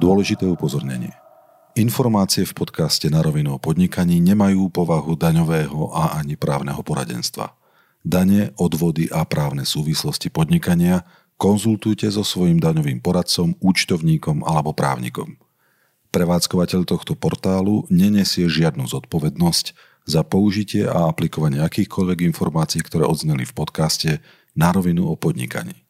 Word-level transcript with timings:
Dôležité 0.00 0.48
upozornenie. 0.48 1.12
Informácie 1.76 2.48
v 2.48 2.56
podcaste 2.56 3.12
na 3.12 3.20
rovinu 3.20 3.54
o 3.54 3.62
podnikaní 3.62 4.16
nemajú 4.24 4.72
povahu 4.72 5.12
daňového 5.12 5.92
a 5.92 6.16
ani 6.16 6.40
právneho 6.40 6.80
poradenstva. 6.80 7.52
Dane, 8.00 8.56
odvody 8.56 9.12
a 9.12 9.28
právne 9.28 9.68
súvislosti 9.68 10.32
podnikania 10.32 11.04
konzultujte 11.36 12.08
so 12.08 12.24
svojím 12.24 12.64
daňovým 12.64 13.04
poradcom, 13.04 13.60
účtovníkom 13.60 14.40
alebo 14.40 14.72
právnikom. 14.72 15.36
Prevádzkovateľ 16.08 16.80
tohto 16.88 17.12
portálu 17.12 17.84
nenesie 17.92 18.48
žiadnu 18.48 18.88
zodpovednosť 18.88 19.76
za 20.08 20.24
použitie 20.24 20.88
a 20.88 21.12
aplikovanie 21.12 21.60
akýchkoľvek 21.60 22.24
informácií, 22.24 22.80
ktoré 22.80 23.04
odzneli 23.04 23.44
v 23.44 23.52
podcaste 23.52 24.24
na 24.56 24.72
rovinu 24.72 25.12
o 25.12 25.14
podnikaní. 25.14 25.89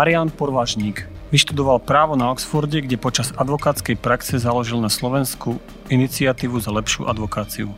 Marian 0.00 0.32
Porvažník 0.32 1.04
vyštudoval 1.28 1.76
právo 1.84 2.16
na 2.16 2.32
Oxforde, 2.32 2.80
kde 2.80 2.96
počas 2.96 3.36
advokátskej 3.36 4.00
praxe 4.00 4.40
založil 4.40 4.80
na 4.80 4.88
Slovensku 4.88 5.60
iniciatívu 5.92 6.56
za 6.56 6.72
lepšiu 6.72 7.04
advokáciu. 7.04 7.68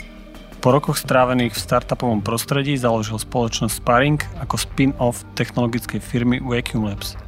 Po 0.63 0.71
rokoch 0.71 1.03
strávených 1.03 1.59
v 1.59 1.65
startupovom 1.67 2.23
prostredí 2.23 2.79
založil 2.79 3.19
spoločnosť 3.19 3.75
Sparring 3.75 4.23
ako 4.39 4.55
spin-off 4.55 5.27
technologickej 5.35 5.99
firmy 5.99 6.39
Vacuum 6.39 6.87
Labs. 6.87 7.19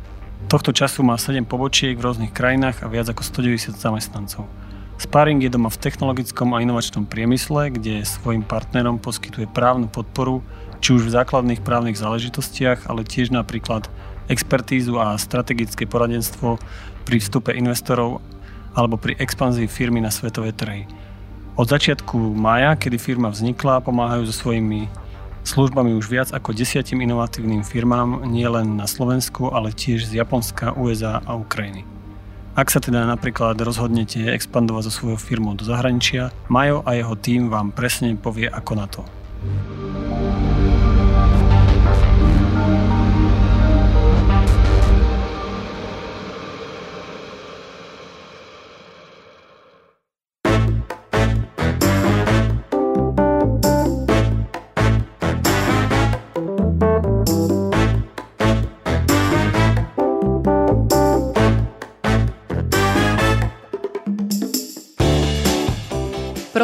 Tohto 0.47 0.71
času 0.71 1.03
má 1.03 1.19
7 1.19 1.43
pobočiek 1.43 1.99
v 1.99 2.15
rôznych 2.15 2.31
krajinách 2.31 2.87
a 2.87 2.87
viac 2.87 3.11
ako 3.11 3.27
190 3.27 3.75
zamestnancov. 3.75 4.47
Sparring 4.95 5.43
je 5.43 5.51
doma 5.51 5.75
v 5.75 5.83
technologickom 5.83 6.55
a 6.55 6.63
inovačnom 6.63 7.11
priemysle, 7.11 7.75
kde 7.75 8.07
svojim 8.07 8.47
partnerom 8.47 9.03
poskytuje 9.03 9.51
právnu 9.51 9.91
podporu, 9.91 10.47
či 10.79 10.95
už 10.95 11.11
v 11.11 11.19
základných 11.19 11.67
právnych 11.67 11.99
záležitostiach, 11.99 12.87
ale 12.87 13.03
tiež 13.03 13.35
napríklad 13.35 13.91
expertízu 14.29 14.97
a 15.01 15.17
strategické 15.21 15.85
poradenstvo 15.85 16.59
pri 17.05 17.17
vstupe 17.21 17.53
investorov 17.53 18.21
alebo 18.75 18.99
pri 18.99 19.15
expanzii 19.21 19.71
firmy 19.71 20.03
na 20.03 20.11
svetové 20.11 20.51
trhy. 20.51 20.89
Od 21.55 21.71
začiatku 21.71 22.19
mája, 22.35 22.75
kedy 22.75 22.99
firma 22.99 23.31
vznikla, 23.31 23.87
pomáhajú 23.87 24.27
so 24.27 24.35
svojimi 24.35 24.91
službami 25.47 25.95
už 25.95 26.11
viac 26.11 26.29
ako 26.35 26.51
desiatim 26.51 27.05
inovatívnym 27.05 27.63
firmám 27.63 28.27
nielen 28.27 28.75
na 28.75 28.91
Slovensku, 28.91 29.55
ale 29.55 29.71
tiež 29.71 30.09
z 30.09 30.19
Japonska, 30.19 30.75
USA 30.75 31.23
a 31.23 31.39
Ukrajiny. 31.39 31.87
Ak 32.55 32.71
sa 32.71 32.79
teda 32.79 33.07
napríklad 33.07 33.59
rozhodnete 33.61 34.31
expandovať 34.31 34.91
so 34.91 34.93
svojou 35.03 35.19
firmou 35.19 35.59
do 35.59 35.67
zahraničia, 35.67 36.31
Majo 36.47 36.87
a 36.87 36.95
jeho 36.95 37.15
tým 37.19 37.51
vám 37.51 37.75
presne 37.75 38.15
povie 38.15 38.47
ako 38.47 38.73
na 38.75 38.87
to. 38.87 39.03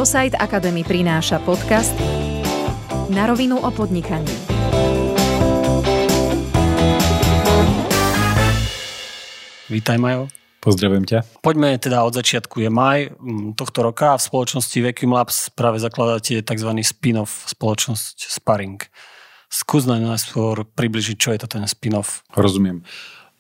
ProSite 0.01 0.33
Academy 0.41 0.81
prináša 0.81 1.45
podcast 1.45 1.93
Na 3.13 3.29
rovinu 3.29 3.61
o 3.61 3.69
podnikaní. 3.69 4.33
Vítaj 9.69 10.01
Majo. 10.01 10.33
Pozdravujem 10.65 11.05
ťa. 11.05 11.45
Poďme 11.45 11.77
teda 11.77 12.01
od 12.01 12.17
začiatku. 12.17 12.65
Je 12.65 12.73
maj 12.73 13.13
tohto 13.61 13.85
roka 13.85 14.17
a 14.17 14.17
v 14.17 14.25
spoločnosti 14.25 14.81
Vacuum 14.81 15.13
Labs 15.13 15.53
práve 15.53 15.77
zakladáte 15.85 16.41
tzv. 16.41 16.71
spin-off 16.81 17.45
spoločnosť 17.53 18.25
Sparring. 18.25 18.81
Skús 19.53 19.85
nám 19.85 20.01
najskôr 20.01 20.65
približiť, 20.65 21.17
čo 21.21 21.37
je 21.37 21.45
to 21.45 21.61
ten 21.61 21.69
spin-off. 21.69 22.25
Rozumiem. 22.33 22.89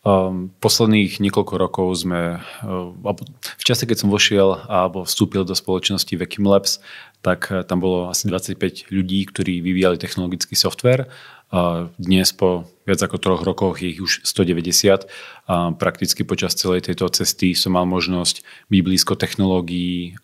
Um, 0.00 0.48
posledných 0.64 1.20
niekoľko 1.20 1.54
rokov 1.60 2.08
sme, 2.08 2.40
uh, 2.40 3.12
v 3.36 3.64
čase, 3.68 3.84
keď 3.84 4.00
som 4.00 4.08
vošiel 4.08 4.64
alebo 4.64 5.04
vstúpil 5.04 5.44
do 5.44 5.52
spoločnosti 5.52 6.08
Vacuum 6.16 6.48
Labs, 6.48 6.80
tak 7.20 7.52
uh, 7.52 7.60
tam 7.68 7.84
bolo 7.84 8.08
asi 8.08 8.24
25 8.24 8.88
ľudí, 8.88 9.28
ktorí 9.28 9.60
vyvíjali 9.60 10.00
technologický 10.00 10.56
software. 10.56 11.04
Uh, 11.52 11.92
dnes 12.00 12.32
po 12.32 12.64
viac 12.88 13.04
ako 13.04 13.20
troch 13.20 13.44
rokoch 13.44 13.84
ich 13.84 14.00
už 14.00 14.24
190. 14.24 15.04
Uh, 15.04 15.76
prakticky 15.76 16.24
počas 16.24 16.56
celej 16.56 16.88
tejto 16.88 17.04
cesty 17.12 17.52
som 17.52 17.76
mal 17.76 17.84
možnosť 17.84 18.40
byť 18.72 18.80
blízko 18.80 19.20
technológií, 19.20 20.16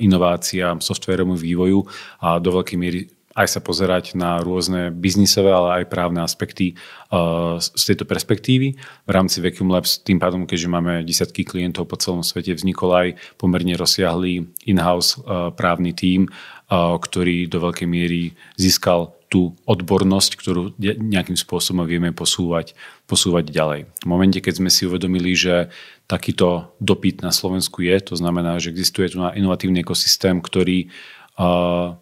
inováciám, 0.00 0.80
softvéromu 0.80 1.36
vývoju 1.36 1.84
a 2.24 2.40
do 2.40 2.56
veľkej 2.56 2.78
miery 2.80 3.12
aj 3.34 3.46
sa 3.46 3.60
pozerať 3.62 4.18
na 4.18 4.42
rôzne 4.42 4.90
biznisové, 4.90 5.54
ale 5.54 5.82
aj 5.82 5.92
právne 5.92 6.20
aspekty 6.22 6.74
uh, 6.74 7.62
z 7.62 7.82
tejto 7.94 8.02
perspektívy. 8.02 8.74
V 9.06 9.10
rámci 9.10 9.38
Vacuum 9.38 9.70
Labs 9.70 10.02
tým 10.02 10.18
pádom, 10.18 10.50
keďže 10.50 10.72
máme 10.72 11.06
desiatky 11.06 11.46
klientov 11.46 11.86
po 11.86 11.94
celom 11.94 12.26
svete, 12.26 12.50
vznikol 12.54 12.90
aj 12.90 13.08
pomerne 13.38 13.78
rozsiahlý 13.78 14.50
in-house 14.66 15.22
uh, 15.22 15.54
právny 15.54 15.94
tím, 15.94 16.26
uh, 16.26 16.98
ktorý 16.98 17.46
do 17.46 17.62
veľkej 17.62 17.86
miery 17.86 18.34
získal 18.58 19.14
tú 19.30 19.54
odbornosť, 19.62 20.30
ktorú 20.34 20.74
nejakým 20.82 21.38
spôsobom 21.38 21.86
vieme 21.86 22.10
posúvať, 22.10 22.74
posúvať 23.06 23.54
ďalej. 23.54 23.80
V 24.02 24.06
momente, 24.10 24.42
keď 24.42 24.58
sme 24.58 24.74
si 24.74 24.90
uvedomili, 24.90 25.38
že 25.38 25.70
takýto 26.10 26.74
dopyt 26.82 27.22
na 27.22 27.30
Slovensku 27.30 27.86
je, 27.86 27.94
to 28.02 28.18
znamená, 28.18 28.58
že 28.58 28.74
existuje 28.74 29.06
tu 29.06 29.22
inovatívny 29.22 29.86
ekosystém, 29.86 30.42
ktorý 30.42 30.90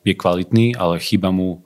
je 0.02 0.14
kvalitný, 0.14 0.74
ale 0.74 0.98
chýba 0.98 1.30
mu 1.30 1.62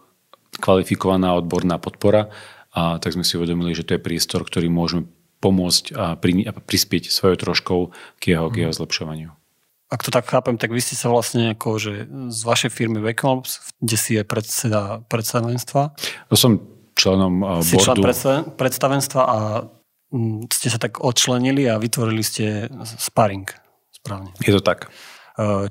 kvalifikovaná 0.60 1.32
odborná 1.32 1.80
podpora, 1.80 2.28
a 2.72 2.96
tak 2.96 3.12
sme 3.12 3.24
si 3.24 3.36
uvedomili, 3.36 3.76
že 3.76 3.84
to 3.84 3.96
je 3.96 4.00
priestor, 4.00 4.48
ktorý 4.48 4.72
môžeme 4.72 5.04
pomôcť 5.44 5.84
a, 5.92 6.16
pri, 6.16 6.48
a 6.48 6.56
prispieť 6.56 7.12
svojou 7.12 7.36
troškou 7.36 7.80
k 8.16 8.22
jeho, 8.32 8.48
k 8.48 8.64
jeho 8.64 8.72
mhm. 8.72 8.78
zlepšovaniu. 8.80 9.30
Ak 9.92 10.00
to 10.00 10.08
tak 10.08 10.24
chápem, 10.24 10.56
tak 10.56 10.72
vy 10.72 10.80
ste 10.80 10.96
sa 10.96 11.12
vlastne 11.12 11.52
ako, 11.52 11.76
že 11.76 11.92
z 12.32 12.40
vašej 12.48 12.72
firmy 12.72 12.96
Vacuum 13.04 13.44
kde 13.76 13.96
si 14.00 14.16
je 14.16 14.24
predseda 14.24 15.04
predstavenstva? 15.04 15.92
To 16.32 16.36
som 16.38 16.64
členom 16.96 17.60
si 17.60 17.76
boardu. 17.76 18.00
člen 18.00 18.40
predstavenstva 18.56 19.20
a 19.20 19.38
mm, 20.08 20.48
ste 20.48 20.72
sa 20.72 20.80
tak 20.80 21.04
odčlenili 21.04 21.68
a 21.68 21.76
vytvorili 21.76 22.24
ste 22.24 22.72
sparring. 22.88 23.44
Správne. 23.92 24.32
Je 24.40 24.56
to 24.56 24.64
tak. 24.64 24.88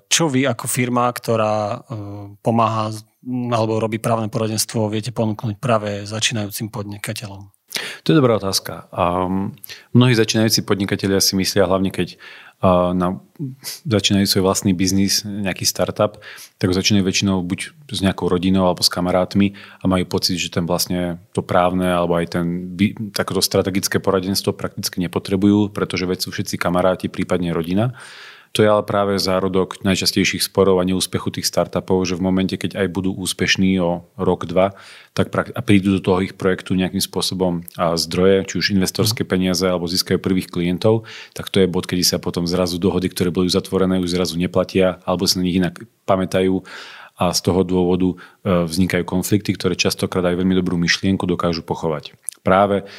Čo 0.09 0.25
vy 0.27 0.47
ako 0.47 0.65
firma, 0.65 1.07
ktorá 1.13 1.55
e, 1.55 1.77
pomáha 2.41 2.91
alebo 3.29 3.77
robí 3.77 4.01
právne 4.01 4.33
poradenstvo, 4.33 4.89
viete 4.89 5.13
ponúknuť 5.13 5.61
práve 5.61 6.09
začínajúcim 6.09 6.73
podnikateľom? 6.73 7.53
To 8.03 8.07
je 8.11 8.19
dobrá 8.19 8.35
otázka. 8.35 8.91
Um, 8.91 9.55
mnohí 9.95 10.11
začínajúci 10.11 10.67
podnikatelia 10.67 11.23
si 11.23 11.39
myslia, 11.39 11.69
hlavne 11.69 11.87
keď 11.87 12.19
uh, 12.59 12.91
na, 12.91 13.23
začínajú 13.87 14.27
svoj 14.27 14.43
vlastný 14.43 14.75
biznis, 14.75 15.23
nejaký 15.23 15.63
startup, 15.63 16.19
tak 16.59 16.75
začínajú 16.75 17.05
väčšinou 17.07 17.39
buď 17.47 17.59
s 17.87 17.99
nejakou 18.03 18.27
rodinou 18.27 18.67
alebo 18.67 18.83
s 18.83 18.91
kamarátmi 18.91 19.55
a 19.79 19.87
majú 19.87 20.03
pocit, 20.03 20.35
že 20.35 20.51
ten 20.51 20.67
vlastne 20.67 21.23
to 21.31 21.39
právne 21.39 21.87
alebo 21.87 22.19
aj 22.19 22.35
ten 22.35 22.75
takéto 23.15 23.39
strategické 23.39 24.03
poradenstvo 24.03 24.51
prakticky 24.51 24.99
nepotrebujú, 24.99 25.71
pretože 25.71 26.03
veď 26.03 26.27
sú 26.27 26.29
všetci 26.35 26.59
kamaráti, 26.59 27.07
prípadne 27.07 27.55
rodina. 27.55 27.95
To 28.51 28.59
je 28.59 28.67
ale 28.67 28.83
práve 28.83 29.15
zárodok 29.15 29.79
najčastejších 29.79 30.43
sporov 30.43 30.83
a 30.83 30.87
neúspechu 30.87 31.31
tých 31.31 31.47
startupov, 31.47 32.03
že 32.03 32.19
v 32.19 32.25
momente, 32.27 32.59
keď 32.59 32.83
aj 32.83 32.87
budú 32.91 33.15
úspešní 33.15 33.79
o 33.79 34.03
rok, 34.19 34.43
dva, 34.43 34.75
tak 35.15 35.31
a 35.31 35.61
prídu 35.63 35.95
do 35.95 36.01
toho 36.03 36.19
ich 36.19 36.35
projektu 36.35 36.75
nejakým 36.75 36.99
spôsobom 36.99 37.63
a 37.79 37.95
zdroje, 37.95 38.51
či 38.51 38.55
už 38.59 38.75
investorské 38.75 39.23
peniaze 39.23 39.63
alebo 39.63 39.87
získajú 39.87 40.19
prvých 40.19 40.51
klientov, 40.51 41.07
tak 41.31 41.47
to 41.47 41.63
je 41.63 41.71
bod, 41.71 41.87
kedy 41.87 42.03
sa 42.03 42.19
potom 42.19 42.43
zrazu 42.43 42.75
dohody, 42.75 43.07
ktoré 43.07 43.31
boli 43.31 43.47
zatvorené, 43.47 44.03
už 44.03 44.19
zrazu 44.19 44.35
neplatia 44.35 44.99
alebo 45.07 45.23
sa 45.23 45.39
na 45.39 45.47
nich 45.47 45.55
inak 45.55 45.79
pamätajú 46.03 46.59
a 47.21 47.31
z 47.31 47.39
toho 47.45 47.61
dôvodu 47.61 48.09
e, 48.11 48.15
vznikajú 48.65 49.05
konflikty, 49.05 49.53
ktoré 49.53 49.77
častokrát 49.77 50.25
aj 50.25 50.41
veľmi 50.41 50.57
dobrú 50.57 50.75
myšlienku 50.81 51.29
dokážu 51.29 51.61
pochovať. 51.61 52.17
Práve 52.41 52.89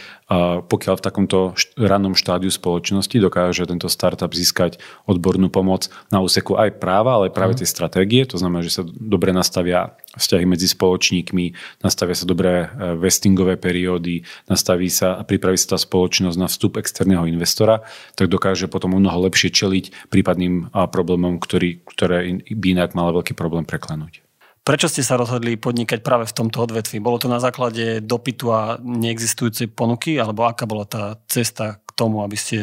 pokiaľ 0.70 0.94
v 0.98 1.04
takomto 1.04 1.38
rannom 1.76 2.16
štádiu 2.16 2.48
spoločnosti 2.48 3.12
dokáže 3.18 3.68
tento 3.68 3.90
startup 3.90 4.32
získať 4.32 4.80
odbornú 5.04 5.52
pomoc 5.52 5.92
na 6.08 6.24
úseku 6.24 6.56
aj 6.56 6.80
práva, 6.80 7.18
ale 7.18 7.28
aj 7.28 7.36
práve 7.36 7.54
mhm. 7.56 7.58
tie 7.60 7.68
stratégie, 7.68 8.22
to 8.24 8.40
znamená, 8.40 8.64
že 8.64 8.80
sa 8.80 8.82
dobre 8.86 9.34
nastavia 9.34 9.98
vzťahy 10.16 10.44
medzi 10.44 10.68
spoločníkmi, 10.68 11.44
nastavia 11.80 12.16
sa 12.16 12.28
dobré 12.28 12.68
e, 12.68 12.96
vestingové 13.00 13.56
periódy, 13.56 14.24
nastaví 14.48 14.88
sa 14.92 15.20
a 15.20 15.22
pripraví 15.24 15.56
sa 15.56 15.76
tá 15.76 15.78
spoločnosť 15.80 16.36
na 16.36 16.48
vstup 16.48 16.76
externého 16.76 17.24
investora, 17.28 17.84
tak 18.16 18.28
dokáže 18.28 18.68
potom 18.68 18.96
mnoho 18.96 19.28
lepšie 19.28 19.52
čeliť 19.52 20.08
prípadným 20.12 20.72
problémom, 20.72 21.40
ktorý, 21.40 21.80
ktoré 21.88 22.44
by 22.44 22.66
inak 22.76 22.92
mala 22.92 23.16
veľký 23.16 23.32
problém 23.32 23.64
preklenúť. 23.64 24.20
Prečo 24.62 24.86
ste 24.86 25.02
sa 25.02 25.18
rozhodli 25.18 25.58
podnikať 25.58 26.06
práve 26.06 26.30
v 26.30 26.36
tomto 26.38 26.62
odvetvi? 26.62 27.02
Bolo 27.02 27.18
to 27.18 27.26
na 27.26 27.42
základe 27.42 27.98
dopytu 27.98 28.46
a 28.54 28.60
neexistujúcej 28.78 29.66
ponuky, 29.66 30.22
alebo 30.22 30.46
aká 30.46 30.70
bola 30.70 30.86
tá 30.86 31.18
cesta 31.26 31.82
k 31.82 31.90
tomu, 31.98 32.22
aby 32.22 32.38
ste 32.38 32.58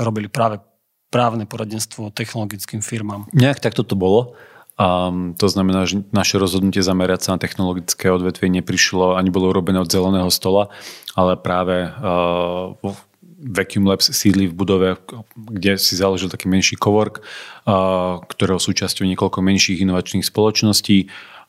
robili 0.00 0.32
práve 0.32 0.64
právne 1.12 1.44
poradenstvo 1.44 2.08
technologickým 2.08 2.80
firmám? 2.80 3.28
Nejak 3.36 3.60
takto 3.60 3.84
to 3.84 4.00
bolo. 4.00 4.32
Um, 4.76 5.32
to 5.36 5.48
znamená, 5.48 5.88
že 5.88 6.04
naše 6.12 6.36
rozhodnutie 6.36 6.84
zamerať 6.84 7.24
sa 7.24 7.30
na 7.36 7.40
technologické 7.40 8.12
odvetvie 8.12 8.52
neprišlo 8.60 9.16
ani 9.16 9.32
bolo 9.32 9.48
urobené 9.48 9.80
od 9.80 9.88
zeleného 9.88 10.28
stola, 10.28 10.68
ale 11.16 11.40
práve 11.40 11.88
uh, 11.88 12.76
Vacuum 13.46 13.86
Labs 13.86 14.10
sídli 14.10 14.50
v 14.50 14.58
budove, 14.58 14.98
kde 15.38 15.78
si 15.78 15.94
založil 15.94 16.26
taký 16.26 16.50
menší 16.50 16.74
cowork, 16.74 17.22
ktorého 18.26 18.58
súčasťou 18.58 19.06
niekoľko 19.06 19.38
menších 19.38 19.86
inovačných 19.86 20.26
spoločností, 20.26 21.06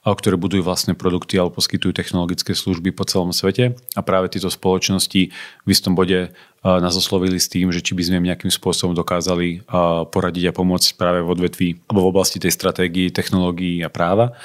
ktoré 0.07 0.39
budujú 0.39 0.63
vlastné 0.63 0.95
produkty 0.95 1.35
alebo 1.35 1.59
poskytujú 1.59 1.91
technologické 1.91 2.55
služby 2.55 2.95
po 2.95 3.03
celom 3.03 3.35
svete. 3.35 3.75
A 3.97 3.99
práve 4.05 4.31
tieto 4.31 4.47
spoločnosti 4.47 5.33
v 5.33 5.67
istom 5.67 5.99
bode 5.99 6.31
nás 6.63 6.95
oslovili 6.95 7.41
s 7.41 7.51
tým, 7.51 7.75
že 7.75 7.83
či 7.83 7.91
by 7.91 8.03
sme 8.07 8.23
nejakým 8.23 8.47
spôsobom 8.47 8.95
dokázali 8.95 9.67
poradiť 10.07 10.53
a 10.53 10.55
pomôcť 10.55 10.95
práve 10.95 11.19
v 11.25 11.31
odvetví 11.33 11.69
alebo 11.91 12.07
v 12.07 12.11
oblasti 12.15 12.39
tej 12.39 12.55
stratégii, 12.55 13.11
technológií 13.11 13.83
a 13.83 13.91
práva. 13.91 14.37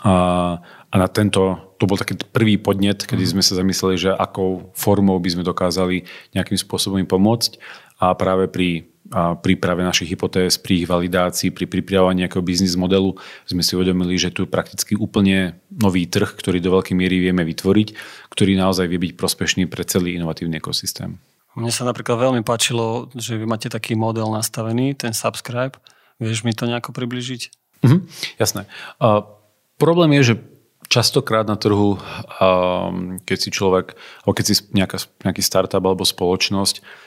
A, 0.00 0.64
a 0.94 1.02
na 1.02 1.10
tento, 1.10 1.74
to 1.82 1.90
bol 1.90 1.98
taký 1.98 2.14
prvý 2.30 2.54
podnet, 2.54 3.02
kedy 3.02 3.26
mhm. 3.26 3.30
sme 3.34 3.42
sa 3.42 3.58
zamysleli, 3.58 3.96
že 3.98 4.10
akou 4.14 4.70
formou 4.78 5.18
by 5.18 5.34
sme 5.34 5.42
dokázali 5.42 6.06
nejakým 6.38 6.54
spôsobom 6.54 7.02
im 7.02 7.10
pomôcť. 7.10 7.58
A 7.98 8.14
práve 8.14 8.46
pri 8.46 8.94
a 9.12 9.36
príprave 9.36 9.84
našich 9.84 10.16
hypotéz, 10.16 10.56
pri 10.56 10.80
ich 10.80 10.88
validácii, 10.88 11.52
pri 11.52 11.68
pripravovaní 11.68 12.24
nejakého 12.24 12.40
biznis 12.40 12.72
modelu 12.72 13.12
sme 13.44 13.60
si 13.60 13.76
uvedomili, 13.76 14.16
že 14.16 14.32
tu 14.32 14.48
je 14.48 14.50
prakticky 14.50 14.96
úplne 14.96 15.60
nový 15.68 16.08
trh, 16.08 16.32
ktorý 16.32 16.56
do 16.56 16.72
veľkej 16.72 16.96
miery 16.96 17.20
vieme 17.20 17.44
vytvoriť, 17.44 17.92
ktorý 18.32 18.56
naozaj 18.56 18.88
vie 18.88 18.96
byť 18.96 19.12
prospešný 19.12 19.68
pre 19.68 19.84
celý 19.84 20.16
inovatívny 20.16 20.56
ekosystém. 20.56 21.20
Mne 21.52 21.68
sa 21.68 21.84
napríklad 21.84 22.16
veľmi 22.16 22.40
páčilo, 22.48 23.12
že 23.12 23.36
vy 23.36 23.44
máte 23.44 23.68
taký 23.68 23.92
model 23.92 24.32
nastavený, 24.32 24.96
ten 24.96 25.12
subscribe. 25.12 25.76
Vieš 26.16 26.48
mi 26.48 26.56
to 26.56 26.64
nejako 26.64 26.96
približiť? 26.96 27.52
Mhm, 27.84 27.98
jasné. 28.40 28.64
Uh, 28.96 29.20
problém 29.76 30.16
je, 30.16 30.32
že 30.32 30.53
častokrát 30.94 31.42
na 31.42 31.58
trhu, 31.58 31.98
um, 31.98 33.18
keď 33.26 33.38
si 33.42 33.50
človek, 33.50 33.98
alebo 34.22 34.34
keď 34.38 34.44
si 34.46 34.54
nejaká, 34.70 35.02
nejaký 35.26 35.42
startup 35.42 35.82
alebo 35.82 36.06
spoločnosť 36.06 37.02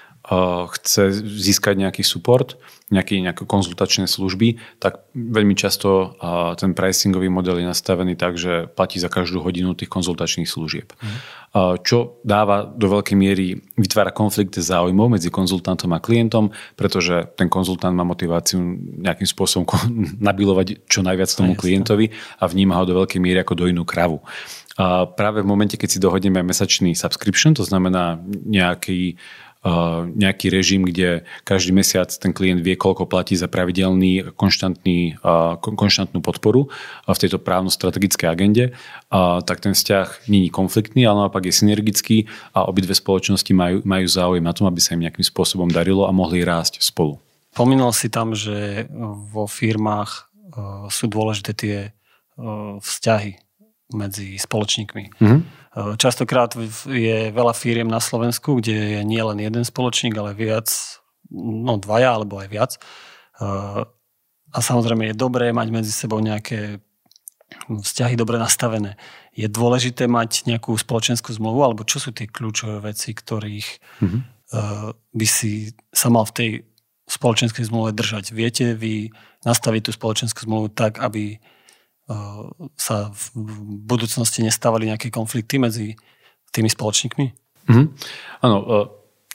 chce 0.76 1.24
získať 1.24 1.80
nejaký 1.80 2.04
support, 2.04 2.60
nejaké, 2.92 3.20
nejaké 3.20 3.48
konzultačné 3.48 4.12
služby, 4.12 4.60
tak 4.80 5.08
veľmi 5.16 5.56
často 5.56 6.20
uh, 6.20 6.56
ten 6.60 6.76
pricingový 6.76 7.32
model 7.32 7.64
je 7.64 7.68
nastavený 7.68 8.20
tak, 8.20 8.36
že 8.36 8.68
platí 8.68 9.00
za 9.00 9.08
každú 9.08 9.40
hodinu 9.40 9.72
tých 9.72 9.92
konzultačných 9.92 10.48
služieb. 10.48 10.92
Mm. 11.00 11.38
Čo 11.58 12.22
dáva 12.22 12.68
do 12.68 12.92
veľkej 12.92 13.18
miery, 13.18 13.58
vytvára 13.80 14.12
konflikt 14.14 14.60
záujmov 14.60 15.18
medzi 15.18 15.32
konzultantom 15.34 15.90
a 15.96 16.04
klientom, 16.04 16.54
pretože 16.76 17.34
ten 17.34 17.50
konzultant 17.50 17.96
má 17.96 18.04
motiváciu 18.04 18.62
nejakým 18.78 19.26
spôsobom 19.26 19.66
nabilovať 20.28 20.86
čo 20.86 21.02
najviac 21.02 21.32
tomu 21.34 21.58
klientovi 21.58 22.14
a 22.38 22.46
vníma 22.46 22.78
ho 22.78 22.84
do 22.86 23.00
veľkej 23.00 23.20
miery 23.24 23.42
ako 23.42 23.64
dojnú 23.64 23.88
kravu. 23.88 24.22
A 24.78 25.10
práve 25.10 25.42
v 25.42 25.50
momente, 25.50 25.74
keď 25.74 25.90
si 25.90 26.04
dohodneme 26.04 26.46
mesačný 26.46 26.94
subscription, 26.94 27.58
to 27.58 27.66
znamená 27.66 28.22
nejaký 28.46 29.18
nejaký 30.16 30.48
režim, 30.48 30.88
kde 30.88 31.28
každý 31.44 31.76
mesiac 31.76 32.08
ten 32.08 32.32
klient 32.32 32.64
vie, 32.64 32.80
koľko 32.80 33.10
platí 33.10 33.36
za 33.36 33.52
pravidelný 33.52 34.32
konštantný, 34.38 35.20
konštantnú 35.60 36.24
podporu 36.24 36.72
v 37.04 37.18
tejto 37.20 37.42
právno-strategickej 37.42 38.28
agende, 38.28 38.66
tak 39.44 39.60
ten 39.60 39.76
vzťah 39.76 40.30
je 40.30 40.50
konfliktný, 40.54 41.04
ale 41.04 41.28
naopak 41.28 41.48
je 41.50 41.54
synergický 41.54 42.18
a 42.56 42.64
obidve 42.70 42.96
spoločnosti 42.96 43.52
majú, 43.52 43.78
majú 43.84 44.08
záujem 44.08 44.44
na 44.44 44.56
tom, 44.56 44.72
aby 44.72 44.80
sa 44.80 44.96
im 44.96 45.04
nejakým 45.04 45.26
spôsobom 45.26 45.68
darilo 45.68 46.08
a 46.08 46.16
mohli 46.16 46.48
rásť 46.48 46.80
spolu. 46.80 47.20
Pomínal 47.58 47.90
si 47.92 48.08
tam, 48.08 48.38
že 48.38 48.86
vo 49.34 49.50
firmách 49.50 50.12
e, 50.14 50.20
sú 50.94 51.10
dôležité 51.10 51.52
tie 51.58 51.78
e, 51.90 51.92
vzťahy 52.78 53.42
medzi 53.98 54.38
spoločníkmi. 54.38 55.18
Mm-hmm. 55.18 55.42
Častokrát 55.78 56.58
je 56.90 57.30
veľa 57.30 57.54
firiem 57.54 57.86
na 57.86 58.02
Slovensku, 58.02 58.58
kde 58.58 58.98
je 58.98 59.02
nie 59.06 59.22
len 59.22 59.38
jeden 59.38 59.62
spoločník, 59.62 60.18
ale 60.18 60.34
viac, 60.34 60.74
no 61.30 61.78
dvaja 61.78 62.18
alebo 62.18 62.42
aj 62.42 62.48
viac. 62.50 62.72
A 64.48 64.58
samozrejme 64.58 65.14
je 65.14 65.22
dobré 65.22 65.54
mať 65.54 65.68
medzi 65.70 65.94
sebou 65.94 66.18
nejaké 66.18 66.82
vzťahy 67.70 68.18
dobre 68.18 68.42
nastavené. 68.42 68.98
Je 69.38 69.46
dôležité 69.46 70.10
mať 70.10 70.50
nejakú 70.50 70.74
spoločenskú 70.74 71.32
zmluvu, 71.32 71.62
alebo 71.62 71.86
čo 71.86 72.02
sú 72.02 72.10
tie 72.10 72.26
kľúčové 72.26 72.82
veci, 72.82 73.14
ktorých 73.14 73.68
mm-hmm. 74.02 74.22
by 75.14 75.28
si 75.30 75.78
sa 75.94 76.10
mal 76.10 76.26
v 76.26 76.34
tej 76.34 76.50
spoločenskej 77.08 77.70
zmluve 77.70 77.94
držať. 77.94 78.36
Viete 78.36 78.74
vy 78.74 79.14
nastaviť 79.46 79.82
tú 79.88 79.92
spoločenskú 79.96 80.44
zmluvu 80.44 80.74
tak, 80.76 81.00
aby 81.00 81.40
sa 82.80 83.12
v 83.12 83.24
budúcnosti 83.84 84.40
nestávali 84.40 84.88
nejaké 84.88 85.12
konflikty 85.12 85.60
medzi 85.60 86.00
tými 86.56 86.72
spoločníkmi? 86.72 87.26
Mm-hmm. 87.68 87.86
Áno, 88.40 88.58
e, 88.64 88.88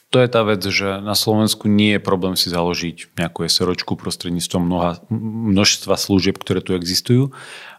to 0.09 0.17
je 0.17 0.29
tá 0.29 0.41
vec, 0.41 0.61
že 0.65 1.01
na 1.01 1.13
Slovensku 1.13 1.69
nie 1.69 1.97
je 1.97 2.01
problém 2.01 2.33
si 2.33 2.49
založiť 2.49 3.17
nejakú 3.17 3.45
SROčku 3.45 3.93
prostredníctvom 3.93 4.61
mnoha, 4.65 4.91
množstva 5.13 5.93
služieb, 5.97 6.41
ktoré 6.41 6.65
tu 6.65 6.73
existujú, 6.73 7.29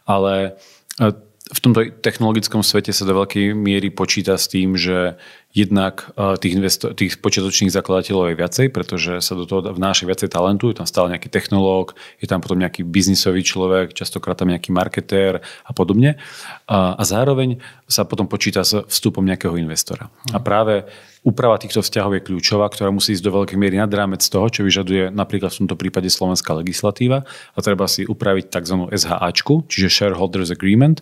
ale 0.07 0.55
e, 0.95 1.11
v 1.45 1.59
tomto 1.61 1.93
technologickom 2.01 2.65
svete 2.65 2.89
sa 2.89 3.05
do 3.05 3.13
veľkej 3.19 3.53
miery 3.53 3.93
počíta 3.93 4.39
s 4.39 4.49
tým, 4.49 4.73
že 4.79 5.19
jednak 5.55 6.11
eh, 6.19 6.35
tých, 6.35 6.53
investor, 6.59 6.91
tých 6.91 7.23
počiatočných 7.23 7.71
zakladateľov 7.71 8.29
je 8.29 8.35
viacej, 8.35 8.67
pretože 8.75 9.23
sa 9.23 9.33
do 9.39 9.47
toho 9.47 9.71
vnáša 9.71 10.03
viacej 10.03 10.29
talentu, 10.29 10.69
je 10.69 10.77
tam 10.77 10.85
stále 10.85 11.15
nejaký 11.15 11.31
technológ, 11.31 11.95
je 12.19 12.27
tam 12.27 12.43
potom 12.43 12.59
nejaký 12.59 12.83
biznisový 12.83 13.41
človek, 13.41 13.95
častokrát 13.95 14.35
tam 14.35 14.51
nejaký 14.51 14.75
marketér 14.75 15.39
a 15.63 15.71
podobne. 15.71 16.19
A, 16.67 16.99
a 16.99 17.03
zároveň 17.07 17.63
sa 17.87 18.03
potom 18.03 18.27
počíta 18.27 18.67
s 18.67 18.75
vstupom 18.75 19.23
nejakého 19.23 19.55
investora. 19.55 20.11
A 20.35 20.43
práve 20.43 20.83
úprava 21.23 21.57
týchto 21.57 21.79
vzťahov 21.81 22.19
je 22.19 22.25
kľúčová, 22.27 22.67
ktorá 22.69 22.91
musí 22.91 23.15
ísť 23.15 23.25
do 23.25 23.35
veľkej 23.41 23.57
miery 23.57 23.79
nad 23.79 23.89
rámec 23.89 24.21
toho, 24.21 24.45
čo 24.51 24.61
vyžaduje 24.61 25.09
napríklad 25.09 25.49
v 25.55 25.59
tomto 25.65 25.79
prípade 25.79 26.11
slovenská 26.11 26.51
legislatíva 26.53 27.23
a 27.25 27.59
treba 27.63 27.87
si 27.89 28.03
upraviť 28.03 28.51
tzv. 28.51 28.91
SHAčku, 28.91 29.65
čiže 29.71 29.89
Shareholders 29.89 30.53
Agreement, 30.53 31.01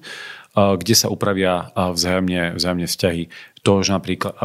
kde 0.53 0.93
sa 0.93 1.09
upravia 1.09 1.73
vzájomne, 1.73 2.53
vzájomne 2.55 2.85
vzťahy 2.85 3.23
to, 3.63 3.79
že 3.79 3.95
napríklad, 3.95 4.35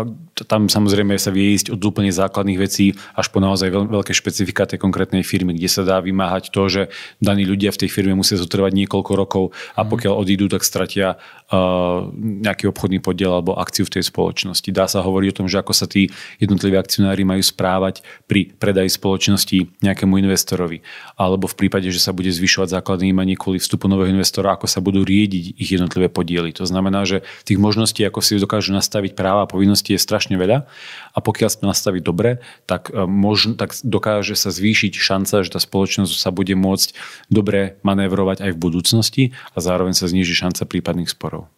tam 0.46 0.70
samozrejme 0.70 1.18
sa 1.18 1.34
vie 1.34 1.58
ísť 1.58 1.74
od 1.74 1.82
úplne 1.82 2.14
základných 2.14 2.58
vecí 2.62 2.94
až 3.18 3.26
po 3.34 3.42
naozaj 3.42 3.66
veľ, 3.66 3.84
veľké 3.90 4.14
špecifika 4.14 4.70
tej 4.70 4.78
konkrétnej 4.78 5.26
firmy, 5.26 5.58
kde 5.58 5.66
sa 5.66 5.82
dá 5.82 5.98
vymáhať 5.98 6.54
to, 6.54 6.62
že 6.70 6.82
daní 7.18 7.42
ľudia 7.42 7.74
v 7.74 7.82
tej 7.82 7.90
firme 7.90 8.14
musia 8.14 8.38
zotrvať 8.38 8.70
niekoľko 8.78 9.12
rokov 9.18 9.44
a 9.74 9.82
mhm. 9.82 9.88
pokiaľ 9.90 10.14
odídu, 10.14 10.46
tak 10.46 10.62
stratia 10.62 11.18
uh, 11.18 12.06
nejaký 12.14 12.70
obchodný 12.70 13.02
podiel 13.02 13.34
alebo 13.34 13.58
akciu 13.58 13.90
v 13.90 13.98
tej 13.98 14.06
spoločnosti. 14.06 14.70
Dá 14.70 14.86
sa 14.86 15.02
hovoriť 15.02 15.28
o 15.34 15.38
tom, 15.42 15.46
že 15.50 15.58
ako 15.58 15.74
sa 15.74 15.90
tí 15.90 16.14
jednotliví 16.38 16.78
akcionári 16.78 17.26
majú 17.26 17.42
správať 17.42 18.06
pri 18.30 18.54
predaji 18.54 18.94
spoločnosti 18.94 19.82
nejakému 19.82 20.14
investorovi. 20.22 20.86
Alebo 21.18 21.50
v 21.50 21.58
prípade, 21.58 21.90
že 21.90 21.98
sa 21.98 22.14
bude 22.14 22.30
zvyšovať 22.30 22.78
základné 22.78 23.10
imanie 23.10 23.34
kvôli 23.34 23.58
vstupu 23.58 23.90
nového 23.90 24.14
investora, 24.14 24.54
ako 24.54 24.70
sa 24.70 24.78
budú 24.78 25.02
riediť 25.02 25.58
ich 25.58 25.74
jednotlivé 25.74 26.06
podiely. 26.06 26.54
To 26.54 26.62
znamená, 26.62 27.02
že 27.02 27.26
tých 27.42 27.58
možností, 27.58 28.06
ako 28.06 28.22
si 28.22 28.38
dokážu 28.38 28.70
nastaviť 28.70 29.07
nastaviť 29.08 29.16
práva 29.16 29.48
a 29.48 29.50
povinnosti 29.50 29.96
je 29.96 30.00
strašne 30.00 30.36
veľa 30.36 30.68
a 31.14 31.18
pokiaľ 31.18 31.48
sa 31.48 31.58
to 31.60 31.66
nastaví 31.66 32.00
dobre, 32.04 32.44
tak, 32.68 32.92
e, 32.92 33.08
možno, 33.08 33.56
tak 33.56 33.72
dokáže 33.80 34.36
sa 34.36 34.52
zvýšiť 34.52 34.92
šanca, 34.92 35.44
že 35.44 35.50
tá 35.50 35.60
spoločnosť 35.60 36.12
sa 36.12 36.30
bude 36.30 36.52
môcť 36.52 36.94
dobre 37.32 37.80
manévrovať 37.82 38.44
aj 38.44 38.50
v 38.52 38.58
budúcnosti 38.58 39.24
a 39.56 39.58
zároveň 39.64 39.96
sa 39.96 40.06
zniží 40.06 40.34
šanca 40.36 40.68
prípadných 40.68 41.08
sporov. 41.08 41.48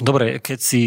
Dobre, 0.00 0.40
keď 0.40 0.60
si 0.60 0.80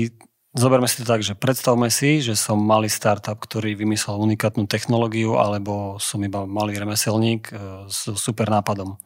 Zoberme 0.58 0.90
si 0.90 0.98
to 0.98 1.06
tak, 1.06 1.22
že 1.22 1.38
predstavme 1.38 1.86
si, 1.94 2.18
že 2.18 2.34
som 2.34 2.58
malý 2.58 2.90
startup, 2.90 3.38
ktorý 3.38 3.78
vymyslel 3.78 4.18
unikátnu 4.18 4.66
technológiu, 4.66 5.38
alebo 5.38 6.02
som 6.02 6.18
iba 6.26 6.50
malý 6.50 6.82
remeselník 6.82 7.54
e, 7.54 7.86
s 7.86 8.10
super 8.18 8.50
nápadom. 8.50 8.98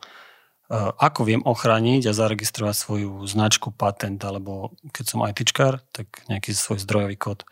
Ako 0.98 1.28
viem 1.28 1.44
ochrániť 1.44 2.08
a 2.08 2.16
zaregistrovať 2.16 2.76
svoju 2.80 3.12
značku, 3.28 3.76
patent, 3.76 4.24
alebo 4.24 4.72
keď 4.96 5.04
som 5.04 5.20
ITčkár, 5.28 5.84
tak 5.92 6.24
nejaký 6.32 6.56
svoj 6.56 6.80
zdrojový 6.80 7.20
kód. 7.20 7.44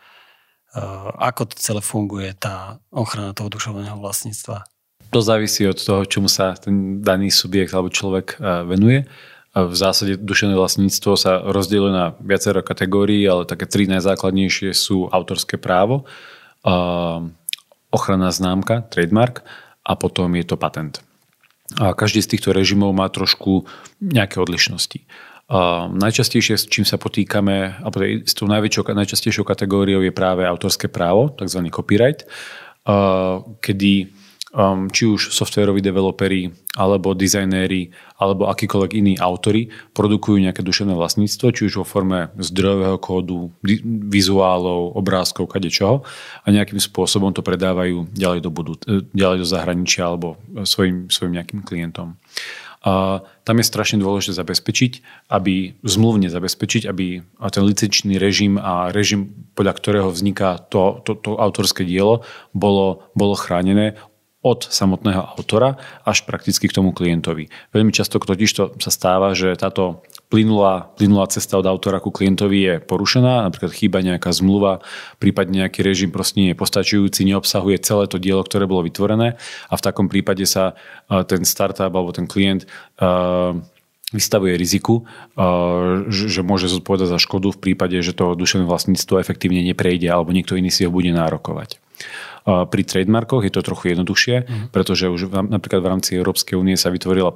Ako 1.20 1.52
to 1.52 1.60
celé 1.60 1.84
funguje, 1.84 2.32
tá 2.32 2.80
ochrana 2.88 3.36
toho 3.36 3.52
dušovného 3.52 4.00
vlastníctva? 4.00 4.64
To 5.12 5.20
závisí 5.20 5.68
od 5.68 5.76
toho, 5.76 6.06
čomu 6.08 6.32
sa 6.32 6.56
ten 6.56 7.04
daný 7.04 7.28
subjekt 7.28 7.76
alebo 7.76 7.92
človek 7.92 8.40
venuje. 8.64 9.04
V 9.50 9.74
zásade 9.74 10.14
duševné 10.14 10.54
vlastníctvo 10.54 11.18
sa 11.18 11.42
rozdieluje 11.42 11.90
na 11.90 12.14
viacero 12.22 12.62
kategórií, 12.62 13.26
ale 13.26 13.50
také 13.50 13.66
tri 13.66 13.90
najzákladnejšie 13.90 14.70
sú 14.70 15.10
autorské 15.10 15.58
právo, 15.58 16.06
ochranná 17.90 18.30
známka, 18.30 18.86
trademark 18.86 19.42
a 19.82 19.98
potom 19.98 20.30
je 20.38 20.46
to 20.46 20.54
patent. 20.54 21.02
A 21.78 21.94
každý 21.94 22.18
z 22.24 22.34
týchto 22.34 22.50
režimov 22.50 22.90
má 22.90 23.06
trošku 23.06 23.68
nejaké 24.02 24.42
odlišnosti. 24.42 25.06
A 25.50 25.90
najčastejšie, 25.90 26.54
s 26.58 26.70
čím 26.70 26.86
sa 26.86 26.94
potýkame, 26.94 27.82
alebo 27.82 28.06
s 28.22 28.34
tou 28.38 28.46
najväčšou, 28.46 28.86
najčastejšou 28.90 29.42
kategóriou 29.42 30.02
je 30.02 30.14
práve 30.14 30.46
autorské 30.46 30.86
právo, 30.86 31.34
tzv. 31.34 31.66
copyright, 31.70 32.26
kedy 33.62 34.10
um, 34.54 34.90
či 34.90 35.06
už 35.06 35.30
softwaroví 35.30 35.82
developeri, 35.82 36.50
alebo 36.78 37.14
dizajnéri, 37.14 37.90
alebo 38.22 38.46
akýkoľvek 38.46 38.92
iní 38.94 39.14
autory 39.18 39.70
produkujú 39.94 40.38
nejaké 40.38 40.62
duševné 40.62 40.94
vlastníctvo, 40.94 41.46
či 41.50 41.66
už 41.66 41.82
vo 41.82 41.86
forme 41.86 42.30
zdrojového 42.38 42.98
kódu, 43.02 43.50
vizuálov, 44.10 44.94
obrázkov, 44.94 45.50
kadečoho 45.50 46.06
a 46.42 46.46
nejakým 46.50 46.78
spôsobom 46.78 47.34
to 47.34 47.42
predávajú 47.42 48.06
ďalej 48.14 48.40
do, 48.42 48.50
budú, 48.54 48.72
e, 48.86 49.02
ďalej 49.10 49.42
do 49.42 49.46
zahraničia 49.46 50.06
alebo 50.06 50.38
svojim, 50.62 51.10
svojim 51.10 51.34
nejakým 51.34 51.66
klientom. 51.66 52.14
A 52.80 53.20
tam 53.44 53.60
je 53.60 53.68
strašne 53.68 54.00
dôležité 54.00 54.40
zabezpečiť, 54.40 54.92
aby 55.28 55.76
zmluvne 55.84 56.32
zabezpečiť, 56.32 56.88
aby 56.88 57.20
ten 57.52 57.64
licenčný 57.68 58.16
režim 58.16 58.56
a 58.56 58.88
režim, 58.88 59.36
podľa 59.52 59.76
ktorého 59.76 60.08
vzniká 60.08 60.56
to, 60.72 61.04
to, 61.04 61.12
to 61.20 61.36
autorské 61.36 61.84
dielo, 61.84 62.24
bolo, 62.56 63.04
bolo 63.12 63.36
chránené 63.36 64.00
od 64.40 64.64
samotného 64.64 65.36
autora 65.36 65.76
až 66.00 66.24
prakticky 66.24 66.64
k 66.64 66.72
tomu 66.72 66.96
klientovi. 66.96 67.52
Veľmi 67.76 67.92
často 67.92 68.16
totiž 68.16 68.50
to 68.56 68.72
sa 68.80 68.88
stáva, 68.88 69.36
že 69.36 69.52
táto 69.52 70.00
plynulá, 70.32 70.88
plynulá 70.96 71.28
cesta 71.28 71.60
od 71.60 71.68
autora 71.68 72.00
ku 72.00 72.08
klientovi 72.08 72.58
je 72.64 72.74
porušená, 72.80 73.44
napríklad 73.44 73.76
chýba 73.76 74.00
nejaká 74.00 74.32
zmluva, 74.32 74.80
prípadne 75.20 75.66
nejaký 75.66 75.84
režim 75.84 76.08
proste 76.08 76.40
nie 76.40 76.48
je 76.54 76.56
postačujúci, 76.56 77.28
neobsahuje 77.28 77.84
celé 77.84 78.08
to 78.08 78.16
dielo, 78.16 78.40
ktoré 78.40 78.64
bolo 78.64 78.86
vytvorené 78.86 79.36
a 79.68 79.74
v 79.76 79.84
takom 79.84 80.08
prípade 80.08 80.48
sa 80.48 80.72
ten 81.28 81.44
startup 81.44 81.92
alebo 81.92 82.14
ten 82.14 82.24
klient 82.24 82.64
vystavuje 84.10 84.56
riziku, 84.58 85.04
že 86.10 86.40
môže 86.42 86.66
zodpovedať 86.66 87.14
za 87.14 87.18
škodu 87.20 87.52
v 87.54 87.62
prípade, 87.62 87.94
že 88.00 88.16
to 88.16 88.34
duševné 88.34 88.64
vlastníctvo 88.66 89.20
efektívne 89.20 89.62
neprejde 89.62 90.08
alebo 90.08 90.32
niekto 90.32 90.56
iný 90.56 90.72
si 90.72 90.82
ho 90.86 90.90
bude 90.90 91.12
nárokovať. 91.12 91.76
Pri 92.46 92.82
trademarkoch 92.82 93.44
je 93.44 93.52
to 93.52 93.60
trochu 93.60 93.92
jednoduchšie, 93.92 94.36
uh-huh. 94.42 94.72
pretože 94.72 95.12
už 95.12 95.28
napríklad 95.30 95.80
v 95.84 95.90
rámci 95.90 96.10
Európskej 96.16 96.56
únie 96.56 96.78
sa 96.78 96.88
vytvorila 96.88 97.32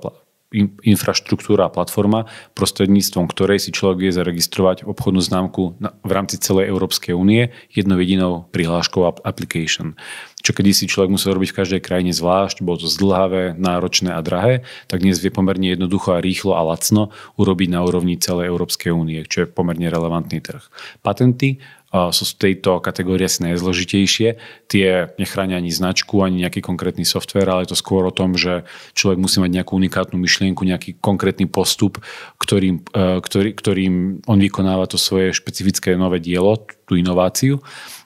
infraštruktúra 0.87 1.66
a 1.66 1.73
platforma, 1.73 2.30
prostredníctvom 2.54 3.26
ktorej 3.26 3.58
si 3.58 3.75
človek 3.75 4.06
vie 4.06 4.12
zaregistrovať 4.14 4.87
obchodnú 4.87 5.18
známku 5.18 5.75
v 5.82 6.12
rámci 6.14 6.38
celej 6.38 6.70
Európskej 6.70 7.11
únie 7.11 7.50
jednou 7.75 7.99
jedinou 7.99 8.46
prihláškou 8.54 9.02
application. 9.26 9.99
Čo 10.46 10.54
kedy 10.54 10.70
si 10.70 10.87
človek 10.87 11.11
musel 11.11 11.34
robiť 11.34 11.50
v 11.50 11.58
každej 11.58 11.80
krajine 11.82 12.12
zvlášť, 12.14 12.62
bolo 12.62 12.78
to 12.78 12.87
zdlhavé, 12.87 13.58
náročné 13.58 14.14
a 14.14 14.23
drahé, 14.23 14.62
tak 14.87 15.02
dnes 15.02 15.18
vie 15.18 15.34
pomerne 15.34 15.75
jednoducho 15.75 16.14
a 16.14 16.23
rýchlo 16.23 16.54
a 16.54 16.62
lacno 16.62 17.11
urobiť 17.34 17.68
na 17.75 17.82
úrovni 17.82 18.14
celej 18.20 18.54
Európskej 18.54 18.94
únie, 18.94 19.26
čo 19.26 19.42
je 19.42 19.50
pomerne 19.50 19.90
relevantný 19.90 20.38
trh. 20.38 20.62
Patenty 21.02 21.58
sú 21.95 22.25
z 22.27 22.35
tejto 22.35 22.83
kategórie 22.83 23.31
asi 23.31 23.47
najzložitejšie. 23.47 24.29
Tie 24.67 24.89
nechránia 25.15 25.63
ani 25.63 25.71
značku, 25.71 26.27
ani 26.27 26.43
nejaký 26.43 26.59
konkrétny 26.59 27.07
software, 27.07 27.47
ale 27.47 27.63
je 27.65 27.71
to 27.71 27.79
skôr 27.79 28.03
o 28.03 28.15
tom, 28.15 28.35
že 28.35 28.67
človek 28.99 29.23
musí 29.23 29.39
mať 29.39 29.63
nejakú 29.63 29.79
unikátnu 29.79 30.19
myšlienku, 30.19 30.67
nejaký 30.67 30.99
konkrétny 30.99 31.47
postup, 31.47 32.03
ktorým, 32.43 32.83
e, 32.91 33.23
ktorý, 33.23 33.51
ktorým 33.55 33.95
on 34.27 34.39
vykonáva 34.43 34.91
to 34.91 34.99
svoje 34.99 35.31
špecifické 35.31 35.95
nové 35.95 36.19
dielo, 36.19 36.67
tú 36.85 36.99
inováciu 36.99 37.63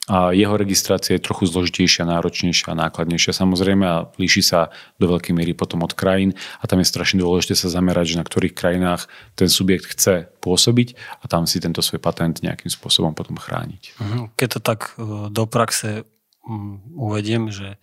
a 0.08 0.32
jeho 0.32 0.56
registrácia 0.56 1.14
je 1.14 1.22
trochu 1.22 1.44
zložitejšia, 1.44 2.08
náročnejšia 2.08 2.72
a 2.72 2.80
nákladnejšia 2.88 3.36
samozrejme 3.36 3.84
a 3.84 4.08
líši 4.16 4.40
sa 4.40 4.72
do 4.96 5.04
veľkej 5.04 5.36
miery 5.36 5.52
potom 5.52 5.84
od 5.84 5.92
krajín 5.92 6.32
a 6.58 6.64
tam 6.64 6.80
je 6.80 6.88
strašne 6.88 7.20
dôležité 7.20 7.52
sa 7.52 7.68
zamerať, 7.68 8.16
že 8.16 8.18
na 8.20 8.24
ktorých 8.24 8.56
krajinách 8.56 9.04
ten 9.36 9.52
subjekt 9.52 9.92
chce 9.92 10.32
pôsobiť 10.40 10.96
a 11.20 11.24
tam 11.28 11.44
si 11.44 11.60
tento 11.60 11.84
svoj 11.84 12.00
patent 12.00 12.40
nejakým 12.40 12.72
spôsobom 12.72 13.12
potom 13.12 13.36
chrániť. 13.36 14.00
Mhm. 14.00 14.18
Keď 14.32 14.48
to 14.48 14.60
tak 14.64 14.96
e, 14.96 15.28
do 15.28 15.44
praxe 15.44 16.08
mm, 16.48 16.96
uvediem, 16.96 17.52
že 17.52 17.76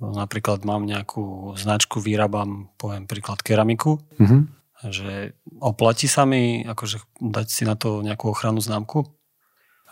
napríklad 0.00 0.60
mám 0.68 0.84
nejakú 0.84 1.56
značku, 1.56 2.04
vyrábam, 2.04 2.68
poviem 2.76 3.08
príklad 3.08 3.40
keramiku, 3.40 3.96
uh-huh. 4.20 4.44
že 4.92 5.32
oplatí 5.56 6.04
sa 6.04 6.28
mi 6.28 6.68
akože 6.68 7.00
dať 7.16 7.46
si 7.48 7.64
na 7.64 7.80
to 7.80 8.04
nejakú 8.04 8.28
ochranu 8.28 8.60
známku? 8.60 9.15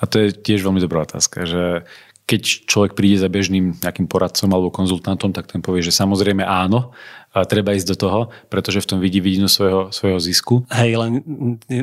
A 0.04 0.06
to 0.06 0.20
je 0.20 0.37
tiež 0.37 0.61
veľmi 0.61 0.84
dobrá 0.84 1.08
otázka, 1.08 1.49
že 1.49 1.88
keď 2.25 2.68
človek 2.68 2.92
príde 2.96 3.20
za 3.20 3.28
bežným 3.28 3.80
nejakým 3.80 4.08
poradcom 4.08 4.49
alebo 4.52 4.73
konzultantom, 4.73 5.32
tak 5.32 5.49
ten 5.49 5.61
povie, 5.61 5.84
že 5.84 5.92
samozrejme 5.92 6.44
áno, 6.44 6.92
a 7.32 7.44
treba 7.44 7.76
ísť 7.76 7.88
do 7.92 7.96
toho, 7.96 8.20
pretože 8.49 8.80
v 8.84 8.88
tom 8.88 8.99
vidí 9.00 9.20
vidinu 9.20 9.49
svojho, 9.49 9.92
svojho 9.92 10.20
zisku. 10.20 10.54
Hej, 10.73 10.96
len 10.96 11.12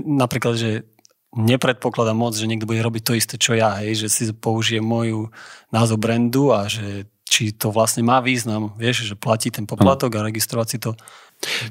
napríklad, 0.05 0.57
že 0.57 0.87
nepredpokladám 1.35 2.17
moc, 2.17 2.33
že 2.33 2.47
niekto 2.47 2.65
bude 2.65 2.81
robiť 2.81 3.03
to 3.03 3.13
isté, 3.13 3.35
čo 3.37 3.53
ja, 3.53 3.79
hej, 3.83 4.05
že 4.05 4.07
si 4.07 4.23
použije 4.33 4.81
moju 4.81 5.29
názov 5.69 6.01
brandu 6.01 6.51
a 6.55 6.65
že 6.71 7.05
či 7.31 7.55
to 7.55 7.71
vlastne 7.71 8.03
má 8.03 8.19
význam, 8.19 8.75
vieš, 8.75 9.07
že 9.07 9.15
platí 9.15 9.47
ten 9.47 9.63
poplatok 9.63 10.19
a 10.19 10.25
registrovať 10.27 10.67
si 10.67 10.77
to. 10.83 10.91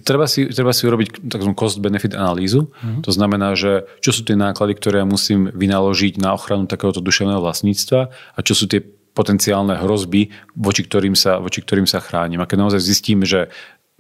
Treba 0.02 0.26
si, 0.26 0.50
treba 0.50 0.74
si 0.74 0.82
urobiť 0.82 1.30
tzv. 1.30 1.50
cost-benefit 1.54 2.18
analýzu. 2.18 2.66
Mm-hmm. 2.66 3.02
To 3.06 3.10
znamená, 3.14 3.54
že 3.54 3.86
čo 4.02 4.10
sú 4.10 4.26
tie 4.26 4.34
náklady, 4.34 4.74
ktoré 4.74 5.02
ja 5.02 5.06
musím 5.06 5.46
vynaložiť 5.54 6.18
na 6.18 6.34
ochranu 6.34 6.66
takéhoto 6.66 6.98
duševného 6.98 7.38
vlastníctva 7.38 8.10
a 8.10 8.38
čo 8.42 8.58
sú 8.58 8.66
tie 8.66 8.82
potenciálne 9.14 9.74
hrozby, 9.78 10.30
voči 10.54 10.86
ktorým 10.86 11.14
sa, 11.14 11.38
voči 11.38 11.62
ktorým 11.62 11.86
sa 11.86 12.02
chránim. 12.02 12.42
A 12.42 12.48
keď 12.50 12.66
naozaj 12.66 12.82
zistím, 12.82 13.22
že 13.22 13.50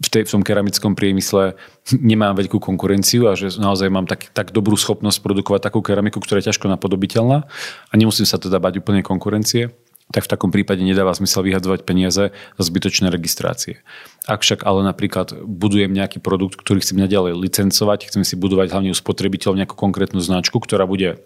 v, 0.00 0.08
tej, 0.08 0.22
v 0.24 0.32
tom 0.32 0.42
keramickom 0.42 0.96
priemysle 0.96 1.60
nemám 1.92 2.32
veľkú 2.40 2.56
konkurenciu 2.56 3.28
a 3.28 3.36
že 3.36 3.52
naozaj 3.60 3.92
mám 3.92 4.08
tak, 4.08 4.32
tak 4.32 4.48
dobrú 4.48 4.74
schopnosť 4.74 5.20
produkovať 5.20 5.60
takú 5.60 5.84
keramiku, 5.84 6.24
ktorá 6.24 6.40
je 6.40 6.48
ťažko 6.48 6.72
napodobiteľná 6.72 7.44
a 7.90 7.92
nemusím 7.94 8.24
sa 8.24 8.40
teda 8.40 8.56
bať 8.56 8.80
úplne 8.80 9.04
konkurencie, 9.04 9.76
tak 10.10 10.26
v 10.26 10.30
takom 10.30 10.50
prípade 10.50 10.82
nedáva 10.82 11.14
zmysel 11.14 11.46
vyhadzovať 11.46 11.86
peniaze 11.86 12.34
za 12.34 12.62
zbytočné 12.62 13.14
registrácie. 13.14 13.82
Ak 14.26 14.42
však 14.42 14.66
ale 14.66 14.82
napríklad 14.82 15.46
budujem 15.46 15.94
nejaký 15.94 16.18
produkt, 16.18 16.58
ktorý 16.58 16.82
chcem 16.82 16.98
naďalej 16.98 17.38
licencovať, 17.38 18.10
chcem 18.10 18.26
si 18.26 18.34
budovať 18.34 18.74
hlavne 18.74 18.90
u 18.90 18.96
spotrebiteľov 18.98 19.58
nejakú 19.62 19.74
konkrétnu 19.78 20.18
značku, 20.18 20.58
ktorá 20.58 20.84
bude 20.84 21.22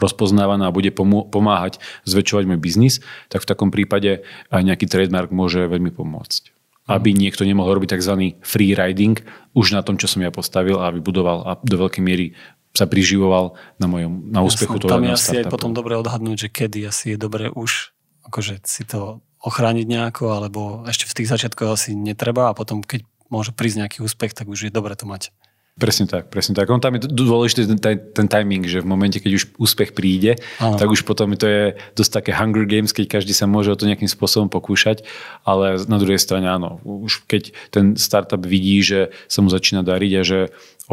rozpoznávaná 0.00 0.72
a 0.72 0.74
bude 0.74 0.90
pomáhať 1.28 1.78
zväčšovať 2.08 2.44
môj 2.48 2.58
biznis, 2.58 2.94
tak 3.28 3.44
v 3.44 3.50
takom 3.52 3.68
prípade 3.68 4.24
aj 4.48 4.62
nejaký 4.64 4.88
trademark 4.88 5.30
môže 5.30 5.68
veľmi 5.68 5.92
pomôcť. 5.92 6.50
Aby 6.90 7.14
niekto 7.14 7.46
nemohol 7.46 7.78
robiť 7.78 7.94
tzv. 8.00 8.34
free 8.42 8.74
riding 8.74 9.22
už 9.54 9.76
na 9.76 9.86
tom, 9.86 10.00
čo 10.00 10.10
som 10.10 10.24
ja 10.24 10.34
postavil 10.34 10.82
a 10.82 10.90
vybudoval 10.90 11.38
a 11.46 11.50
do 11.62 11.76
veľkej 11.78 12.02
miery 12.02 12.34
sa 12.72 12.88
priživoval 12.88 13.52
na, 13.76 13.86
mojom, 13.86 14.32
na 14.32 14.40
úspechu 14.40 14.80
Jasne, 14.80 14.82
toho 14.82 14.90
Tam 14.96 15.04
je 15.04 15.12
asi 15.12 15.32
aj 15.44 15.52
potom 15.52 15.76
dobre 15.76 15.92
odhadnúť, 16.00 16.36
že 16.40 16.50
kedy 16.50 16.88
asi 16.88 17.14
je 17.14 17.18
dobre 17.20 17.52
už 17.52 17.91
akože 18.26 18.62
si 18.64 18.82
to 18.86 19.22
ochrániť 19.42 19.86
nejako, 19.90 20.38
alebo 20.38 20.60
ešte 20.86 21.10
v 21.10 21.16
tých 21.22 21.30
začiatkoch 21.30 21.74
asi 21.74 21.98
netreba 21.98 22.50
a 22.50 22.56
potom, 22.56 22.80
keď 22.80 23.02
môže 23.26 23.50
prísť 23.50 23.84
nejaký 23.84 23.98
úspech, 24.06 24.32
tak 24.38 24.46
už 24.46 24.70
je 24.70 24.72
dobre 24.72 24.94
to 24.94 25.08
mať. 25.08 25.34
Presne 25.72 26.04
tak, 26.04 26.28
presne 26.28 26.52
tak. 26.52 26.68
On 26.68 26.76
tam 26.76 27.00
je 27.00 27.08
dôležitý 27.08 27.64
ten, 27.80 27.96
ten 27.96 28.26
timing, 28.28 28.68
že 28.68 28.84
v 28.84 28.92
momente, 28.92 29.16
keď 29.16 29.32
už 29.40 29.44
úspech 29.56 29.96
príde, 29.96 30.36
Aha. 30.60 30.76
tak 30.76 30.92
už 30.92 31.00
potom 31.08 31.32
to 31.32 31.48
je 31.48 31.62
dosť 31.96 32.12
také 32.20 32.30
Hunger 32.36 32.68
Games, 32.68 32.92
keď 32.92 33.16
každý 33.16 33.32
sa 33.32 33.48
môže 33.48 33.72
o 33.72 33.78
to 33.80 33.88
nejakým 33.88 34.06
spôsobom 34.06 34.52
pokúšať, 34.52 35.00
ale 35.48 35.80
na 35.88 35.96
druhej 35.96 36.20
strane 36.20 36.44
áno, 36.44 36.76
už 36.84 37.24
keď 37.24 37.56
ten 37.72 37.96
startup 37.96 38.44
vidí, 38.44 38.84
že 38.84 39.16
sa 39.32 39.40
mu 39.40 39.48
začína 39.48 39.80
dariť 39.80 40.12
a 40.20 40.22
že 40.22 40.38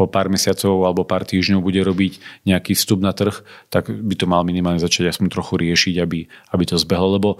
o 0.00 0.08
pár 0.08 0.32
mesiacov 0.32 0.88
alebo 0.88 1.04
pár 1.04 1.28
týždňov 1.28 1.60
bude 1.60 1.84
robiť 1.84 2.46
nejaký 2.48 2.72
vstup 2.72 3.04
na 3.04 3.12
trh, 3.12 3.44
tak 3.68 3.92
by 3.92 4.14
to 4.16 4.24
mal 4.24 4.48
minimálne 4.48 4.80
začať 4.80 5.12
aspoň 5.12 5.28
trochu 5.28 5.60
riešiť, 5.60 5.94
aby, 6.00 6.24
aby 6.56 6.64
to 6.64 6.80
zbehlo, 6.80 7.20
lebo 7.20 7.36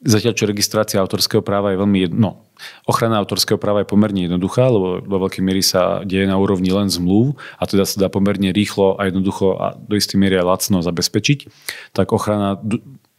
Zatiaľ, 0.00 0.32
čo 0.32 0.48
registrácia 0.48 0.96
autorského 0.96 1.44
práva 1.44 1.76
je 1.76 1.80
veľmi 1.84 2.08
jedno. 2.08 2.48
Ochrana 2.88 3.20
autorského 3.20 3.60
práva 3.60 3.84
je 3.84 3.92
pomerne 3.92 4.24
jednoduchá, 4.24 4.64
lebo 4.72 5.04
vo 5.04 5.18
veľkej 5.28 5.44
miery 5.44 5.60
sa 5.60 6.00
deje 6.08 6.24
na 6.24 6.40
úrovni 6.40 6.72
len 6.72 6.88
zmluv 6.88 7.36
a 7.60 7.68
teda 7.68 7.84
sa 7.84 8.00
dá 8.00 8.08
pomerne 8.08 8.48
rýchlo 8.48 8.96
a 8.96 9.12
jednoducho 9.12 9.60
a 9.60 9.76
do 9.76 10.00
istej 10.00 10.16
miery 10.16 10.40
aj 10.40 10.48
lacno 10.48 10.80
zabezpečiť. 10.80 11.52
Tak 11.92 12.16
ochrana 12.16 12.56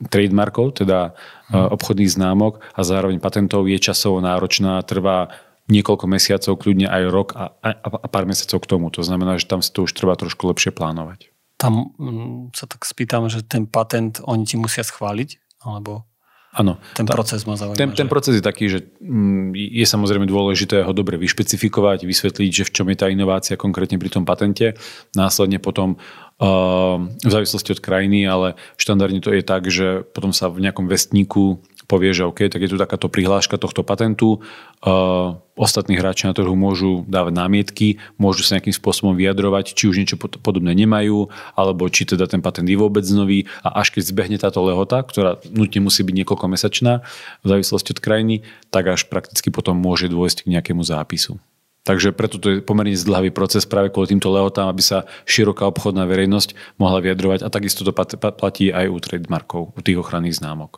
trademarkov, 0.09 0.81
teda 0.81 1.13
hmm. 1.53 1.69
obchodných 1.77 2.09
známok 2.17 2.65
a 2.73 2.81
zároveň 2.81 3.21
patentov 3.21 3.69
je 3.69 3.77
časovo 3.77 4.17
náročná, 4.17 4.81
trvá 4.81 5.29
niekoľko 5.69 6.05
mesiacov, 6.09 6.57
kľudne 6.57 6.89
aj 6.89 7.03
rok 7.13 7.37
a, 7.37 7.53
a, 7.61 7.69
a 7.77 8.07
pár 8.09 8.25
mesiacov 8.25 8.57
k 8.65 8.69
tomu. 8.73 8.89
To 8.97 9.05
znamená, 9.05 9.37
že 9.37 9.45
tam 9.45 9.61
si 9.61 9.69
to 9.69 9.85
už 9.85 9.93
treba 9.93 10.17
trošku 10.17 10.49
lepšie 10.49 10.73
plánovať. 10.73 11.29
Tam 11.61 11.93
mm, 11.93 12.57
sa 12.57 12.65
tak 12.65 12.89
spýtam, 12.89 13.29
že 13.29 13.45
ten 13.45 13.69
patent 13.69 14.17
oni 14.25 14.49
ti 14.49 14.57
musia 14.57 14.81
schváliť? 14.81 15.37
Alebo 15.61 16.09
Áno. 16.51 16.83
Ten 16.99 17.07
proces 17.07 17.47
ma 17.47 17.55
zaujíma. 17.55 17.79
Ten, 17.79 17.89
ten 17.95 18.11
proces 18.11 18.35
je 18.35 18.43
taký, 18.43 18.67
že 18.67 18.83
mm, 18.99 19.55
je 19.55 19.85
samozrejme 19.87 20.27
dôležité 20.27 20.83
ho 20.83 20.91
dobre 20.91 21.15
vyšpecifikovať, 21.15 22.03
vysvetliť, 22.03 22.51
že 22.51 22.67
v 22.67 22.73
čom 22.75 22.87
je 22.91 22.97
tá 22.99 23.07
inovácia 23.07 23.55
konkrétne 23.55 23.95
pri 23.95 24.11
tom 24.11 24.27
patente. 24.27 24.75
Následne 25.15 25.63
potom 25.63 25.95
v 26.41 27.29
závislosti 27.29 27.77
od 27.77 27.83
krajiny, 27.85 28.25
ale 28.25 28.57
štandardne 28.73 29.21
to 29.21 29.29
je 29.29 29.45
tak, 29.45 29.69
že 29.69 30.01
potom 30.09 30.33
sa 30.33 30.49
v 30.49 30.65
nejakom 30.65 30.89
vestníku 30.89 31.61
povie, 31.91 32.15
že 32.15 32.23
OK, 32.23 32.47
tak 32.47 32.63
je 32.63 32.71
tu 32.71 32.79
takáto 32.79 33.11
prihláška 33.11 33.59
tohto 33.59 33.83
patentu. 33.83 34.39
Uh, 34.79 35.35
ostatní 35.59 35.99
hráči 35.99 36.31
na 36.31 36.31
trhu 36.31 36.55
môžu 36.55 37.03
dávať 37.11 37.35
námietky, 37.35 37.99
môžu 38.15 38.47
sa 38.47 38.55
nejakým 38.55 38.71
spôsobom 38.71 39.11
vyjadrovať, 39.19 39.75
či 39.75 39.91
už 39.91 39.99
niečo 39.99 40.15
podobné 40.15 40.71
nemajú, 40.71 41.27
alebo 41.59 41.91
či 41.91 42.07
teda 42.07 42.31
ten 42.31 42.39
patent 42.39 42.65
je 42.65 42.79
vôbec 42.79 43.03
nový 43.11 43.51
a 43.59 43.83
až 43.83 43.91
keď 43.91 44.07
zbehne 44.07 44.37
táto 44.39 44.63
lehota, 44.63 45.03
ktorá 45.03 45.43
nutne 45.51 45.83
musí 45.83 46.07
byť 46.07 46.15
niekoľko 46.23 46.45
mesačná 46.47 47.03
v 47.43 47.45
závislosti 47.51 47.91
od 47.91 47.99
krajiny, 47.99 48.35
tak 48.71 48.87
až 48.87 49.11
prakticky 49.11 49.51
potom 49.51 49.75
môže 49.75 50.07
dôjsť 50.07 50.47
k 50.47 50.51
nejakému 50.55 50.81
zápisu. 50.87 51.35
Takže 51.81 52.13
preto 52.13 52.37
to 52.37 52.47
je 52.53 52.57
pomerne 52.61 52.93
zdlhavý 52.93 53.33
proces 53.33 53.65
práve 53.65 53.89
kvôli 53.89 54.13
týmto 54.13 54.29
lehotám, 54.29 54.69
aby 54.69 54.85
sa 54.85 55.09
široká 55.25 55.65
obchodná 55.65 56.05
verejnosť 56.05 56.77
mohla 56.77 57.01
vyjadrovať 57.01 57.41
a 57.41 57.49
takisto 57.49 57.81
to 57.81 57.89
platí 58.37 58.69
aj 58.69 58.85
u 58.85 58.97
trademarkov, 59.01 59.73
u 59.73 59.79
tých 59.81 59.97
ochranných 59.97 60.37
známok. 60.37 60.77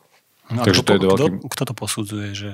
No 0.53 0.61
Takže 0.61 0.81
kto, 0.81 0.87
to 0.87 0.93
je 0.93 0.99
veľký... 1.01 1.29
kto, 1.41 1.49
kto 1.49 1.63
to 1.65 1.73
posudzuje, 1.73 2.29
že 2.37 2.51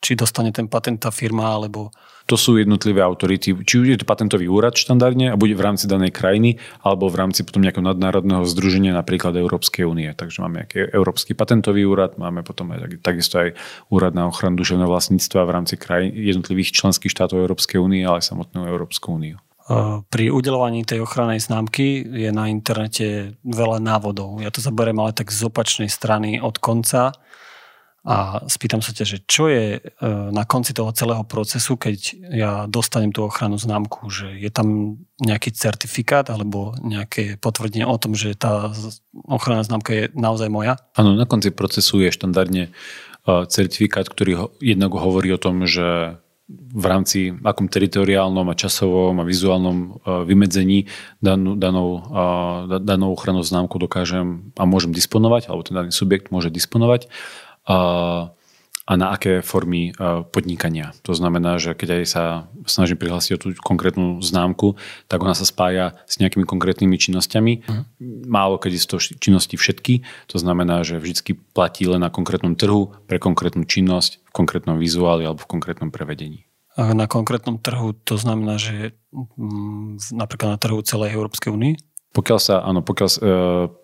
či 0.00 0.16
dostane 0.16 0.54
ten 0.54 0.70
patent 0.70 1.02
tá 1.02 1.10
firma, 1.10 1.50
alebo... 1.50 1.92
To 2.30 2.38
sú 2.38 2.56
jednotlivé 2.56 3.02
autority. 3.02 3.52
Či 3.66 3.74
už 3.82 3.86
je 3.90 3.98
to 3.98 4.06
patentový 4.06 4.46
úrad 4.46 4.78
štandardne 4.78 5.34
a 5.34 5.36
bude 5.36 5.58
v 5.58 5.66
rámci 5.66 5.90
danej 5.90 6.14
krajiny, 6.14 6.62
alebo 6.80 7.10
v 7.10 7.18
rámci 7.18 7.42
potom 7.42 7.60
nejakého 7.60 7.82
nadnárodného 7.82 8.46
združenia, 8.46 8.94
napríklad 8.94 9.34
Európskej 9.34 9.82
únie. 9.82 10.08
Takže 10.14 10.46
máme 10.46 10.62
nejaký 10.62 10.94
Európsky 10.94 11.34
patentový 11.34 11.82
úrad, 11.84 12.16
máme 12.16 12.46
potom 12.46 12.70
aj, 12.70 13.02
takisto 13.02 13.42
aj 13.42 13.58
úrad 13.90 14.14
na 14.14 14.30
ochranu 14.30 14.56
duševného 14.62 14.88
vlastníctva 14.88 15.42
v 15.42 15.50
rámci 15.50 15.74
krajín, 15.74 16.14
jednotlivých 16.14 16.70
členských 16.70 17.10
štátov 17.10 17.42
Európskej 17.42 17.82
únie, 17.82 18.06
ale 18.06 18.22
aj 18.22 18.30
samotnú 18.30 18.70
Európsku 18.70 19.18
úniu. 19.18 19.42
Pri 20.10 20.34
udelovaní 20.34 20.82
tej 20.82 21.06
ochrannej 21.06 21.38
známky 21.38 22.02
je 22.02 22.30
na 22.34 22.50
internete 22.50 23.38
veľa 23.46 23.78
návodov. 23.78 24.42
Ja 24.42 24.50
to 24.50 24.58
zaberiem 24.58 24.98
ale 24.98 25.14
tak 25.14 25.30
z 25.30 25.46
opačnej 25.46 25.86
strany 25.86 26.42
od 26.42 26.58
konca 26.58 27.14
a 28.00 28.40
spýtam 28.48 28.80
sa 28.80 28.96
ťa, 28.96 29.04
že 29.04 29.18
čo 29.28 29.52
je 29.52 29.76
e, 29.76 29.80
na 30.32 30.48
konci 30.48 30.72
toho 30.72 30.88
celého 30.96 31.20
procesu, 31.28 31.76
keď 31.76 31.98
ja 32.32 32.52
dostanem 32.64 33.12
tú 33.12 33.28
ochrannú 33.28 33.60
známku, 33.60 34.08
že 34.08 34.40
je 34.40 34.48
tam 34.48 34.96
nejaký 35.20 35.52
certifikát 35.52 36.32
alebo 36.32 36.72
nejaké 36.80 37.36
potvrdenie 37.36 37.84
o 37.84 38.00
tom, 38.00 38.16
že 38.16 38.32
tá 38.32 38.72
ochranná 39.28 39.60
známka 39.68 39.92
je 39.92 40.04
naozaj 40.16 40.48
moja? 40.48 40.80
Áno, 40.96 41.12
na 41.12 41.28
konci 41.28 41.52
procesu 41.52 42.00
je 42.00 42.08
štandardne 42.08 42.62
e, 42.64 42.70
certifikát, 43.52 44.08
ktorý 44.08 44.48
jednak 44.64 44.96
hovorí 44.96 45.36
o 45.36 45.42
tom, 45.42 45.68
že 45.68 46.16
v 46.50 46.84
rámci 46.88 47.36
akom 47.44 47.68
teritoriálnom 47.68 48.48
a 48.48 48.58
časovom 48.58 49.20
a 49.20 49.28
vizuálnom 49.28 49.76
e, 49.76 49.88
vymedzení 50.24 50.88
danú, 51.20 51.52
danou, 51.52 52.00
danou 52.80 53.12
ochrannú 53.12 53.44
známku 53.44 53.76
dokážem 53.76 54.56
a 54.56 54.64
môžem 54.64 54.88
disponovať, 54.88 55.52
alebo 55.52 55.68
ten 55.68 55.76
daný 55.76 55.92
subjekt 55.92 56.32
môže 56.32 56.48
disponovať 56.48 57.12
a 58.90 58.98
na 58.98 59.14
aké 59.14 59.38
formy 59.38 59.94
podnikania. 60.34 60.90
To 61.06 61.14
znamená, 61.14 61.62
že 61.62 61.78
keď 61.78 62.02
aj 62.02 62.04
sa 62.10 62.22
snažím 62.66 62.98
prihlásiť 62.98 63.32
o 63.38 63.38
tú 63.38 63.48
konkrétnu 63.54 64.18
známku, 64.18 64.74
tak 65.06 65.22
ona 65.22 65.30
sa 65.38 65.46
spája 65.46 65.94
s 66.10 66.18
nejakými 66.18 66.42
konkrétnymi 66.42 66.98
činnosťami. 66.98 67.52
Uh-huh. 67.62 67.86
Málo 68.26 68.58
keď 68.58 68.82
sú 68.82 68.86
to 68.90 68.98
činnosti 68.98 69.54
všetky, 69.54 70.02
to 70.26 70.42
znamená, 70.42 70.82
že 70.82 70.98
vždy 70.98 71.38
platí 71.54 71.86
len 71.86 72.02
na 72.02 72.10
konkrétnom 72.10 72.58
trhu 72.58 72.90
pre 73.06 73.22
konkrétnu 73.22 73.62
činnosť 73.62 74.26
v 74.26 74.30
konkrétnom 74.34 74.74
vizuáli 74.74 75.22
alebo 75.22 75.46
v 75.46 75.50
konkrétnom 75.54 75.94
prevedení. 75.94 76.50
Na 76.74 77.06
konkrétnom 77.06 77.62
trhu 77.62 77.94
to 78.06 78.18
znamená, 78.18 78.58
že 78.58 78.94
mm, 79.14 80.18
napríklad 80.18 80.54
na 80.54 80.58
trhu 80.58 80.82
celej 80.82 81.14
Európskej 81.14 81.54
únie? 81.54 81.78
Pokiaľ 82.10 82.38
sa, 82.42 82.58
áno, 82.66 82.82
pokiaľ 82.82 83.08
e, 83.08 83.18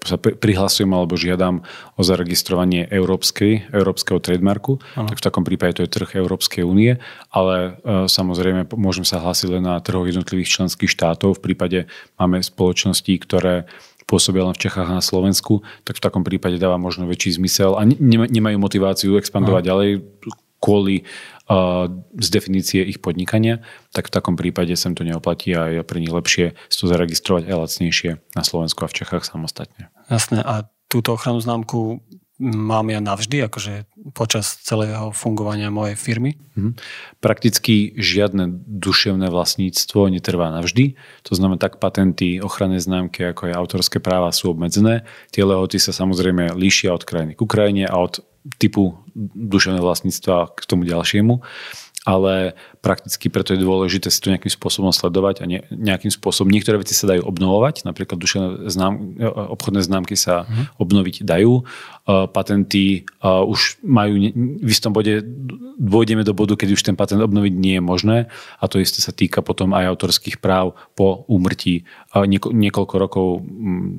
sa 0.02 0.16
prihlasujem 0.18 0.90
alebo 0.90 1.14
žiadam 1.14 1.62
o 1.94 2.02
zaregistrovanie 2.02 2.90
európskej, 2.90 3.70
európskeho 3.70 4.18
trademarku, 4.18 4.82
ano. 4.98 5.06
tak 5.06 5.22
v 5.22 5.26
takom 5.30 5.46
prípade 5.46 5.78
to 5.78 5.86
je 5.86 5.94
trh 5.94 6.10
Európskej 6.18 6.66
únie, 6.66 6.98
ale 7.30 7.78
e, 7.86 8.10
samozrejme 8.10 8.66
môžem 8.74 9.06
sa 9.06 9.22
hlásiť 9.22 9.48
len 9.54 9.62
na 9.62 9.78
trhoch 9.78 10.10
jednotlivých 10.10 10.58
členských 10.58 10.90
štátov. 10.90 11.38
V 11.38 11.44
prípade 11.52 11.86
máme 12.18 12.42
spoločnosti, 12.42 13.14
ktoré 13.22 13.70
pôsobia 14.10 14.46
len 14.46 14.54
v 14.54 14.62
Čechách 14.66 14.90
a 14.90 14.98
na 14.98 15.04
Slovensku, 15.04 15.66
tak 15.82 15.98
v 15.98 16.04
takom 16.06 16.22
prípade 16.22 16.58
dáva 16.62 16.78
možno 16.78 17.10
väčší 17.10 17.38
zmysel 17.42 17.74
a 17.78 17.82
nemajú 18.30 18.58
motiváciu 18.58 19.18
expandovať 19.18 19.62
no. 19.66 19.68
ďalej 19.70 19.90
kvôli 20.66 21.06
z 22.18 22.28
definície 22.34 22.82
ich 22.82 22.98
podnikania, 22.98 23.62
tak 23.94 24.10
v 24.10 24.14
takom 24.18 24.34
prípade 24.34 24.74
sa 24.74 24.90
to 24.90 25.06
neoplatí 25.06 25.54
a 25.54 25.70
je 25.70 25.86
pre 25.86 26.02
nich 26.02 26.10
lepšie 26.10 26.58
si 26.66 26.76
to 26.82 26.90
zaregistrovať 26.90 27.46
aj 27.46 27.54
lacnejšie 27.54 28.10
na 28.34 28.42
Slovensku 28.42 28.82
a 28.82 28.90
v 28.90 28.96
Čechách 28.98 29.22
samostatne. 29.22 29.94
Jasné. 30.10 30.42
A 30.42 30.66
túto 30.90 31.14
ochranu 31.14 31.38
známku 31.38 32.02
mám 32.42 32.92
ja 32.92 33.00
navždy, 33.00 33.48
akože 33.48 33.88
počas 34.12 34.60
celého 34.60 35.08
fungovania 35.14 35.72
mojej 35.72 35.96
firmy? 35.96 36.36
Mhm. 36.58 36.76
Prakticky 37.22 37.96
žiadne 37.96 38.50
duševné 38.66 39.32
vlastníctvo 39.32 40.12
netrvá 40.12 40.52
navždy. 40.52 40.98
To 41.30 41.32
znamená, 41.32 41.56
tak 41.56 41.80
patenty, 41.80 42.42
ochranné 42.42 42.82
známky, 42.82 43.24
ako 43.24 43.48
aj 43.48 43.54
autorské 43.56 43.98
práva 44.02 44.34
sú 44.36 44.52
obmedzené. 44.52 45.08
Tie 45.32 45.46
lehoty 45.46 45.80
sa 45.80 45.96
samozrejme 45.96 46.52
líšia 46.52 46.92
od 46.92 47.08
krajiny 47.08 47.32
k 47.38 47.40
Ukrajine 47.40 47.88
a 47.88 47.96
od 47.96 48.20
typu 48.58 48.98
duševného 49.16 49.82
vlastníctva 49.82 50.54
k 50.54 50.60
tomu 50.68 50.86
ďalšiemu 50.86 51.42
ale 52.06 52.54
prakticky 52.86 53.26
preto 53.26 53.50
je 53.50 53.66
dôležité 53.66 54.14
si 54.14 54.22
to 54.22 54.30
nejakým 54.30 54.54
spôsobom 54.54 54.94
sledovať 54.94 55.42
a 55.42 55.44
ne, 55.50 55.66
nejakým 55.74 56.14
spôsobom. 56.14 56.46
Niektoré 56.46 56.78
veci 56.78 56.94
sa 56.94 57.10
dajú 57.10 57.26
obnovovať, 57.26 57.82
napríklad 57.82 58.22
dušené 58.22 58.70
znám, 58.70 59.18
obchodné 59.58 59.82
známky 59.82 60.14
sa 60.14 60.46
uh-huh. 60.46 60.70
obnoviť 60.78 61.26
dajú, 61.26 61.66
uh, 61.66 62.30
patenty 62.30 63.10
uh, 63.26 63.42
už 63.42 63.82
majú, 63.82 64.22
v 64.38 64.70
istom 64.70 64.94
bode 64.94 65.26
dôjdeme 65.82 66.22
do 66.22 66.30
bodu, 66.30 66.54
keď 66.54 66.78
už 66.78 66.86
ten 66.86 66.94
patent 66.94 67.18
obnoviť 67.18 67.52
nie 67.58 67.82
je 67.82 67.82
možné 67.82 68.16
a 68.62 68.64
to 68.70 68.78
isté 68.78 69.02
sa 69.02 69.10
týka 69.10 69.42
potom 69.42 69.74
aj 69.74 69.90
autorských 69.98 70.38
práv 70.38 70.78
po 70.94 71.26
úmrtí 71.26 71.82
uh, 72.14 72.22
nieko, 72.22 72.54
niekoľko 72.54 72.94
rokov, 73.02 73.26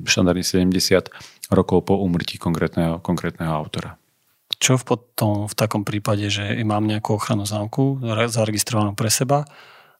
štandardne 0.08 0.48
70 0.48 1.12
rokov 1.52 1.84
po 1.84 2.00
úmrtí 2.00 2.40
konkrétneho, 2.40 3.04
konkrétneho 3.04 3.52
autora. 3.52 4.00
Čo 4.58 4.74
v, 4.74 4.84
potom, 4.84 5.46
v 5.46 5.54
takom 5.54 5.86
prípade, 5.86 6.26
že 6.30 6.58
mám 6.66 6.82
nejakú 6.82 7.14
ochranu 7.14 7.46
známku 7.46 8.02
zaregistrovanú 8.26 8.98
pre 8.98 9.06
seba 9.06 9.46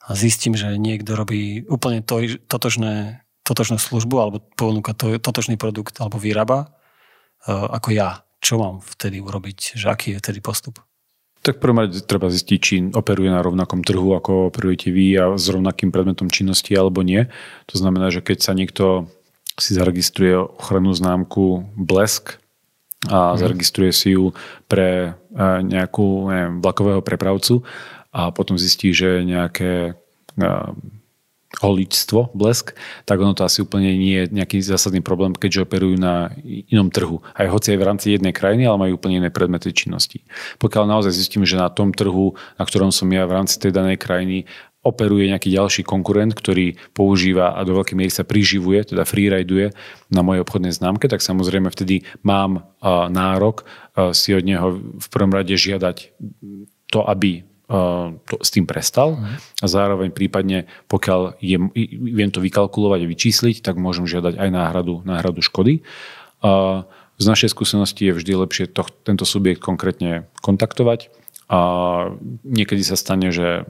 a 0.02 0.10
zistím, 0.18 0.58
že 0.58 0.74
niekto 0.74 1.14
robí 1.14 1.62
úplne 1.70 2.02
to, 2.02 2.26
totožné, 2.50 3.22
totožnú 3.46 3.78
službu 3.78 4.14
alebo 4.18 4.36
ponúka 4.58 4.98
to, 4.98 5.14
totožný 5.22 5.54
produkt 5.54 6.02
alebo 6.02 6.18
vyrába 6.18 6.74
uh, 7.46 7.70
ako 7.78 7.94
ja. 7.94 8.26
Čo 8.38 8.62
mám 8.62 8.78
vtedy 8.78 9.18
urobiť? 9.18 9.74
Že 9.74 9.86
aký 9.90 10.06
je 10.14 10.20
vtedy 10.22 10.38
postup? 10.38 10.78
Tak 11.42 11.58
prvom 11.58 11.90
treba 11.90 12.30
zistiť, 12.30 12.58
či 12.62 12.74
operuje 12.94 13.30
na 13.30 13.42
rovnakom 13.42 13.82
trhu, 13.82 14.14
ako 14.14 14.50
operujete 14.50 14.94
vy 14.94 15.06
a 15.18 15.24
s 15.34 15.50
rovnakým 15.50 15.90
predmetom 15.90 16.30
činnosti 16.30 16.74
alebo 16.74 17.02
nie. 17.02 17.26
To 17.70 17.74
znamená, 17.78 18.14
že 18.14 18.22
keď 18.22 18.38
sa 18.38 18.52
niekto 18.54 19.10
si 19.58 19.74
zaregistruje 19.74 20.38
ochrannú 20.38 20.94
známku 20.94 21.66
Blesk, 21.74 22.38
a 23.06 23.34
mm. 23.34 23.38
zaregistruje 23.38 23.92
si 23.94 24.18
ju 24.18 24.34
pre 24.66 25.14
e, 25.14 25.40
nejakú 25.62 26.26
neviem, 26.26 26.54
vlakového 26.58 26.98
prepravcu 26.98 27.62
a 28.10 28.34
potom 28.34 28.58
zistí, 28.58 28.90
že 28.90 29.22
nejaké 29.22 29.94
e, 30.34 30.42
holičstvo, 31.62 32.36
blesk, 32.36 32.76
tak 33.08 33.22
ono 33.24 33.32
to 33.32 33.46
asi 33.46 33.64
úplne 33.64 33.88
nie 33.96 34.20
je 34.20 34.24
nejaký 34.36 34.60
zásadný 34.60 35.00
problém, 35.00 35.32
keďže 35.32 35.64
operujú 35.64 35.96
na 35.96 36.28
inom 36.44 36.92
trhu. 36.92 37.24
Aj 37.32 37.48
hoci 37.48 37.72
aj 37.72 37.78
v 37.80 37.86
rámci 37.88 38.06
jednej 38.12 38.36
krajiny, 38.36 38.68
ale 38.68 38.76
majú 38.76 39.00
úplne 39.00 39.24
iné 39.24 39.30
predmety 39.32 39.72
činnosti. 39.72 40.28
Pokiaľ 40.60 40.84
naozaj 40.84 41.16
zistím, 41.16 41.48
že 41.48 41.56
na 41.56 41.72
tom 41.72 41.96
trhu, 41.96 42.36
na 42.60 42.64
ktorom 42.68 42.92
som 42.92 43.08
ja 43.08 43.24
v 43.24 43.34
rámci 43.40 43.56
tej 43.56 43.72
danej 43.72 43.96
krajiny, 43.96 44.44
operuje 44.78 45.28
nejaký 45.28 45.50
ďalší 45.50 45.82
konkurent, 45.82 46.32
ktorý 46.32 46.78
používa 46.94 47.52
a 47.58 47.60
do 47.66 47.74
veľkej 47.76 47.98
miery 47.98 48.12
sa 48.14 48.22
priživuje, 48.22 48.94
teda 48.94 49.02
freeriduje 49.02 49.74
na 50.08 50.22
mojej 50.22 50.46
obchodnej 50.46 50.70
známke, 50.70 51.10
tak 51.10 51.18
samozrejme 51.18 51.68
vtedy 51.68 52.06
mám 52.22 52.62
nárok 53.10 53.66
si 54.14 54.32
od 54.32 54.46
neho 54.46 54.78
v 54.78 55.06
prvom 55.10 55.34
rade 55.34 55.50
žiadať 55.50 56.14
to, 56.88 57.00
aby 57.04 57.42
to 58.24 58.40
s 58.40 58.48
tým 58.48 58.64
prestal. 58.64 59.20
A 59.60 59.66
zároveň 59.68 60.08
prípadne, 60.08 60.64
pokiaľ 60.88 61.36
je, 61.36 61.60
viem 62.00 62.30
to 62.32 62.40
vykalkulovať 62.40 63.04
a 63.04 63.10
vyčísliť, 63.12 63.60
tak 63.60 63.76
môžem 63.76 64.08
žiadať 64.08 64.40
aj 64.40 64.48
náhradu, 64.48 65.04
náhradu 65.04 65.44
škody. 65.44 65.84
Z 67.18 67.24
našej 67.26 67.52
skúsenosti 67.52 68.08
je 68.08 68.16
vždy 68.16 68.32
lepšie 68.46 68.64
to, 68.72 68.86
tento 69.04 69.26
subjekt 69.28 69.60
konkrétne 69.60 70.30
kontaktovať, 70.40 71.12
A 71.48 71.60
niekedy 72.44 72.84
sa 72.84 72.92
stane, 72.92 73.32
že 73.32 73.64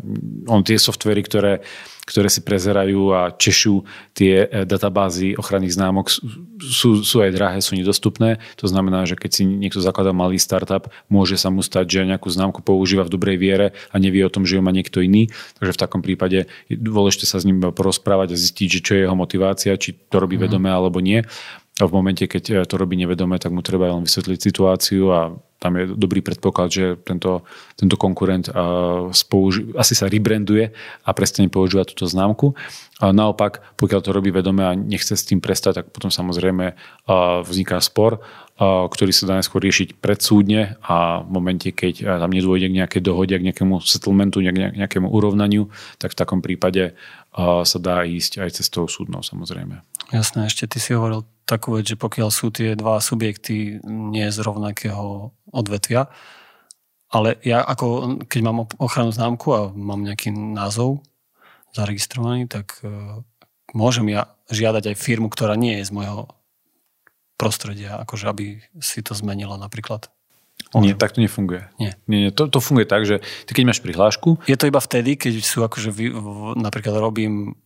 on 0.51 0.67
tie 0.67 0.75
softvery, 0.83 1.23
ktoré, 1.23 1.63
ktoré 2.03 2.27
si 2.27 2.43
prezerajú 2.43 3.15
a 3.15 3.31
češú 3.31 3.87
tie 4.19 4.51
e, 4.51 4.67
databázy 4.67 5.39
ochranných 5.39 5.79
známok 5.79 6.11
sú, 6.59 7.07
sú 7.07 7.17
aj 7.23 7.31
drahé, 7.31 7.63
sú 7.63 7.79
nedostupné. 7.79 8.43
To 8.59 8.67
znamená, 8.67 9.07
že 9.07 9.15
keď 9.15 9.31
si 9.31 9.43
niekto 9.47 9.79
zakladá 9.79 10.11
malý 10.11 10.43
startup, 10.43 10.91
môže 11.07 11.39
sa 11.39 11.55
mu 11.55 11.63
stať, 11.63 11.87
že 11.87 12.11
nejakú 12.11 12.27
známku 12.27 12.67
používa 12.67 13.07
v 13.07 13.15
dobrej 13.15 13.39
viere 13.39 13.67
a 13.95 13.97
nevie 14.03 14.27
o 14.27 14.33
tom, 14.33 14.43
že 14.43 14.59
ju 14.59 14.63
má 14.65 14.75
niekto 14.75 14.99
iný. 14.99 15.31
Takže 15.63 15.79
v 15.79 15.83
takom 15.87 16.03
prípade 16.03 16.51
je 16.67 16.75
dôležité 16.75 17.31
sa 17.31 17.39
s 17.39 17.47
ním 17.47 17.63
porozprávať 17.63 18.35
a 18.35 18.41
zistiť, 18.43 18.69
že 18.75 18.81
čo 18.83 18.93
je 18.99 19.07
jeho 19.07 19.15
motivácia, 19.15 19.79
či 19.79 19.95
to 19.95 20.19
robí 20.19 20.35
mm. 20.35 20.51
vedome 20.51 20.67
alebo 20.67 20.99
nie. 20.99 21.23
A 21.79 21.87
v 21.87 21.95
momente, 21.95 22.27
keď 22.27 22.45
e, 22.51 22.55
to 22.67 22.75
robí 22.75 22.99
nevedome, 22.99 23.39
tak 23.39 23.55
mu 23.55 23.63
treba 23.63 23.95
len 23.95 24.03
vysvetliť 24.03 24.39
situáciu 24.43 25.15
a 25.15 25.21
tam 25.59 25.75
je 25.75 25.91
dobrý 25.91 26.23
predpoklad, 26.23 26.71
že 26.71 26.85
tento, 27.03 27.43
tento 27.75 27.99
konkurent 27.99 28.47
spouži- 29.11 29.75
asi 29.75 29.99
sa 29.99 30.07
rebranduje 30.07 30.71
a 31.03 31.11
prestane 31.11 31.51
používať 31.51 31.93
túto 31.93 32.07
známku. 32.07 32.55
A 33.03 33.11
naopak, 33.11 33.63
pokiaľ 33.75 34.01
to 34.03 34.15
robí 34.15 34.31
vedome 34.31 34.63
a 34.63 34.79
nechce 34.79 35.19
s 35.19 35.27
tým 35.27 35.43
prestať, 35.43 35.83
tak 35.83 35.87
potom 35.91 36.15
samozrejme 36.15 36.79
vzniká 37.43 37.83
spor, 37.83 38.23
ktorý 38.59 39.15
sa 39.15 39.31
dá 39.31 39.35
neskôr 39.39 39.63
riešiť 39.63 40.03
predsúdne 40.03 40.79
a 40.83 41.23
v 41.23 41.31
momente, 41.31 41.71
keď 41.71 42.23
tam 42.23 42.31
nedôjde 42.31 42.71
k 42.71 42.79
nejakej 42.79 43.03
dohode, 43.03 43.35
k 43.35 43.47
nejakému 43.47 43.83
settlementu, 43.83 44.43
k 44.43 44.75
nejakému 44.79 45.11
urovnaniu, 45.11 45.71
tak 45.99 46.15
v 46.15 46.19
takom 46.19 46.43
prípade 46.43 46.99
sa 47.39 47.79
dá 47.79 48.03
ísť 48.03 48.43
aj 48.43 48.63
cestou 48.63 48.91
súdnou 48.91 49.23
samozrejme. 49.23 49.83
Jasné, 50.09 50.49
ešte 50.49 50.65
ty 50.65 50.79
si 50.81 50.97
hovoril 50.97 51.29
takú 51.45 51.77
vec, 51.77 51.85
že 51.89 52.01
pokiaľ 52.01 52.29
sú 52.33 52.49
tie 52.49 52.73
dva 52.77 53.01
subjekty 53.01 53.81
nie 53.85 54.29
z 54.29 54.39
rovnakého 54.41 55.33
odvetvia, 55.53 56.09
ale 57.09 57.41
ja 57.41 57.65
ako, 57.65 58.21
keď 58.29 58.41
mám 58.45 58.69
ochranu 58.77 59.13
známku 59.13 59.49
a 59.57 59.61
mám 59.73 60.05
nejaký 60.05 60.29
názov 60.33 61.01
zaregistrovaný, 61.73 62.49
tak 62.49 62.81
uh, 62.85 63.25
môžem 63.73 64.13
ja 64.13 64.33
žiadať 64.53 64.93
aj 64.93 65.01
firmu, 65.01 65.33
ktorá 65.33 65.57
nie 65.57 65.81
je 65.81 65.89
z 65.89 65.93
môjho 65.93 66.29
prostredia, 67.41 68.01
akože 68.05 68.29
aby 68.29 68.61
si 68.81 69.01
to 69.01 69.17
zmenila 69.17 69.57
napríklad. 69.57 70.13
Môžem. 70.75 70.93
Nie, 70.93 70.95
tak 70.99 71.17
to 71.17 71.23
nefunguje. 71.25 71.65
Nie. 71.81 71.97
nie, 72.11 72.29
nie 72.29 72.33
to, 72.35 72.51
to 72.51 72.61
funguje 72.61 72.85
tak, 72.85 73.09
že 73.09 73.25
ty 73.49 73.57
keď 73.57 73.73
máš 73.73 73.81
prihlášku... 73.81 74.43
Je 74.45 74.59
to 74.59 74.69
iba 74.69 74.83
vtedy, 74.83 75.17
keď 75.17 75.41
sú 75.41 75.65
akože, 75.65 75.89
vy, 75.95 76.13
napríklad 76.61 76.99
robím 76.99 77.57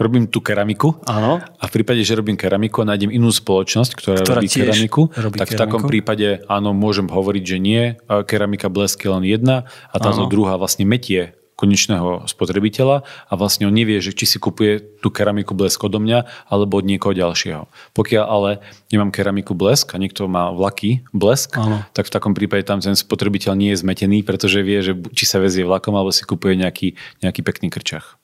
robím 0.00 0.24
tú 0.26 0.40
keramiku 0.40 0.96
Áno. 1.04 1.44
a 1.44 1.64
v 1.68 1.72
prípade, 1.72 2.00
že 2.00 2.16
robím 2.16 2.40
keramiku 2.40 2.82
a 2.82 2.96
nájdem 2.96 3.12
inú 3.12 3.28
spoločnosť, 3.28 3.92
ktorá, 3.92 4.20
ktorá 4.24 4.40
robí 4.40 4.48
keramiku, 4.48 5.02
robí 5.12 5.36
tak 5.36 5.52
keramiku? 5.52 5.60
v 5.60 5.60
takom 5.60 5.82
prípade 5.84 6.28
áno, 6.48 6.72
môžem 6.72 7.06
hovoriť, 7.06 7.44
že 7.44 7.58
nie, 7.60 8.00
keramika 8.24 8.72
blesk 8.72 9.04
je 9.04 9.10
len 9.12 9.24
jedna 9.28 9.68
a 9.92 9.96
áno. 10.00 10.26
druhá 10.32 10.56
vlastne 10.56 10.88
metie 10.88 11.36
konečného 11.60 12.24
spotrebiteľa 12.24 13.04
a 13.04 13.32
vlastne 13.36 13.68
on 13.68 13.76
nevie, 13.76 14.00
že 14.00 14.16
či 14.16 14.24
si 14.24 14.40
kupuje 14.40 14.80
tú 15.04 15.12
keramiku 15.12 15.52
blesk 15.52 15.84
odo 15.84 16.00
mňa 16.00 16.48
alebo 16.48 16.80
od 16.80 16.88
niekoho 16.88 17.12
ďalšieho. 17.12 17.68
Pokiaľ 17.92 18.24
ale 18.24 18.50
nemám 18.88 19.12
keramiku 19.12 19.52
blesk 19.52 19.92
a 19.92 20.00
niekto 20.00 20.24
má 20.24 20.48
vlaky 20.48 21.04
blesk, 21.12 21.60
ano. 21.60 21.84
tak 21.92 22.08
v 22.08 22.14
takom 22.16 22.32
prípade 22.32 22.64
tam 22.64 22.80
ten 22.80 22.96
spotrebiteľ 22.96 23.52
nie 23.52 23.76
je 23.76 23.84
zmetený, 23.84 24.24
pretože 24.24 24.64
vie, 24.64 24.80
že 24.80 24.96
či 25.12 25.28
sa 25.28 25.36
vezie 25.36 25.68
vlakom 25.68 25.92
alebo 25.92 26.08
si 26.08 26.24
kupuje 26.24 26.56
nejaký, 26.56 26.96
nejaký 27.20 27.44
pekný 27.44 27.68
krčach. 27.68 28.19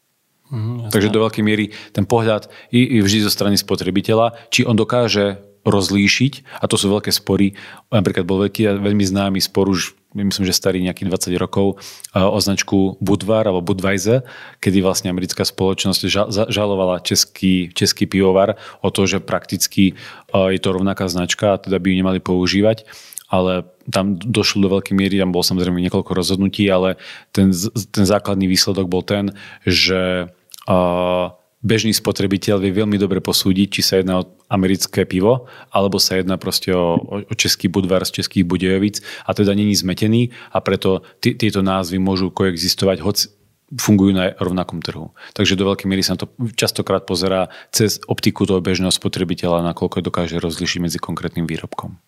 Mm, 0.51 0.95
Takže 0.95 1.11
do 1.11 1.27
veľkej 1.27 1.43
miery 1.43 1.75
ten 1.91 2.07
pohľad 2.07 2.47
je 2.71 3.03
vždy 3.03 3.27
zo 3.27 3.31
strany 3.35 3.59
spotrebiteľa, 3.59 4.39
či 4.55 4.63
on 4.63 4.79
dokáže 4.79 5.43
rozlíšiť, 5.67 6.63
a 6.63 6.71
to 6.71 6.79
sú 6.79 6.87
veľké 6.87 7.11
spory, 7.11 7.59
napríklad 7.91 8.23
bol 8.23 8.47
veľký, 8.47 8.79
veľmi 8.79 9.03
známy 9.03 9.43
spor 9.43 9.67
už 9.67 9.99
myslím, 10.15 10.49
že 10.49 10.57
starý 10.57 10.81
nejakých 10.81 11.11
20 11.35 11.43
rokov, 11.43 11.83
o 12.15 12.39
značku 12.41 12.97
Budvar 13.03 13.45
alebo 13.45 13.61
Budweiser, 13.61 14.25
kedy 14.65 14.81
vlastne 14.81 15.13
americká 15.13 15.45
spoločnosť 15.45 16.01
žalovala 16.49 17.05
český, 17.05 17.69
český 17.75 18.09
pivovar 18.09 18.57
o 18.81 18.89
to, 18.89 19.05
že 19.05 19.21
prakticky 19.21 19.99
je 20.33 20.61
to 20.63 20.69
rovnaká 20.73 21.11
značka 21.11 21.59
a 21.59 21.61
teda 21.61 21.77
by 21.77 21.93
ju 21.93 21.97
nemali 21.99 22.19
používať. 22.23 22.89
Ale 23.27 23.67
tam 23.91 24.15
došlo 24.15 24.63
do 24.63 24.79
veľkej 24.79 24.95
miery, 24.95 25.19
tam 25.19 25.35
bolo 25.35 25.43
samozrejme 25.43 25.83
niekoľko 25.83 26.15
rozhodnutí, 26.15 26.63
ale 26.71 26.95
ten, 27.35 27.51
ten 27.91 28.07
základný 28.07 28.47
výsledok 28.47 28.87
bol 28.87 29.03
ten, 29.03 29.35
že 29.67 30.31
bežný 31.67 31.91
spotrebiteľ 31.91 32.63
vie 32.63 32.73
veľmi 32.75 32.95
dobre 32.95 33.19
posúdiť, 33.19 33.69
či 33.71 33.83
sa 33.83 33.99
jedná 33.99 34.23
o 34.23 34.29
americké 34.47 35.03
pivo, 35.03 35.51
alebo 35.75 35.99
sa 35.99 36.15
jedná 36.15 36.39
proste 36.39 36.71
o, 36.71 36.95
o 37.27 37.35
český 37.35 37.67
budvar 37.67 38.07
z 38.07 38.23
českých 38.23 38.47
Budejovic 38.47 39.03
a 39.27 39.35
teda 39.35 39.51
není 39.59 39.75
zmetený 39.75 40.31
a 40.55 40.63
preto 40.63 41.03
t- 41.19 41.35
tieto 41.35 41.67
názvy 41.67 41.99
môžu 41.99 42.31
koexistovať, 42.31 43.03
hoď 43.03 43.17
fungujú 43.75 44.15
na 44.15 44.31
rovnakom 44.39 44.79
trhu. 44.79 45.11
Takže 45.35 45.59
do 45.59 45.67
veľkej 45.67 45.91
miery 45.91 46.07
sa 46.07 46.15
to 46.15 46.31
častokrát 46.55 47.03
pozerá 47.03 47.51
cez 47.75 47.99
optiku 48.07 48.47
toho 48.47 48.63
bežného 48.63 48.95
spotrebiteľa, 48.95 49.67
nakoľko 49.75 50.07
dokáže 50.07 50.39
rozlišiť 50.39 50.79
medzi 50.79 50.99
konkrétnym 51.03 51.51
výrobkom 51.51 51.99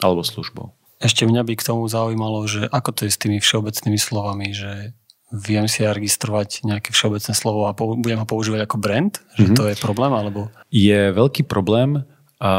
alebo 0.00 0.20
službou. 0.20 0.76
Ešte 1.00 1.24
mňa 1.24 1.48
by 1.48 1.54
k 1.56 1.64
tomu 1.64 1.88
zaujímalo, 1.88 2.44
že 2.44 2.68
ako 2.68 2.92
to 2.92 3.00
je 3.08 3.12
s 3.16 3.20
tými 3.20 3.40
všeobecnými 3.40 3.96
slovami, 3.96 4.52
že 4.52 4.92
viem 5.30 5.70
si 5.70 5.86
ja 5.86 5.94
registrovať 5.94 6.66
nejaké 6.66 6.90
všeobecné 6.90 7.32
slovo 7.38 7.70
a 7.70 7.74
budem 7.74 8.18
ho 8.18 8.26
používať 8.26 8.66
ako 8.66 8.76
brand? 8.82 9.14
Že 9.38 9.42
mm-hmm. 9.46 9.58
to 9.58 9.64
je 9.70 9.76
problém? 9.78 10.12
Alebo... 10.12 10.40
Je 10.74 11.14
veľký 11.14 11.46
problém 11.46 12.02
a 12.40 12.52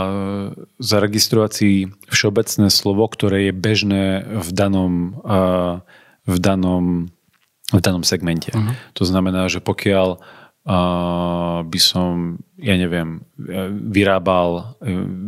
zaregistrovať 0.77 1.51
si 1.51 1.69
všeobecné 2.07 2.69
slovo, 2.69 3.03
ktoré 3.09 3.49
je 3.49 3.53
bežné 3.53 4.23
v 4.23 4.49
danom, 4.53 5.19
a, 5.25 5.39
v 6.29 6.37
danom, 6.37 7.09
v 7.73 7.81
danom 7.81 8.05
segmente. 8.05 8.53
Uh-huh. 8.53 8.77
To 8.93 9.03
znamená, 9.09 9.49
že 9.49 9.57
pokiaľ 9.57 10.21
a, 10.69 10.77
by 11.65 11.79
som, 11.81 12.37
ja 12.61 12.77
neviem, 12.77 13.25
vyrábal, 13.89 14.77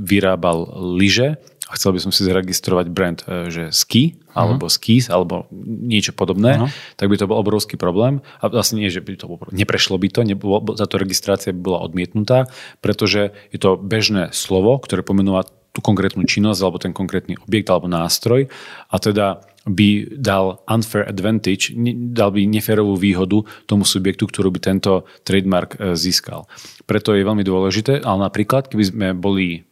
vyrábal 0.05 0.69
lyže, 1.01 1.41
a 1.73 1.77
chcel 1.81 1.97
by 1.97 1.99
som 2.05 2.13
si 2.13 2.21
zaregistrovať 2.21 2.85
brand, 2.93 3.25
e, 3.25 3.49
že 3.49 3.63
ski, 3.73 4.13
uh-huh. 4.13 4.37
alebo 4.37 4.69
skis, 4.69 5.09
alebo 5.09 5.49
niečo 5.65 6.13
podobné, 6.13 6.61
uh-huh. 6.61 6.69
tak 7.01 7.09
by 7.09 7.17
to 7.17 7.25
bol 7.25 7.41
obrovský 7.41 7.81
problém. 7.81 8.21
A 8.45 8.53
vlastne 8.53 8.77
nie, 8.77 8.93
že 8.93 9.01
by 9.01 9.17
to 9.17 9.25
bolo, 9.25 9.49
neprešlo 9.49 9.97
by 9.97 10.13
to, 10.13 10.21
nebolo, 10.21 10.61
táto 10.77 11.01
registrácia 11.01 11.49
by 11.49 11.73
bola 11.73 11.81
odmietnutá, 11.81 12.45
pretože 12.85 13.33
je 13.49 13.57
to 13.57 13.73
bežné 13.73 14.29
slovo, 14.29 14.77
ktoré 14.77 15.01
pomenúva 15.01 15.49
tú 15.73 15.81
konkrétnu 15.81 16.21
činnosť, 16.29 16.61
alebo 16.61 16.77
ten 16.77 16.93
konkrétny 16.93 17.33
objekt, 17.41 17.73
alebo 17.73 17.89
nástroj. 17.89 18.45
A 18.93 18.95
teda 19.01 19.41
by 19.65 20.13
dal 20.13 20.61
unfair 20.69 21.09
advantage, 21.09 21.73
dal 22.13 22.29
by 22.29 22.45
neférovú 22.45 22.93
výhodu 22.93 23.41
tomu 23.65 23.81
subjektu, 23.81 24.29
ktorú 24.29 24.53
by 24.53 24.59
tento 24.61 25.09
trademark 25.25 25.81
e, 25.81 25.97
získal. 25.97 26.45
Preto 26.85 27.17
je 27.17 27.25
veľmi 27.25 27.41
dôležité, 27.41 28.05
ale 28.05 28.29
napríklad, 28.29 28.69
keby 28.69 28.83
sme 28.85 29.07
boli 29.17 29.65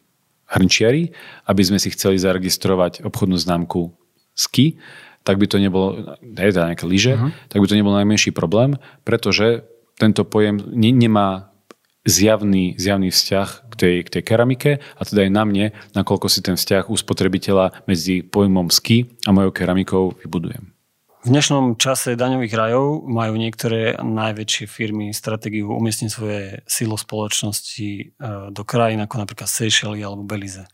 hrnčiari, 0.52 1.16
aby 1.48 1.62
sme 1.64 1.80
si 1.80 1.90
chceli 1.96 2.20
zaregistrovať 2.20 3.08
obchodnú 3.08 3.40
známku 3.40 3.96
ski, 4.36 4.80
tak 5.22 5.38
by 5.38 5.46
to 5.48 5.62
nebolo, 5.62 6.18
teda 6.22 6.74
nejaké 6.74 6.86
lyže, 6.90 7.14
uh-huh. 7.14 7.32
tak 7.48 7.62
by 7.62 7.68
to 7.70 7.78
nebol 7.78 7.94
najmenší 7.94 8.34
problém, 8.34 8.76
pretože 9.06 9.64
tento 10.02 10.26
pojem 10.26 10.58
ne, 10.74 10.90
nemá 10.90 11.54
zjavný, 12.02 12.74
zjavný 12.82 13.14
vzťah 13.14 13.50
k 13.70 13.74
tej, 13.78 13.96
k 14.02 14.10
tej 14.18 14.24
keramike 14.26 14.72
a 14.82 15.02
teda 15.06 15.30
aj 15.30 15.32
na 15.32 15.44
mne, 15.46 15.66
nakoľko 15.94 16.28
si 16.28 16.42
ten 16.42 16.58
vzťah 16.58 16.90
u 16.90 16.96
spotrebiteľa 16.98 17.86
medzi 17.86 18.26
pojmom 18.26 18.74
ski 18.74 19.14
a 19.30 19.30
mojou 19.30 19.54
keramikou 19.54 20.18
vybudujem. 20.26 20.74
V 21.22 21.30
dnešnom 21.30 21.78
čase 21.78 22.18
daňových 22.18 22.58
rajov 22.58 23.06
majú 23.06 23.38
niektoré 23.38 23.94
najväčšie 24.02 24.66
firmy 24.66 25.14
stratégiu 25.14 25.70
umiestniť 25.70 26.10
svoje 26.10 26.66
sílo 26.66 26.98
spoločnosti 26.98 27.90
e, 27.94 28.04
do 28.50 28.66
krajín 28.66 29.06
ako 29.06 29.22
napríklad 29.22 29.46
Seychelles 29.46 30.02
alebo 30.02 30.26
Belize. 30.26 30.66
E, 30.66 30.70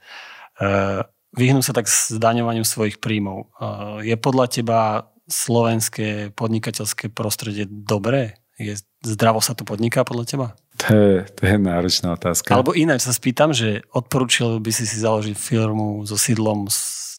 vyhnú 1.36 1.60
sa 1.60 1.76
tak 1.76 1.92
s 1.92 2.16
daňovaním 2.16 2.64
svojich 2.64 3.04
príjmov. 3.04 3.52
E, 3.60 4.08
je 4.08 4.16
podľa 4.16 4.46
teba 4.48 4.80
slovenské 5.28 6.32
podnikateľské 6.32 7.12
prostredie 7.12 7.68
dobré? 7.68 8.40
Je, 8.56 8.80
zdravo 9.04 9.44
sa 9.44 9.52
to 9.52 9.68
podniká 9.68 10.08
podľa 10.08 10.26
teba? 10.32 10.48
To 10.80 10.96
je, 10.96 11.16
to 11.28 11.44
je 11.44 11.60
náročná 11.60 12.16
otázka. 12.16 12.56
Alebo 12.56 12.72
ináč 12.72 13.04
sa 13.04 13.12
spýtam, 13.12 13.52
že 13.52 13.84
odporúčil 13.92 14.64
by 14.64 14.72
si 14.72 14.88
si 14.88 14.96
založiť 14.96 15.36
firmu 15.36 16.08
so 16.08 16.16
sídlom 16.16 16.72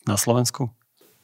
na 0.08 0.16
Slovensku? 0.16 0.72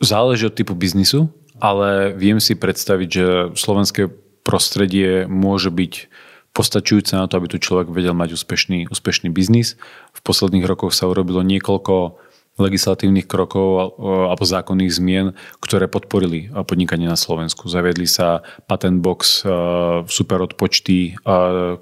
Záleží 0.04 0.44
od 0.44 0.52
typu 0.52 0.76
biznisu 0.76 1.32
ale 1.60 2.14
viem 2.16 2.42
si 2.42 2.58
predstaviť, 2.58 3.08
že 3.08 3.26
slovenské 3.54 4.10
prostredie 4.42 5.24
môže 5.30 5.70
byť 5.70 6.08
postačujúce 6.54 7.18
na 7.18 7.26
to, 7.26 7.40
aby 7.42 7.50
tu 7.50 7.58
človek 7.58 7.90
vedel 7.90 8.14
mať 8.14 8.38
úspešný, 8.38 8.86
úspešný 8.86 9.32
biznis. 9.34 9.74
V 10.14 10.20
posledných 10.22 10.62
rokoch 10.68 10.94
sa 10.94 11.10
urobilo 11.10 11.42
niekoľko 11.42 12.22
legislatívnych 12.54 13.26
krokov 13.26 13.98
alebo 13.98 14.46
zákonných 14.46 14.94
zmien, 14.94 15.34
ktoré 15.58 15.90
podporili 15.90 16.54
podnikanie 16.70 17.10
na 17.10 17.18
Slovensku. 17.18 17.66
Zaviedli 17.66 18.06
sa 18.06 18.46
patent 18.70 19.02
box, 19.02 19.42
super 20.06 20.38
odpočty, 20.38 21.18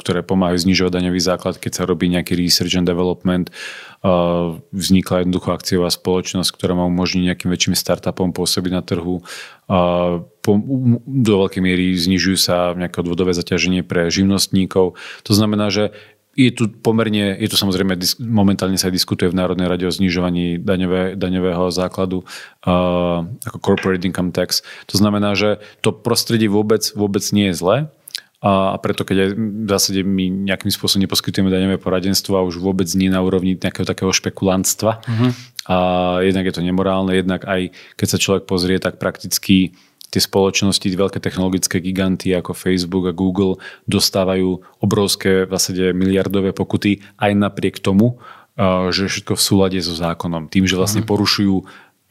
ktoré 0.01 0.25
pomáhajú 0.25 0.65
znižovať 0.65 0.93
daňový 0.97 1.21
základ, 1.21 1.61
keď 1.61 1.73
sa 1.77 1.85
robí 1.85 2.09
nejaký 2.09 2.33
research 2.41 2.73
and 2.73 2.89
development. 2.89 3.53
Vznikla 4.75 5.23
jednoducho 5.23 5.55
akciová 5.55 5.87
spoločnosť, 5.87 6.51
ktorá 6.59 6.75
má 6.75 6.91
umožniť 6.91 7.23
nejakým 7.23 7.51
väčším 7.55 7.79
startupom 7.79 8.35
pôsobiť 8.35 8.73
na 8.75 8.83
trhu. 8.83 9.23
Do 11.07 11.33
veľkej 11.39 11.63
miery 11.63 11.95
znižujú 11.95 12.35
sa 12.35 12.75
nejaké 12.75 12.99
odvodové 12.99 13.31
zaťaženie 13.31 13.87
pre 13.87 14.11
živnostníkov. 14.11 14.99
To 14.99 15.33
znamená, 15.33 15.71
že 15.71 15.95
je 16.33 16.51
tu 16.51 16.67
pomerne, 16.67 17.37
je 17.37 17.47
tu 17.47 17.61
samozrejme, 17.61 17.95
momentálne 18.25 18.81
sa 18.81 18.89
diskutuje 18.89 19.29
v 19.29 19.37
Národnej 19.37 19.69
rade 19.69 19.85
o 19.85 19.93
znižovaní 19.93 20.57
daňové, 20.59 21.15
daňového 21.15 21.69
základu 21.69 22.25
uh, 22.65 23.29
ako 23.45 23.59
corporate 23.61 24.09
income 24.09 24.33
tax. 24.33 24.65
To 24.89 24.97
znamená, 24.97 25.37
že 25.37 25.61
to 25.85 25.93
prostredie 25.93 26.49
vôbec, 26.49 26.89
vôbec 26.97 27.23
nie 27.37 27.53
je 27.53 27.59
zlé 27.61 27.77
a 28.43 28.75
preto 28.83 29.07
keď 29.07 29.17
aj 29.23 29.29
v 29.39 29.69
zásade 29.71 30.01
my 30.03 30.51
nejakým 30.51 30.75
spôsobom 30.75 31.07
neposkytujeme 31.07 31.47
daňové 31.47 31.79
poradenstvo 31.79 32.35
a 32.35 32.43
už 32.43 32.59
vôbec 32.59 32.91
nie 32.99 33.07
na 33.07 33.23
úrovni 33.23 33.55
nejakého 33.55 33.87
takého 33.87 34.11
špekulantstva. 34.11 34.99
Uh-huh. 34.99 35.31
A 35.71 35.77
jednak 36.27 36.51
je 36.51 36.55
to 36.59 36.67
nemorálne, 36.67 37.15
jednak 37.15 37.47
aj 37.47 37.71
keď 37.95 38.07
sa 38.11 38.19
človek 38.19 38.51
pozrie, 38.51 38.83
tak 38.83 38.99
prakticky 38.99 39.79
tie 40.13 40.21
spoločnosti, 40.21 40.85
veľké 40.85 41.23
technologické 41.23 41.81
giganty 41.81 42.37
ako 42.37 42.53
Facebook 42.53 43.09
a 43.09 43.17
Google 43.17 43.63
dostávajú 43.89 44.61
obrovské 44.85 45.49
vlastne 45.49 45.95
miliardové 45.97 46.53
pokuty 46.53 47.01
aj 47.17 47.33
napriek 47.33 47.81
tomu, 47.81 48.21
že 48.93 49.09
všetko 49.09 49.33
v 49.39 49.43
súlade 49.43 49.79
so 49.81 49.97
zákonom. 49.97 50.53
Tým, 50.53 50.69
že 50.69 50.77
vlastne 50.77 51.01
mhm. 51.01 51.09
porušujú 51.09 51.57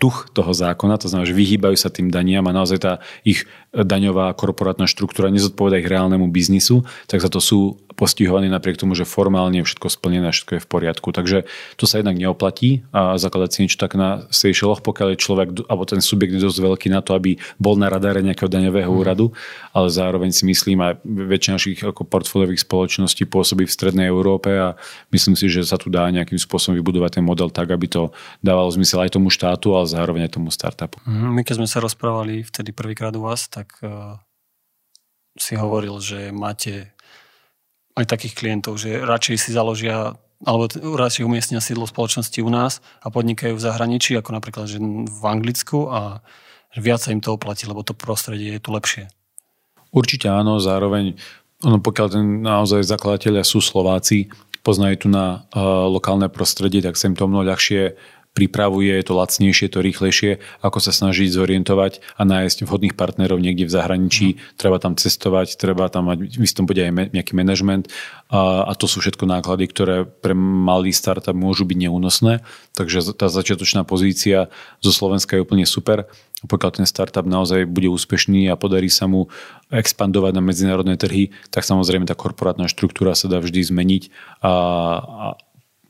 duch 0.01 0.33
toho 0.33 0.49
zákona, 0.49 0.97
to 0.97 1.05
znamená, 1.05 1.29
že 1.29 1.37
vyhýbajú 1.37 1.77
sa 1.77 1.93
tým 1.93 2.09
daniam 2.09 2.41
a 2.49 2.57
naozaj 2.57 2.81
tá 2.81 2.93
ich 3.21 3.45
daňová 3.71 4.35
korporátna 4.35 4.83
štruktúra 4.83 5.31
nezodpoveda 5.31 5.79
ich 5.79 5.87
reálnemu 5.87 6.27
biznisu, 6.27 6.83
tak 7.07 7.23
za 7.23 7.31
to 7.31 7.39
sú 7.39 7.79
postihovaní 7.95 8.49
napriek 8.49 8.81
tomu, 8.81 8.97
že 8.97 9.05
formálne 9.05 9.61
je 9.61 9.67
všetko 9.67 9.87
splnené, 9.91 10.33
všetko 10.33 10.57
je 10.57 10.63
v 10.63 10.67
poriadku. 10.67 11.13
Takže 11.13 11.45
to 11.77 11.85
sa 11.85 11.99
jednak 12.01 12.17
neoplatí 12.17 12.81
a 12.89 13.19
zakladať 13.21 13.49
si 13.53 13.59
niečo 13.61 13.77
tak 13.77 13.93
na 13.93 14.25
Seychelloch, 14.33 14.81
pokiaľ 14.81 15.13
je 15.13 15.21
človek, 15.21 15.47
alebo 15.69 15.85
ten 15.85 16.01
subjekt 16.01 16.33
je 16.33 16.41
dosť 16.41 16.59
veľký 16.65 16.87
na 16.89 17.05
to, 17.05 17.13
aby 17.13 17.37
bol 17.61 17.77
na 17.77 17.93
radare 17.93 18.25
nejakého 18.25 18.49
daňového 18.49 18.89
mm. 18.89 18.97
úradu, 18.97 19.37
ale 19.69 19.87
zároveň 19.93 20.33
si 20.33 20.49
myslím, 20.49 20.81
aj 20.81 20.93
väčšina 21.05 21.53
našich 21.61 21.77
ako 21.85 22.01
portfóliových 22.07 22.65
spoločností 22.65 23.29
pôsobí 23.29 23.69
v 23.69 23.75
strednej 23.75 24.09
Európe 24.09 24.49
a 24.49 24.73
myslím 25.13 25.37
si, 25.37 25.45
že 25.45 25.61
sa 25.61 25.77
tu 25.77 25.93
dá 25.93 26.09
nejakým 26.09 26.41
spôsobom 26.41 26.73
vybudovať 26.81 27.21
ten 27.21 27.23
model 27.23 27.53
tak, 27.53 27.69
aby 27.69 27.85
to 27.85 28.09
dávalo 28.41 28.73
zmysel 28.73 29.05
aj 29.05 29.13
tomu 29.13 29.29
štátu, 29.29 29.77
ale 29.77 29.85
zároveň 29.85 30.25
aj 30.25 30.41
tomu 30.41 30.49
startupu. 30.49 30.97
Mm, 31.05 31.37
my 31.37 31.41
keď 31.45 31.61
sme 31.61 31.67
sa 31.69 31.77
rozprávali 31.77 32.41
vtedy 32.41 32.73
prvýkrát 32.73 33.13
u 33.13 33.29
vás, 33.29 33.45
tak 33.45 33.60
uh, 33.81 34.17
si 35.37 35.53
hovoril, 35.55 35.99
že 36.01 36.33
máte 36.33 36.91
aj 37.95 38.05
takých 38.07 38.33
klientov, 38.35 38.79
že 38.79 39.03
radšej 39.03 39.37
si 39.37 39.49
založia 39.51 40.15
alebo 40.41 40.65
radšej 40.73 41.21
umiestnia 41.21 41.61
sídlo 41.61 41.85
spoločnosti 41.85 42.41
u 42.41 42.49
nás 42.49 42.81
a 43.05 43.13
podnikajú 43.13 43.53
v 43.53 43.61
zahraničí, 43.61 44.17
ako 44.17 44.33
napríklad 44.33 44.65
že 44.65 44.81
v 44.81 45.23
Anglicku 45.23 45.85
a 45.85 46.25
viac 46.73 47.03
sa 47.03 47.13
im 47.13 47.21
to 47.21 47.37
oplatí, 47.37 47.69
lebo 47.69 47.85
to 47.85 47.93
prostredie 47.93 48.57
je 48.57 48.61
tu 48.63 48.73
lepšie. 48.73 49.05
Určite 49.91 50.31
áno, 50.31 50.57
zároveň 50.57 51.19
ono, 51.61 51.77
pokiaľ 51.77 52.07
ten 52.09 52.25
naozaj 52.41 52.81
zakladatelia 52.81 53.45
sú 53.45 53.61
Slováci, 53.61 54.33
poznajú 54.65 55.05
tu 55.05 55.07
na 55.13 55.45
uh, 55.53 55.85
lokálne 55.89 56.25
prostredie, 56.29 56.81
tak 56.81 56.97
sa 56.97 57.09
im 57.09 57.17
to 57.17 57.29
mnoho 57.29 57.45
ľahšie 57.45 57.93
pripravuje, 58.31 58.95
je 58.95 59.05
to 59.05 59.13
lacnejšie, 59.19 59.67
je 59.67 59.73
to 59.75 59.81
rýchlejšie, 59.83 60.31
ako 60.63 60.79
sa 60.79 60.95
snažiť 60.95 61.27
zorientovať 61.27 61.99
a 62.15 62.23
nájsť 62.23 62.63
vhodných 62.63 62.95
partnerov 62.95 63.43
niekde 63.43 63.67
v 63.67 63.75
zahraničí. 63.75 64.27
Mm. 64.33 64.37
Treba 64.55 64.77
tam 64.79 64.95
cestovať, 64.95 65.59
treba 65.59 65.91
tam 65.91 66.07
mať 66.07 66.39
v 66.39 66.43
istom 66.47 66.63
bude 66.63 66.79
aj 66.79 67.11
nejaký 67.11 67.35
manažment 67.35 67.91
a, 68.31 68.63
a 68.63 68.73
to 68.79 68.87
sú 68.87 69.03
všetko 69.03 69.27
náklady, 69.27 69.67
ktoré 69.67 69.95
pre 70.07 70.31
malý 70.37 70.95
startup 70.95 71.35
môžu 71.35 71.67
byť 71.67 71.77
neúnosné. 71.87 72.39
Takže 72.71 73.03
tá 73.19 73.27
začiatočná 73.27 73.83
pozícia 73.83 74.47
zo 74.79 74.91
Slovenska 74.95 75.35
je 75.35 75.43
úplne 75.43 75.67
super. 75.67 76.07
Pokiaľ 76.41 76.81
ten 76.81 76.87
startup 76.89 77.27
naozaj 77.27 77.69
bude 77.69 77.91
úspešný 77.91 78.49
a 78.49 78.57
podarí 78.57 78.89
sa 78.89 79.05
mu 79.05 79.29
expandovať 79.69 80.31
na 80.33 80.41
medzinárodné 80.41 80.95
trhy, 80.97 81.29
tak 81.53 81.67
samozrejme 81.67 82.09
tá 82.09 82.17
korporátna 82.17 82.65
štruktúra 82.65 83.13
sa 83.13 83.29
dá 83.29 83.37
vždy 83.37 83.61
zmeniť 83.61 84.03
a, 84.41 84.49
a 84.49 85.25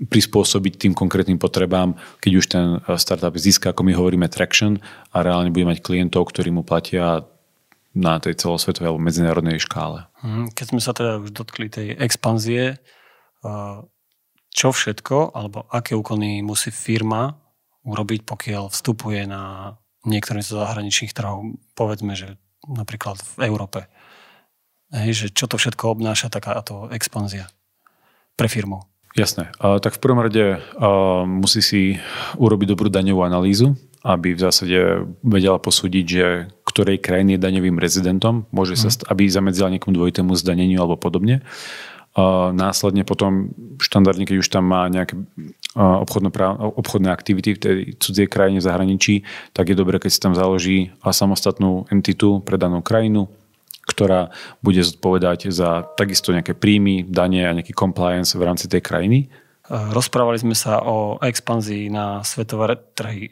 prispôsobiť 0.02 0.74
tým 0.82 0.94
konkrétnym 0.98 1.38
potrebám, 1.38 1.94
keď 2.24 2.32
už 2.34 2.46
ten 2.50 2.66
eh, 2.78 2.98
startup 2.98 3.38
získa, 3.38 3.74
ako 3.74 3.86
my 3.86 3.94
hovoríme, 3.94 4.28
traction 4.32 4.82
a 5.14 5.22
reálne 5.22 5.54
bude 5.54 5.68
mať 5.68 5.84
klientov, 5.86 6.34
ktorí 6.34 6.50
mu 6.50 6.66
platia 6.66 7.26
na 7.92 8.24
tej 8.24 8.40
celosvetovej 8.40 8.88
alebo 8.88 9.04
medzinárodnej 9.04 9.60
škále. 9.60 10.08
Mhm, 10.24 10.56
keď 10.56 10.66
sme 10.72 10.82
sa 10.82 10.96
teda 10.96 11.20
už 11.20 11.36
dotkli 11.36 11.68
tej 11.68 11.94
expanzie, 12.00 12.80
eh, 12.80 13.78
čo 14.52 14.68
všetko 14.76 15.38
alebo 15.38 15.64
aké 15.72 15.96
úkony 15.96 16.44
musí 16.44 16.74
firma 16.74 17.40
urobiť, 17.82 18.28
pokiaľ 18.28 18.70
vstupuje 18.70 19.26
na 19.26 19.74
niektoré 20.06 20.42
z 20.42 20.58
zahraničných 20.58 21.14
trhov, 21.14 21.58
povedzme, 21.74 22.14
že 22.18 22.38
napríklad 22.66 23.18
v 23.38 23.48
Európe. 23.50 23.90
Hej, 24.92 25.14
že 25.14 25.28
čo 25.32 25.48
to 25.48 25.56
všetko 25.56 25.98
obnáša 25.98 26.28
takáto 26.28 26.92
expanzia 26.92 27.48
pre 28.36 28.52
firmu? 28.52 28.91
Jasné. 29.12 29.52
Tak 29.60 30.00
v 30.00 30.02
prvom 30.02 30.24
rade 30.24 30.63
musí 31.28 31.60
si 31.60 31.82
urobiť 32.39 32.67
dobrú 32.71 32.88
daňovú 32.88 33.28
analýzu, 33.28 33.76
aby 34.08 34.34
v 34.34 34.39
zásade 34.39 35.04
vedela 35.19 35.60
posúdiť, 35.60 36.06
že 36.08 36.47
ktorej 36.63 37.04
krajiny 37.04 37.36
je 37.36 37.43
daňovým 37.43 37.76
rezidentom, 37.76 38.47
môže 38.56 38.80
sa, 38.80 38.88
mhm. 38.88 39.12
aby 39.12 39.24
zamedzila 39.28 39.69
niekomu 39.69 39.93
dvojitému 40.00 40.32
zdaneniu 40.39 40.80
alebo 40.80 40.95
podobne. 40.95 41.43
Následne 42.52 43.08
potom 43.08 43.56
štandardne, 43.80 44.28
keď 44.28 44.43
už 44.43 44.52
tam 44.52 44.67
má 44.67 44.84
nejaké 44.91 45.15
obchodné 45.76 47.08
aktivity 47.08 47.56
v 47.56 47.62
tej 47.63 47.76
cudzej 47.95 48.28
krajine 48.28 48.60
v 48.60 48.67
zahraničí, 48.67 49.13
tak 49.56 49.71
je 49.71 49.80
dobré, 49.80 49.95
keď 49.95 50.12
si 50.12 50.19
tam 50.19 50.36
založí 50.36 50.91
samostatnú 51.00 51.88
entitu 51.88 52.43
pre 52.43 52.60
danú 52.60 52.84
krajinu, 52.84 53.32
ktorá 53.82 54.30
bude 54.62 54.82
zodpovedať 54.86 55.50
za 55.50 55.84
takisto 55.98 56.32
nejaké 56.32 56.54
príjmy, 56.54 57.04
dane 57.06 57.46
a 57.46 57.56
nejaký 57.56 57.74
compliance 57.74 58.38
v 58.38 58.46
rámci 58.46 58.70
tej 58.70 58.82
krajiny. 58.86 59.34
Rozprávali 59.72 60.38
sme 60.41 60.56
sa 60.58 60.84
o 60.84 61.17
expanzii 61.24 61.88
na 61.89 62.22
svetové 62.28 62.76
trhy. 62.98 63.32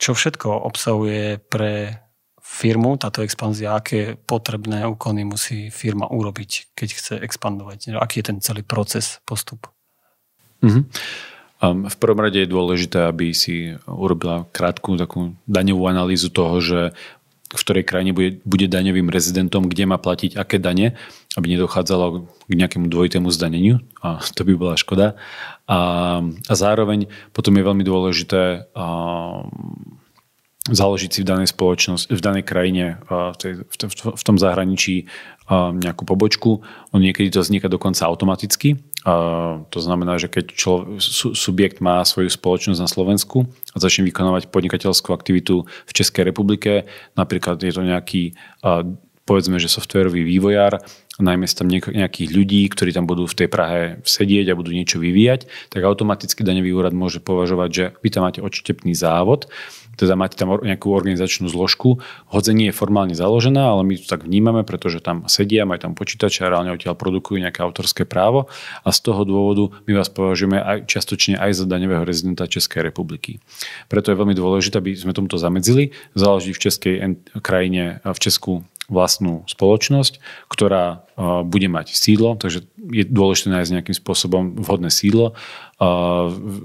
Čo 0.00 0.18
všetko 0.18 0.48
obsahuje 0.66 1.38
pre 1.38 2.02
firmu 2.42 2.98
táto 2.98 3.22
expanzia? 3.22 3.78
Aké 3.78 4.18
potrebné 4.18 4.82
úkony 4.88 5.22
musí 5.22 5.70
firma 5.70 6.10
urobiť, 6.10 6.74
keď 6.74 6.88
chce 6.90 7.14
expandovať? 7.22 7.94
Aký 8.00 8.24
je 8.24 8.34
ten 8.34 8.38
celý 8.42 8.66
proces, 8.66 9.22
postup? 9.22 9.70
Mm-hmm. 10.64 10.84
V 11.62 11.96
prvom 12.02 12.18
rade 12.18 12.42
je 12.42 12.50
dôležité, 12.50 13.06
aby 13.06 13.30
si 13.30 13.78
urobila 13.86 14.50
krátku 14.50 14.98
takú 14.98 15.38
daňovú 15.46 15.86
analýzu 15.86 16.34
toho, 16.34 16.58
že 16.58 16.90
v 17.52 17.60
ktorej 17.60 17.84
krajine 17.84 18.16
bude, 18.16 18.40
bude 18.48 18.66
daňovým 18.66 19.12
rezidentom, 19.12 19.68
kde 19.68 19.84
má 19.84 20.00
platiť 20.00 20.40
aké 20.40 20.56
dane, 20.56 20.96
aby 21.36 21.46
nedochádzalo 21.52 22.24
k 22.48 22.52
nejakému 22.52 22.88
dvojitému 22.88 23.28
zdaneniu. 23.28 23.84
A 24.00 24.24
to 24.24 24.48
by 24.48 24.56
bola 24.56 24.74
škoda. 24.80 25.20
A, 25.68 25.78
a 26.24 26.54
zároveň 26.56 27.12
potom 27.36 27.52
je 27.56 27.66
veľmi 27.68 27.84
dôležité 27.84 28.72
a, 28.72 28.86
založiť 30.62 31.10
si 31.10 31.20
v 31.26 31.28
danej 31.28 31.48
spoločnosti, 31.50 32.06
v 32.06 32.22
danej 32.22 32.44
krajine, 32.46 33.02
v, 33.10 33.36
tej, 33.36 33.52
v, 33.66 33.74
v 34.14 34.22
tom 34.22 34.36
zahraničí 34.38 35.10
nejakú 35.50 36.06
pobočku. 36.06 36.62
On 36.94 37.02
niekedy 37.02 37.34
to 37.34 37.42
vzniká 37.42 37.66
dokonca 37.66 38.06
automaticky. 38.06 38.78
To 39.02 39.78
znamená, 39.82 40.14
že 40.22 40.30
keď 40.30 40.54
člo, 40.54 41.02
subjekt 41.34 41.82
má 41.82 42.06
svoju 42.06 42.30
spoločnosť 42.30 42.78
na 42.78 42.86
Slovensku 42.86 43.50
a 43.74 43.76
začne 43.82 44.06
vykonávať 44.06 44.46
podnikateľskú 44.54 45.10
aktivitu 45.10 45.66
v 45.66 45.92
Českej 45.92 46.30
republike, 46.30 46.86
napríklad 47.18 47.58
je 47.58 47.74
to 47.74 47.82
nejaký 47.82 48.38
povedzme, 49.22 49.58
že 49.62 49.70
softwarový 49.70 50.26
vývojár, 50.26 50.82
najmä 51.22 51.46
tam 51.50 51.70
nejakých 51.70 52.30
ľudí, 52.34 52.66
ktorí 52.66 52.90
tam 52.90 53.06
budú 53.06 53.26
v 53.30 53.38
tej 53.44 53.48
Prahe 53.50 53.82
sedieť 54.02 54.50
a 54.50 54.58
budú 54.58 54.74
niečo 54.74 54.98
vyvíjať, 54.98 55.46
tak 55.70 55.86
automaticky 55.86 56.42
daňový 56.42 56.74
úrad 56.74 56.94
môže 56.94 57.22
považovať, 57.22 57.70
že 57.70 57.84
vy 58.02 58.08
tam 58.10 58.26
máte 58.26 58.42
odštepný 58.42 58.94
závod 58.98 59.46
teda 59.96 60.16
máte 60.16 60.36
tam 60.36 60.56
nejakú 60.56 60.92
organizačnú 60.92 61.48
zložku. 61.52 62.00
Hoď 62.32 62.56
nie 62.56 62.68
je 62.72 62.76
formálne 62.76 63.12
založená, 63.12 63.76
ale 63.76 63.82
my 63.84 63.94
to 64.00 64.06
tak 64.08 64.24
vnímame, 64.24 64.64
pretože 64.64 65.04
tam 65.04 65.28
sedia, 65.28 65.68
majú 65.68 65.90
tam 65.90 65.92
počítače 65.92 66.44
a 66.44 66.50
reálne 66.52 66.72
odtiaľ 66.72 66.96
produkujú 66.96 67.40
nejaké 67.40 67.60
autorské 67.60 68.02
právo 68.08 68.48
a 68.82 68.90
z 68.90 68.98
toho 69.04 69.22
dôvodu 69.28 69.74
my 69.84 69.92
vás 69.96 70.08
považujeme 70.08 70.58
aj 70.58 70.88
čiastočne 70.88 71.36
aj 71.36 71.52
za 71.56 71.64
daňového 71.68 72.04
rezidenta 72.04 72.48
Českej 72.48 72.88
republiky. 72.88 73.38
Preto 73.88 74.12
je 74.12 74.20
veľmi 74.20 74.36
dôležité, 74.36 74.80
aby 74.80 74.96
sme 74.96 75.16
tomuto 75.16 75.36
zamedzili, 75.36 75.92
založiť 76.16 76.52
v 76.52 76.62
českej 76.62 76.94
krajine, 77.40 78.00
v 78.04 78.18
Česku 78.20 78.64
vlastnú 78.92 79.48
spoločnosť, 79.48 80.20
ktorá 80.52 81.08
bude 81.48 81.68
mať 81.72 81.96
sídlo, 81.96 82.36
takže 82.36 82.68
je 82.92 83.08
dôležité 83.08 83.48
nájsť 83.48 83.72
nejakým 83.72 83.96
spôsobom 83.96 84.60
vhodné 84.60 84.92
sídlo. 84.92 85.32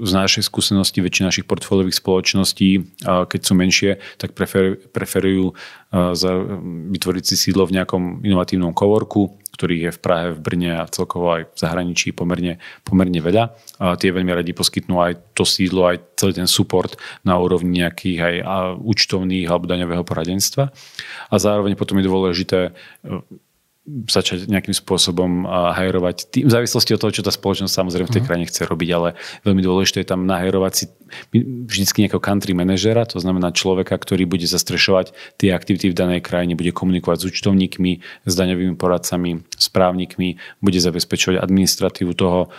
Z 0.03 0.11
našej 0.11 0.43
skúsenosti 0.43 0.99
väčšina 0.99 1.31
našich 1.31 1.47
portfóliových 1.47 2.03
spoločností, 2.03 2.99
keď 3.07 3.39
sú 3.39 3.53
menšie, 3.55 3.91
tak 4.19 4.35
preferujú 4.35 5.55
vytvoriť 6.91 7.23
si 7.23 7.35
sídlo 7.39 7.63
v 7.63 7.79
nejakom 7.79 8.21
inovatívnom 8.27 8.75
kovorku, 8.75 9.39
ktorých 9.57 9.81
je 9.89 9.91
v 9.91 9.99
Prahe, 9.99 10.27
v 10.37 10.39
Brne 10.39 10.71
a 10.77 10.85
celkovo 10.85 11.33
aj 11.33 11.49
v 11.49 11.57
zahraničí 11.57 12.13
pomerne, 12.13 12.61
pomerne 12.85 13.17
veľa. 13.17 13.43
A 13.81 13.97
tie 13.97 14.13
veľmi 14.13 14.29
radi 14.29 14.53
poskytnú 14.53 15.01
aj 15.01 15.33
to 15.33 15.41
sídlo, 15.41 15.89
aj 15.89 16.13
celý 16.13 16.37
ten 16.37 16.45
support 16.45 16.93
na 17.25 17.41
úrovni 17.41 17.81
nejakých 17.81 18.19
aj 18.21 18.35
účtovných 18.77 19.49
alebo 19.49 19.65
daňového 19.65 20.05
poradenstva. 20.05 20.69
A 21.27 21.35
zároveň 21.41 21.73
potom 21.73 21.97
je 21.97 22.05
dôležité 22.05 22.59
začať 23.87 24.51
nejakým 24.51 24.75
spôsobom 24.75 25.47
hajrovať, 25.47 26.43
v 26.43 26.51
závislosti 26.51 26.91
od 26.91 26.99
toho, 26.99 27.15
čo 27.15 27.23
tá 27.23 27.31
spoločnosť 27.31 27.71
samozrejme 27.71 28.07
v 28.11 28.15
tej 28.19 28.23
mhm. 28.23 28.27
krajine 28.27 28.45
chce 28.51 28.61
robiť, 28.67 28.89
ale 28.91 29.09
veľmi 29.47 29.63
dôležité 29.63 30.03
je 30.03 30.11
tam 30.11 30.27
nahajrovať 30.27 30.73
si 30.75 30.85
vždycky 31.71 32.03
nejakého 32.03 32.19
country 32.19 32.51
manažera, 32.51 33.07
to 33.07 33.23
znamená 33.23 33.55
človeka, 33.55 33.95
ktorý 33.95 34.27
bude 34.27 34.43
zastrešovať 34.43 35.15
tie 35.39 35.55
aktivity 35.55 35.87
v 35.87 35.95
danej 35.95 36.19
krajine, 36.19 36.59
bude 36.59 36.75
komunikovať 36.75 37.23
s 37.23 37.27
účtovníkmi, 37.31 37.91
s 38.27 38.33
daňovými 38.35 38.75
poradcami, 38.75 39.47
s 39.55 39.67
právnikmi, 39.71 40.35
bude 40.59 40.79
zabezpečovať 40.83 41.39
administratívu 41.39 42.11
toho, 42.11 42.51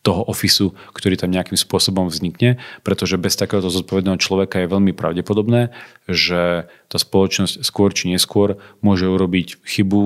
toho 0.00 0.24
ofisu, 0.24 0.72
ktorý 0.96 1.20
tam 1.20 1.28
nejakým 1.28 1.60
spôsobom 1.60 2.08
vznikne, 2.08 2.56
pretože 2.80 3.20
bez 3.20 3.36
takéhoto 3.36 3.68
zodpovedného 3.68 4.16
človeka 4.16 4.64
je 4.64 4.72
veľmi 4.72 4.96
pravdepodobné, 4.96 5.76
že 6.08 6.72
tá 6.88 6.96
spoločnosť 6.96 7.60
skôr 7.60 7.92
či 7.92 8.08
neskôr 8.08 8.56
môže 8.80 9.04
urobiť 9.04 9.60
chybu 9.60 10.02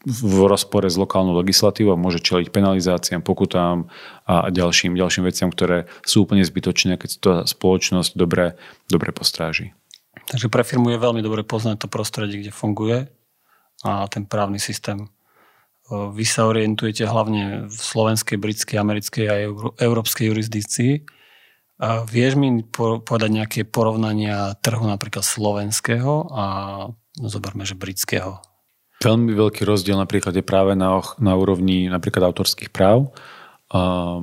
v 0.00 0.32
rozpore 0.48 0.88
s 0.88 0.96
lokálnou 0.96 1.36
legislatívou 1.44 1.92
môže 1.92 2.24
čeliť 2.24 2.48
penalizáciám, 2.48 3.20
pokutám 3.20 3.92
a 4.24 4.48
ďalším, 4.48 4.96
ďalším 4.96 5.28
veciam, 5.28 5.52
ktoré 5.52 5.84
sú 6.08 6.24
úplne 6.24 6.40
zbytočné, 6.40 6.96
keď 6.96 7.10
tá 7.20 7.34
spoločnosť 7.44 8.16
dobre, 8.16 8.56
dobre 8.88 9.12
postráži. 9.12 9.76
Takže 10.30 10.48
pre 10.48 10.64
firmu 10.64 10.94
je 10.94 11.02
veľmi 11.04 11.20
dobre 11.20 11.44
poznať 11.44 11.84
to 11.84 11.88
prostredie, 11.92 12.40
kde 12.40 12.52
funguje 12.54 13.12
a 13.84 14.08
ten 14.08 14.24
právny 14.24 14.56
systém 14.56 15.10
vy 15.90 16.24
sa 16.24 16.46
orientujete 16.46 17.02
hlavne 17.02 17.66
v 17.66 17.74
slovenskej, 17.74 18.38
britskej, 18.38 18.78
americkej 18.78 19.24
a 19.26 19.34
európskej 19.82 20.30
jurisdikcii. 20.30 20.92
Vieš 22.06 22.32
mi 22.38 22.62
povedať 22.70 23.30
nejaké 23.30 23.60
porovnania 23.66 24.54
trhu 24.62 24.86
napríklad 24.86 25.26
slovenského 25.26 26.30
a 26.30 26.44
zoberme, 27.18 27.66
že 27.66 27.74
britského? 27.74 28.38
Veľmi 29.00 29.32
veľký 29.32 29.64
rozdiel 29.64 29.96
napríklad 29.96 30.36
je 30.36 30.44
práve 30.44 30.76
na, 30.76 31.00
na 31.16 31.32
úrovni 31.32 31.88
napríklad 31.88 32.30
autorských 32.30 32.68
práv. 32.68 33.10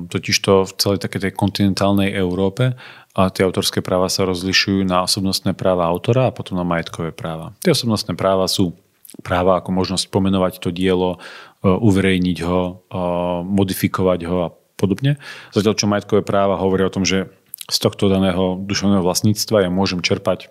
Totiž 0.06 0.36
to 0.38 0.68
v 0.68 0.72
celej 0.78 0.98
takej 1.02 1.20
tej 1.28 1.32
kontinentálnej 1.34 2.14
Európe 2.14 2.78
a 3.16 3.22
tie 3.32 3.42
autorské 3.42 3.82
práva 3.82 4.06
sa 4.06 4.22
rozlišujú 4.28 4.86
na 4.86 5.02
osobnostné 5.02 5.58
práva 5.58 5.90
autora 5.90 6.30
a 6.30 6.34
potom 6.36 6.54
na 6.54 6.62
majetkové 6.62 7.10
práva. 7.10 7.58
Tie 7.58 7.74
osobnostné 7.74 8.14
práva 8.14 8.46
sú 8.46 8.78
práva 9.24 9.58
ako 9.58 9.72
možnosť 9.72 10.12
pomenovať 10.12 10.60
to 10.60 10.68
dielo, 10.68 11.16
uverejniť 11.62 12.38
ho, 12.46 12.60
e, 12.86 13.00
modifikovať 13.42 14.20
ho 14.30 14.36
a 14.46 14.48
podobne. 14.78 15.18
Zatiaľ, 15.50 15.74
čo 15.74 15.90
majetkové 15.90 16.22
práva 16.22 16.54
hovorí 16.54 16.86
o 16.86 16.94
tom, 16.94 17.02
že 17.02 17.30
z 17.68 17.78
tohto 17.82 18.06
daného 18.06 18.56
duševného 18.62 19.02
vlastníctva 19.02 19.66
ja 19.66 19.70
môžem 19.70 20.00
čerpať 20.00 20.48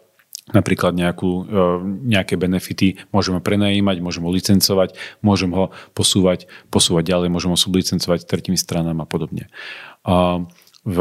napríklad 0.52 0.96
nejakú, 0.96 1.32
e, 1.44 1.64
nejaké 2.08 2.40
benefity, 2.40 3.00
môžem 3.12 3.36
ho 3.36 3.42
prenajímať, 3.44 4.00
môžem 4.00 4.24
ho 4.24 4.32
licencovať, 4.32 4.96
môžem 5.20 5.52
ho 5.52 5.76
posúvať, 5.92 6.48
posúvať 6.72 7.04
ďalej, 7.08 7.28
môžem 7.32 7.52
ho 7.52 7.60
sublicencovať 7.60 8.28
tretím 8.28 8.56
stranám 8.56 9.04
a 9.04 9.08
podobne. 9.08 9.52
A, 10.08 10.44
v, 10.88 10.98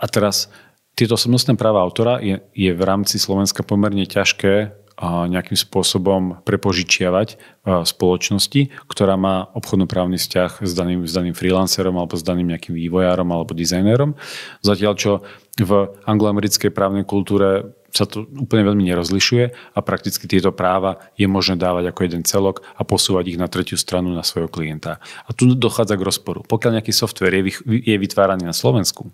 a 0.00 0.06
teraz 0.08 0.48
tieto 0.96 1.14
osobnostné 1.14 1.60
práva 1.60 1.84
autora 1.84 2.24
je, 2.24 2.40
je 2.56 2.72
v 2.72 2.82
rámci 2.82 3.20
Slovenska 3.20 3.60
pomerne 3.60 4.08
ťažké 4.08 4.72
nejakým 4.98 5.54
spôsobom 5.54 6.42
prepožičiavať 6.42 7.38
spoločnosti, 7.86 8.74
ktorá 8.90 9.14
má 9.14 9.46
obchodnoprávny 9.54 10.18
vzťah 10.18 10.66
s 10.66 10.72
daným, 10.74 11.06
s 11.06 11.14
daným 11.14 11.38
freelancerom 11.38 11.94
alebo 11.94 12.18
s 12.18 12.26
daným 12.26 12.50
nejakým 12.50 12.74
vývojárom 12.74 13.30
alebo 13.30 13.54
dizajnérom. 13.54 14.18
Zatiaľ, 14.66 14.92
čo 14.98 15.10
v 15.54 15.94
angloamerickej 16.02 16.74
právnej 16.74 17.06
kultúre 17.06 17.78
sa 17.88 18.04
to 18.04 18.28
úplne 18.36 18.68
veľmi 18.68 18.84
nerozlišuje 18.84 19.74
a 19.74 19.78
prakticky 19.80 20.28
tieto 20.28 20.52
práva 20.52 21.08
je 21.16 21.24
možné 21.24 21.56
dávať 21.56 21.88
ako 21.88 22.00
jeden 22.04 22.22
celok 22.26 22.60
a 22.76 22.84
posúvať 22.84 23.32
ich 23.32 23.40
na 23.40 23.48
tretiu 23.48 23.80
stranu 23.80 24.12
na 24.12 24.20
svojho 24.20 24.52
klienta. 24.52 25.00
A 25.24 25.32
tu 25.32 25.48
dochádza 25.56 25.96
k 25.96 26.04
rozporu. 26.04 26.44
Pokiaľ 26.44 26.78
nejaký 26.78 26.92
software 26.92 27.38
je 27.64 27.96
vytváraný 27.96 28.44
na 28.44 28.52
Slovensku, 28.52 29.08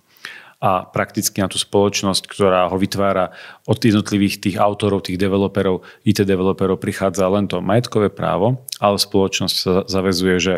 a 0.65 0.89
prakticky 0.89 1.45
na 1.45 1.53
tú 1.53 1.61
spoločnosť, 1.61 2.25
ktorá 2.25 2.73
ho 2.73 2.77
vytvára 2.81 3.37
od 3.69 3.77
jednotlivých 3.77 4.41
tých 4.41 4.57
autorov, 4.57 5.05
tých 5.05 5.21
developerov, 5.21 5.85
IT 6.09 6.25
developerov 6.25 6.81
prichádza 6.81 7.29
len 7.29 7.45
to 7.45 7.61
majetkové 7.61 8.09
právo, 8.09 8.65
ale 8.81 8.97
spoločnosť 8.97 9.55
sa 9.61 9.85
zavezuje, 9.85 10.37
že 10.41 10.55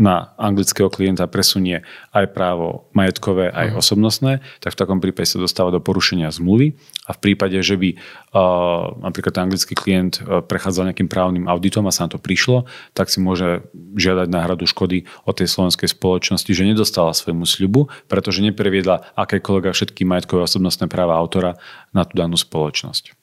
na 0.00 0.32
anglického 0.40 0.88
klienta 0.88 1.28
presunie 1.28 1.84
aj 2.16 2.32
právo 2.32 2.88
majetkové, 2.96 3.52
aj 3.52 3.76
uh-huh. 3.76 3.80
osobnostné, 3.84 4.32
tak 4.64 4.72
v 4.72 4.80
takom 4.80 4.98
prípade 5.04 5.28
sa 5.28 5.36
dostáva 5.36 5.68
do 5.68 5.84
porušenia 5.84 6.32
zmluvy 6.32 6.72
a 7.04 7.12
v 7.12 7.18
prípade, 7.20 7.60
že 7.60 7.76
by 7.76 7.92
uh, 7.92 8.96
napríklad 9.04 9.36
anglický 9.36 9.76
klient 9.76 10.24
prechádzal 10.24 10.90
nejakým 10.90 11.12
právnym 11.12 11.44
auditom 11.52 11.84
a 11.84 11.92
sa 11.92 12.08
na 12.08 12.16
to 12.16 12.18
prišlo, 12.18 12.64
tak 12.96 13.12
si 13.12 13.20
môže 13.20 13.68
žiadať 13.76 14.32
náhradu 14.32 14.64
škody 14.64 15.04
od 15.28 15.36
tej 15.36 15.52
slovenskej 15.52 15.92
spoločnosti, 15.92 16.48
že 16.48 16.64
nedostala 16.64 17.12
svojmu 17.12 17.44
sľubu, 17.44 17.92
pretože 18.08 18.40
nepreviedla 18.40 19.12
akékoľvek 19.20 19.76
všetky 19.76 20.08
majetkové 20.08 20.48
osobnostné 20.48 20.88
práva 20.88 21.20
autora 21.20 21.60
na 21.92 22.08
tú 22.08 22.16
danú 22.16 22.40
spoločnosť. 22.40 23.19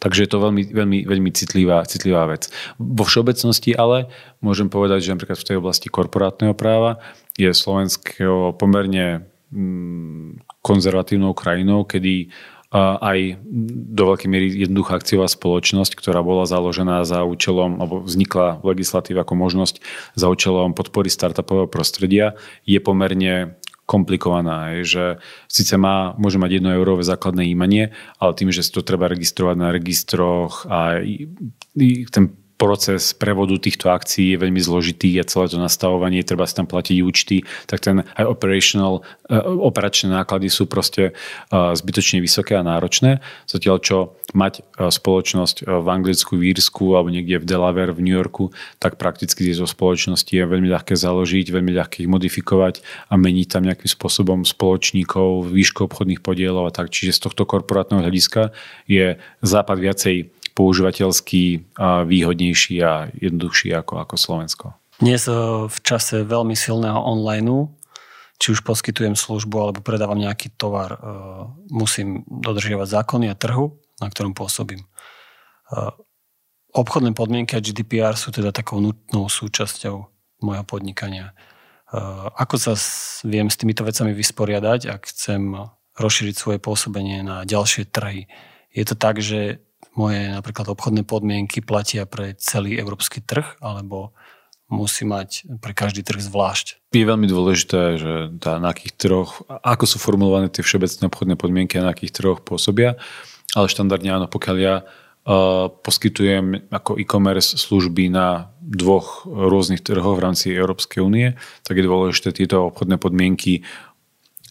Takže 0.00 0.24
je 0.24 0.30
to 0.30 0.38
veľmi, 0.40 0.62
veľmi, 0.72 0.98
veľmi 1.04 1.30
citlivá, 1.36 1.84
citlivá 1.84 2.26
vec. 2.26 2.48
Vo 2.80 3.04
všeobecnosti 3.04 3.76
ale 3.76 4.08
môžem 4.40 4.72
povedať, 4.72 5.04
že 5.04 5.12
napríklad 5.14 5.38
v 5.38 5.48
tej 5.52 5.56
oblasti 5.60 5.92
korporátneho 5.92 6.56
práva 6.56 6.98
je 7.36 7.52
Slovensko 7.52 8.56
pomerne 8.56 9.28
mm, 9.52 10.62
konzervatívnou 10.64 11.36
krajinou, 11.36 11.84
kedy 11.84 12.32
aj 12.72 13.36
do 13.92 14.02
veľkej 14.08 14.28
miery 14.32 14.48
jednoduchá 14.64 14.96
akciová 14.96 15.28
spoločnosť, 15.28 15.92
ktorá 15.92 16.24
bola 16.24 16.48
založená 16.48 17.04
za 17.04 17.20
účelom, 17.20 17.76
alebo 17.76 18.00
vznikla 18.00 18.64
v 18.64 18.72
legislatíve 18.72 19.20
ako 19.20 19.36
možnosť 19.36 19.84
za 20.16 20.32
účelom 20.32 20.72
podpory 20.72 21.12
startupového 21.12 21.68
prostredia, 21.68 22.32
je 22.64 22.80
pomerne 22.80 23.60
komplikovaná, 23.92 24.80
že 24.80 25.20
síce 25.52 25.76
má, 25.76 26.16
môže 26.16 26.40
mať 26.40 26.64
1 26.64 26.80
eurové 26.80 27.04
základné 27.04 27.44
imanie, 27.52 27.92
ale 28.16 28.32
tým, 28.32 28.48
že 28.48 28.64
si 28.64 28.72
to 28.72 28.80
treba 28.80 29.12
registrovať 29.12 29.56
na 29.60 29.68
registroch 29.68 30.64
a 30.64 31.04
ten 32.08 32.24
proces 32.62 33.10
prevodu 33.10 33.58
týchto 33.58 33.90
akcií 33.90 34.38
je 34.38 34.38
veľmi 34.38 34.62
zložitý 34.62 35.18
a 35.18 35.26
celé 35.26 35.50
to 35.50 35.58
nastavovanie, 35.58 36.22
treba 36.22 36.46
si 36.46 36.54
tam 36.54 36.70
platiť 36.70 37.02
účty, 37.02 37.42
tak 37.66 37.82
ten 37.82 38.06
aj 38.14 38.22
operational, 38.22 39.02
eh, 39.26 39.42
operačné 39.42 40.14
náklady 40.14 40.46
sú 40.46 40.70
proste 40.70 41.10
eh, 41.10 41.50
zbytočne 41.50 42.22
vysoké 42.22 42.54
a 42.54 42.62
náročné. 42.62 43.18
Zatiaľ, 43.50 43.82
čo 43.82 43.96
mať 44.30 44.62
eh, 44.62 44.94
spoločnosť 44.94 45.66
v 45.66 45.86
Anglicku, 45.90 46.38
v 46.38 46.54
Írsku 46.54 46.94
alebo 46.94 47.10
niekde 47.10 47.42
v 47.42 47.48
Delaware, 47.50 47.90
v 47.90 48.06
New 48.06 48.14
Yorku, 48.14 48.54
tak 48.78 48.94
prakticky 48.94 49.42
tieto 49.42 49.66
spoločnosti 49.66 50.30
je 50.30 50.46
veľmi 50.46 50.70
ľahké 50.70 50.94
založiť, 50.94 51.50
veľmi 51.50 51.74
ľahké 51.74 52.06
ich 52.06 52.10
modifikovať 52.10 52.86
a 53.10 53.18
meniť 53.18 53.58
tam 53.58 53.66
nejakým 53.66 53.90
spôsobom 53.90 54.46
spoločníkov, 54.46 55.50
výšku 55.50 55.90
obchodných 55.90 56.22
podielov 56.22 56.70
a 56.70 56.72
tak. 56.72 56.94
Čiže 56.94 57.18
z 57.18 57.20
tohto 57.26 57.42
korporátneho 57.42 58.06
hľadiska 58.06 58.54
je 58.86 59.18
západ 59.42 59.82
viacej 59.82 60.30
používateľský 60.52 61.74
výhodnejší 62.06 62.74
a 62.84 63.08
jednoduchší 63.12 63.72
ako, 63.76 64.04
ako 64.04 64.14
Slovensko. 64.16 64.66
Dnes 65.02 65.26
e, 65.26 65.34
v 65.66 65.78
čase 65.82 66.22
veľmi 66.22 66.54
silného 66.54 66.94
online, 66.94 67.74
či 68.38 68.54
už 68.54 68.62
poskytujem 68.62 69.18
službu 69.18 69.56
alebo 69.58 69.80
predávam 69.82 70.14
nejaký 70.14 70.54
tovar, 70.54 70.94
e, 70.94 70.98
musím 71.74 72.22
dodržiavať 72.30 73.02
zákony 73.02 73.26
a 73.26 73.34
trhu, 73.34 73.82
na 73.98 74.06
ktorom 74.06 74.30
pôsobím. 74.30 74.86
E, 74.86 74.88
obchodné 76.70 77.18
podmienky 77.18 77.58
a 77.58 77.64
GDPR 77.64 78.14
sú 78.14 78.30
teda 78.30 78.54
takou 78.54 78.78
nutnou 78.78 79.26
súčasťou 79.26 79.96
môjho 80.46 80.64
podnikania. 80.64 81.36
Ako 82.40 82.56
sa 82.56 82.72
viem 83.28 83.52
s 83.52 83.60
týmito 83.60 83.84
vecami 83.84 84.16
vysporiadať, 84.16 84.88
ak 84.88 85.12
chcem 85.12 85.68
rozšíriť 86.00 86.34
svoje 86.34 86.58
pôsobenie 86.58 87.20
na 87.20 87.44
ďalšie 87.44 87.84
trhy? 87.92 88.32
Je 88.72 88.84
to 88.88 88.96
tak, 88.96 89.20
že 89.20 89.60
moje 89.92 90.32
napríklad 90.32 90.72
obchodné 90.72 91.04
podmienky 91.04 91.60
platia 91.60 92.08
pre 92.08 92.32
celý 92.40 92.80
európsky 92.80 93.20
trh, 93.20 93.60
alebo 93.60 94.16
musí 94.72 95.04
mať 95.04 95.44
pre 95.60 95.76
každý 95.76 96.00
trh 96.00 96.16
zvlášť. 96.16 96.96
Je 96.96 97.04
veľmi 97.04 97.28
dôležité, 97.28 97.80
že 98.00 98.12
tá, 98.40 98.56
na 98.56 98.72
akých 98.72 98.96
trhoch, 98.96 99.44
ako 99.48 99.84
sú 99.84 100.00
formulované 100.00 100.48
tie 100.48 100.64
všeobecné 100.64 101.12
obchodné 101.12 101.34
podmienky 101.36 101.76
a 101.76 101.84
na 101.84 101.92
akých 101.92 102.16
trhoch 102.16 102.40
pôsobia, 102.40 102.96
ale 103.52 103.68
štandardne 103.68 104.16
áno, 104.16 104.26
pokiaľ 104.32 104.56
ja 104.56 104.80
poskytujem 105.84 106.72
ako 106.74 106.98
e-commerce 106.98 107.54
služby 107.54 108.10
na 108.10 108.50
dvoch 108.58 109.22
rôznych 109.28 109.78
trhoch 109.78 110.18
v 110.18 110.24
rámci 110.24 110.50
Európskej 110.50 110.98
únie, 110.98 111.38
tak 111.62 111.78
je 111.78 111.86
dôležité 111.86 112.34
tieto 112.34 112.66
obchodné 112.72 112.98
podmienky 112.98 113.62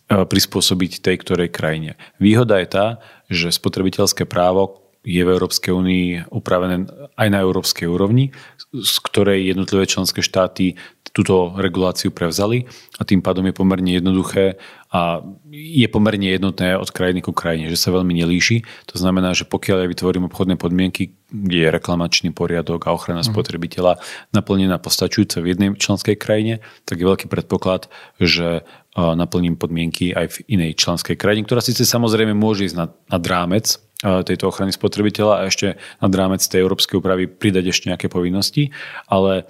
prispôsobiť 0.07 1.03
tej 1.03 1.15
ktorej 1.23 1.49
krajine. 1.51 1.99
Výhoda 2.23 2.59
je 2.63 2.67
tá, 2.71 2.85
že 3.27 3.51
spotrebiteľské 3.51 4.23
právo 4.23 4.80
je 5.01 5.21
v 5.25 5.33
Európskej 5.33 5.73
únii 5.73 6.05
upravené 6.29 6.85
aj 7.17 7.27
na 7.33 7.41
európskej 7.41 7.89
úrovni, 7.89 8.29
z 8.69 8.95
ktorej 9.01 9.49
jednotlivé 9.49 9.89
členské 9.89 10.21
štáty 10.21 10.77
túto 11.11 11.51
reguláciu 11.59 12.13
prevzali 12.13 12.69
a 12.95 13.03
tým 13.03 13.19
pádom 13.19 13.43
je 13.43 13.51
pomerne 13.51 13.91
jednoduché 13.91 14.55
a 14.93 15.19
je 15.51 15.87
pomerne 15.91 16.31
jednotné 16.31 16.79
od 16.79 16.87
krajiny 16.87 17.19
ku 17.19 17.35
krajine, 17.35 17.67
že 17.67 17.75
sa 17.75 17.91
veľmi 17.91 18.15
nelíši. 18.15 18.63
To 18.93 18.95
znamená, 18.95 19.35
že 19.35 19.43
pokiaľ 19.43 19.83
ja 19.83 19.91
vytvorím 19.91 20.31
obchodné 20.31 20.55
podmienky, 20.55 21.19
kde 21.27 21.67
je 21.67 21.73
reklamačný 21.73 22.31
poriadok 22.31 22.87
a 22.87 22.95
ochrana 22.95 23.27
mm. 23.27 23.31
spotrebiteľa 23.33 23.99
naplnená 24.31 24.79
postačujúce 24.79 25.43
v 25.43 25.51
jednej 25.51 25.69
členskej 25.75 26.15
krajine, 26.15 26.63
tak 26.87 27.03
je 27.03 27.09
veľký 27.11 27.27
predpoklad, 27.27 27.91
že 28.15 28.63
naplním 28.95 29.55
podmienky 29.55 30.11
aj 30.15 30.27
v 30.31 30.37
inej 30.59 30.79
členskej 30.79 31.15
krajine, 31.15 31.43
ktorá 31.47 31.63
síce 31.63 31.87
samozrejme 31.87 32.35
môže 32.35 32.67
ísť 32.71 32.77
nad, 32.77 32.91
nad 33.07 33.23
rámec 33.23 33.79
tejto 34.01 34.49
ochrany 34.49 34.73
spotrebiteľa 34.73 35.33
a 35.41 35.47
ešte 35.47 35.77
nad 35.77 36.11
rámec 36.11 36.41
tej 36.41 36.65
európskej 36.65 36.97
úpravy 36.97 37.29
pridať 37.29 37.69
ešte 37.69 37.89
nejaké 37.93 38.09
povinnosti, 38.09 38.73
ale 39.05 39.45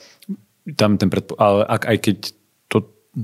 tam 0.75 0.99
ten 0.99 1.07
predpo- 1.07 1.39
ale 1.39 1.63
ak, 1.65 1.81
aj 1.87 1.97
keď 2.03 2.17
to, 2.67 2.77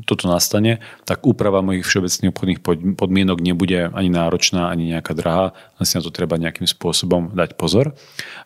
toto 0.08 0.32
nastane, 0.32 0.80
tak 1.04 1.28
úprava 1.28 1.60
mojich 1.60 1.86
všeobecných 1.86 2.32
obchodných 2.32 2.62
podmienok 2.96 3.44
nebude 3.44 3.92
ani 3.92 4.10
náročná, 4.10 4.72
ani 4.72 4.96
nejaká 4.96 5.14
drahá, 5.14 5.52
len 5.78 5.86
si 5.86 6.00
na 6.00 6.04
to 6.04 6.16
treba 6.16 6.40
nejakým 6.40 6.66
spôsobom 6.66 7.36
dať 7.36 7.60
pozor. 7.60 7.94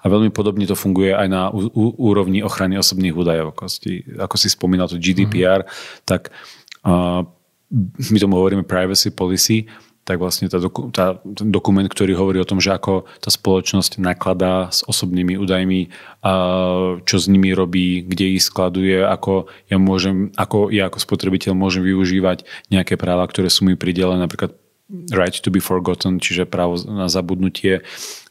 A 0.02 0.06
veľmi 0.10 0.34
podobne 0.34 0.66
to 0.66 0.76
funguje 0.76 1.14
aj 1.14 1.28
na 1.30 1.54
ú, 1.54 1.70
ú, 1.72 1.86
úrovni 2.12 2.42
ochrany 2.42 2.76
osobných 2.82 3.16
údajov. 3.16 3.54
Ako 3.56 3.66
si, 3.70 4.04
ako 4.18 4.36
si 4.36 4.48
spomínal 4.50 4.90
to 4.90 5.00
GDPR, 5.00 5.64
mm. 5.64 5.70
tak 6.04 6.34
uh, 6.84 7.24
my 8.12 8.18
tomu 8.20 8.36
hovoríme 8.36 8.68
privacy 8.68 9.16
policy, 9.16 9.70
tak 10.12 10.20
vlastne 10.20 10.51
tá, 10.51 10.59
doku, 10.59 10.91
tá, 10.91 11.24
ten 11.24 11.47
dokument, 11.47 11.88
ktorý 11.88 12.20
hovorí 12.20 12.43
o 12.43 12.49
tom, 12.49 12.59
že 12.59 12.76
ako 12.76 13.07
tá 13.24 13.32
spoločnosť 13.32 14.03
nakladá 14.03 14.68
s 14.68 14.84
osobnými 14.84 15.39
údajmi, 15.39 15.88
a 16.20 16.32
čo 17.07 17.16
s 17.16 17.32
nimi 17.32 17.55
robí, 17.55 18.03
kde 18.03 18.36
ich 18.36 18.43
skladuje, 18.43 18.99
ako 18.99 19.47
ja, 19.72 19.80
môžem, 19.80 20.36
ako 20.36 20.68
ja 20.68 20.91
ako 20.91 20.99
spotrebiteľ 20.99 21.55
môžem 21.55 21.88
využívať 21.88 22.43
nejaké 22.68 22.99
práva, 22.99 23.24
ktoré 23.24 23.47
sú 23.47 23.64
mi 23.64 23.80
pridelené, 23.80 24.20
napríklad 24.28 24.51
right 25.16 25.39
to 25.39 25.47
be 25.47 25.64
forgotten, 25.64 26.20
čiže 26.20 26.43
právo 26.43 26.76
na 26.84 27.07
zabudnutie. 27.07 27.80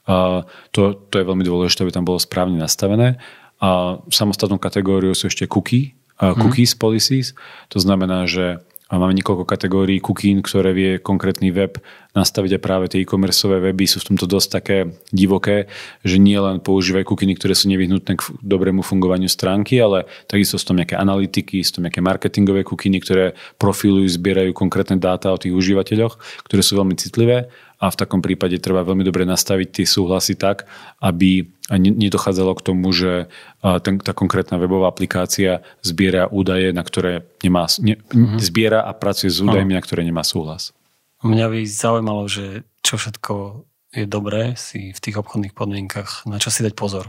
A 0.04 0.44
to, 0.76 0.92
to 1.08 1.16
je 1.16 1.24
veľmi 1.24 1.40
dôležité, 1.40 1.88
aby 1.88 1.96
tam 1.96 2.04
bolo 2.04 2.20
správne 2.20 2.60
nastavené. 2.60 3.16
A 3.64 3.96
samostatnou 4.12 4.60
kategóriou 4.60 5.16
sú 5.16 5.32
ešte 5.32 5.48
cookie, 5.48 5.96
cookies 6.20 6.76
mm. 6.76 6.80
policies. 6.80 7.32
To 7.72 7.80
znamená, 7.80 8.28
že 8.28 8.60
a 8.90 8.98
máme 8.98 9.14
niekoľko 9.14 9.46
kategórií 9.46 10.02
cookie, 10.02 10.34
ktoré 10.42 10.74
vie 10.74 10.90
konkrétny 10.98 11.54
web 11.54 11.78
nastaviť 12.10 12.58
a 12.58 12.62
práve 12.62 12.90
tie 12.90 13.06
e-commerceové 13.06 13.62
weby 13.62 13.86
sú 13.86 14.02
v 14.02 14.12
tomto 14.12 14.26
dosť 14.26 14.48
také 14.50 14.76
divoké, 15.14 15.70
že 16.02 16.18
nie 16.18 16.34
len 16.34 16.58
používajú 16.58 17.06
cookie, 17.06 17.38
ktoré 17.38 17.54
sú 17.54 17.70
nevyhnutné 17.70 18.18
k 18.18 18.22
dobrému 18.42 18.82
fungovaniu 18.82 19.30
stránky, 19.30 19.78
ale 19.78 20.10
takisto 20.26 20.58
sú 20.58 20.74
tam 20.74 20.82
nejaké 20.82 20.98
analytiky, 20.98 21.62
sú 21.62 21.78
tam 21.78 21.86
nejaké 21.86 22.02
marketingové 22.02 22.66
cookie, 22.66 22.90
ktoré 22.98 23.38
profilujú, 23.62 24.10
zbierajú 24.10 24.50
konkrétne 24.50 24.98
dáta 24.98 25.30
o 25.30 25.38
tých 25.38 25.54
užívateľoch, 25.54 26.18
ktoré 26.50 26.60
sú 26.66 26.74
veľmi 26.74 26.98
citlivé 26.98 27.46
a 27.80 27.88
v 27.88 27.96
takom 27.96 28.20
prípade 28.20 28.60
treba 28.60 28.84
veľmi 28.84 29.00
dobre 29.00 29.24
nastaviť 29.24 29.80
tie 29.80 29.86
súhlasy 29.88 30.36
tak, 30.36 30.68
aby 31.00 31.48
nedochádzalo 31.72 32.52
k 32.60 32.64
tomu, 32.66 32.92
že 32.92 33.32
ten, 33.80 33.96
tá 33.96 34.12
konkrétna 34.12 34.60
webová 34.60 34.92
aplikácia 34.92 35.64
zbiera 35.80 36.28
údaje, 36.28 36.76
na 36.76 36.84
ktoré 36.84 37.24
nemá, 37.40 37.64
ne, 37.80 37.96
mm-hmm. 37.96 38.36
zbiera 38.36 38.84
a 38.84 38.92
pracuje 38.92 39.32
s 39.32 39.40
údajmi, 39.40 39.72
na 39.72 39.80
ktoré 39.80 40.04
nemá 40.04 40.20
súhlas. 40.20 40.76
Mňa 41.24 41.46
by 41.48 41.60
zaujímalo, 41.64 42.28
že 42.28 42.68
čo 42.84 43.00
všetko 43.00 43.64
je 43.96 44.04
dobré 44.04 44.60
si 44.60 44.92
v 44.92 45.00
tých 45.00 45.16
obchodných 45.16 45.56
podmienkach, 45.56 46.28
na 46.28 46.36
čo 46.36 46.52
si 46.52 46.60
dať 46.60 46.76
pozor. 46.76 47.08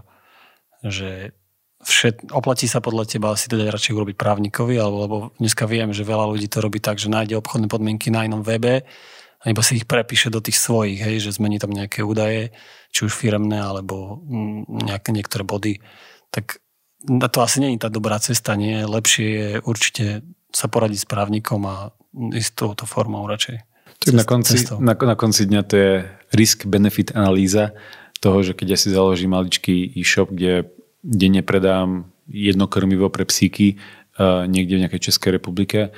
Že 0.88 1.36
všet, 1.84 2.32
oplatí 2.32 2.72
sa 2.72 2.80
podľa 2.80 3.12
teba 3.12 3.36
si 3.36 3.52
to 3.52 3.60
dať 3.60 3.68
radšej 3.76 3.92
urobiť 3.92 4.16
právnikovi, 4.16 4.80
alebo 4.80 4.98
lebo 5.04 5.16
dneska 5.36 5.68
viem, 5.68 5.92
že 5.92 6.08
veľa 6.08 6.32
ľudí 6.32 6.48
to 6.48 6.64
robí 6.64 6.80
tak, 6.80 6.96
že 6.96 7.12
nájde 7.12 7.38
obchodné 7.44 7.68
podmienky 7.68 8.08
na 8.08 8.24
inom 8.24 8.40
webe 8.40 8.88
a 9.42 9.50
iba 9.50 9.66
si 9.66 9.82
ich 9.82 9.90
prepíše 9.90 10.30
do 10.30 10.38
tých 10.38 10.62
svojich, 10.62 11.02
hej, 11.02 11.18
že 11.26 11.36
zmení 11.36 11.58
tam 11.58 11.74
nejaké 11.74 12.06
údaje, 12.06 12.54
či 12.94 13.10
už 13.10 13.14
firemné, 13.14 13.58
alebo 13.58 14.22
mm, 14.22 14.86
nejaké 14.86 15.10
niektoré 15.10 15.42
body, 15.42 15.82
tak 16.30 16.62
to 17.02 17.40
asi 17.42 17.58
nie 17.58 17.74
je 17.74 17.82
tá 17.82 17.90
dobrá 17.90 18.22
cesta, 18.22 18.54
nie? 18.54 18.86
Lepšie 18.86 19.26
je 19.26 19.50
určite 19.66 20.22
sa 20.54 20.70
poradiť 20.70 21.00
s 21.02 21.10
právnikom 21.10 21.66
a 21.66 21.90
ísť 22.14 22.52
touto 22.54 22.86
formou 22.86 23.26
radšej. 23.26 23.66
Tak 24.02 24.14
na 24.14 24.26
konci, 24.26 24.56
na, 24.82 24.94
na 24.94 25.16
konci 25.18 25.50
dňa 25.50 25.62
to 25.66 25.76
je 25.78 25.94
risk-benefit 26.34 27.14
analýza 27.18 27.74
toho, 28.22 28.46
že 28.46 28.54
keď 28.54 28.78
ja 28.78 28.78
si 28.78 28.94
založím 28.94 29.34
maličký 29.34 29.98
e-shop, 29.98 30.30
kde 30.30 30.70
denne 31.02 31.42
predám 31.42 32.10
jedno 32.30 32.70
krmivo 32.70 33.10
pre 33.10 33.26
psíky 33.26 33.78
uh, 33.78 34.46
niekde 34.46 34.78
v 34.78 34.82
nejakej 34.86 35.02
Českej 35.10 35.42
republike, 35.42 35.90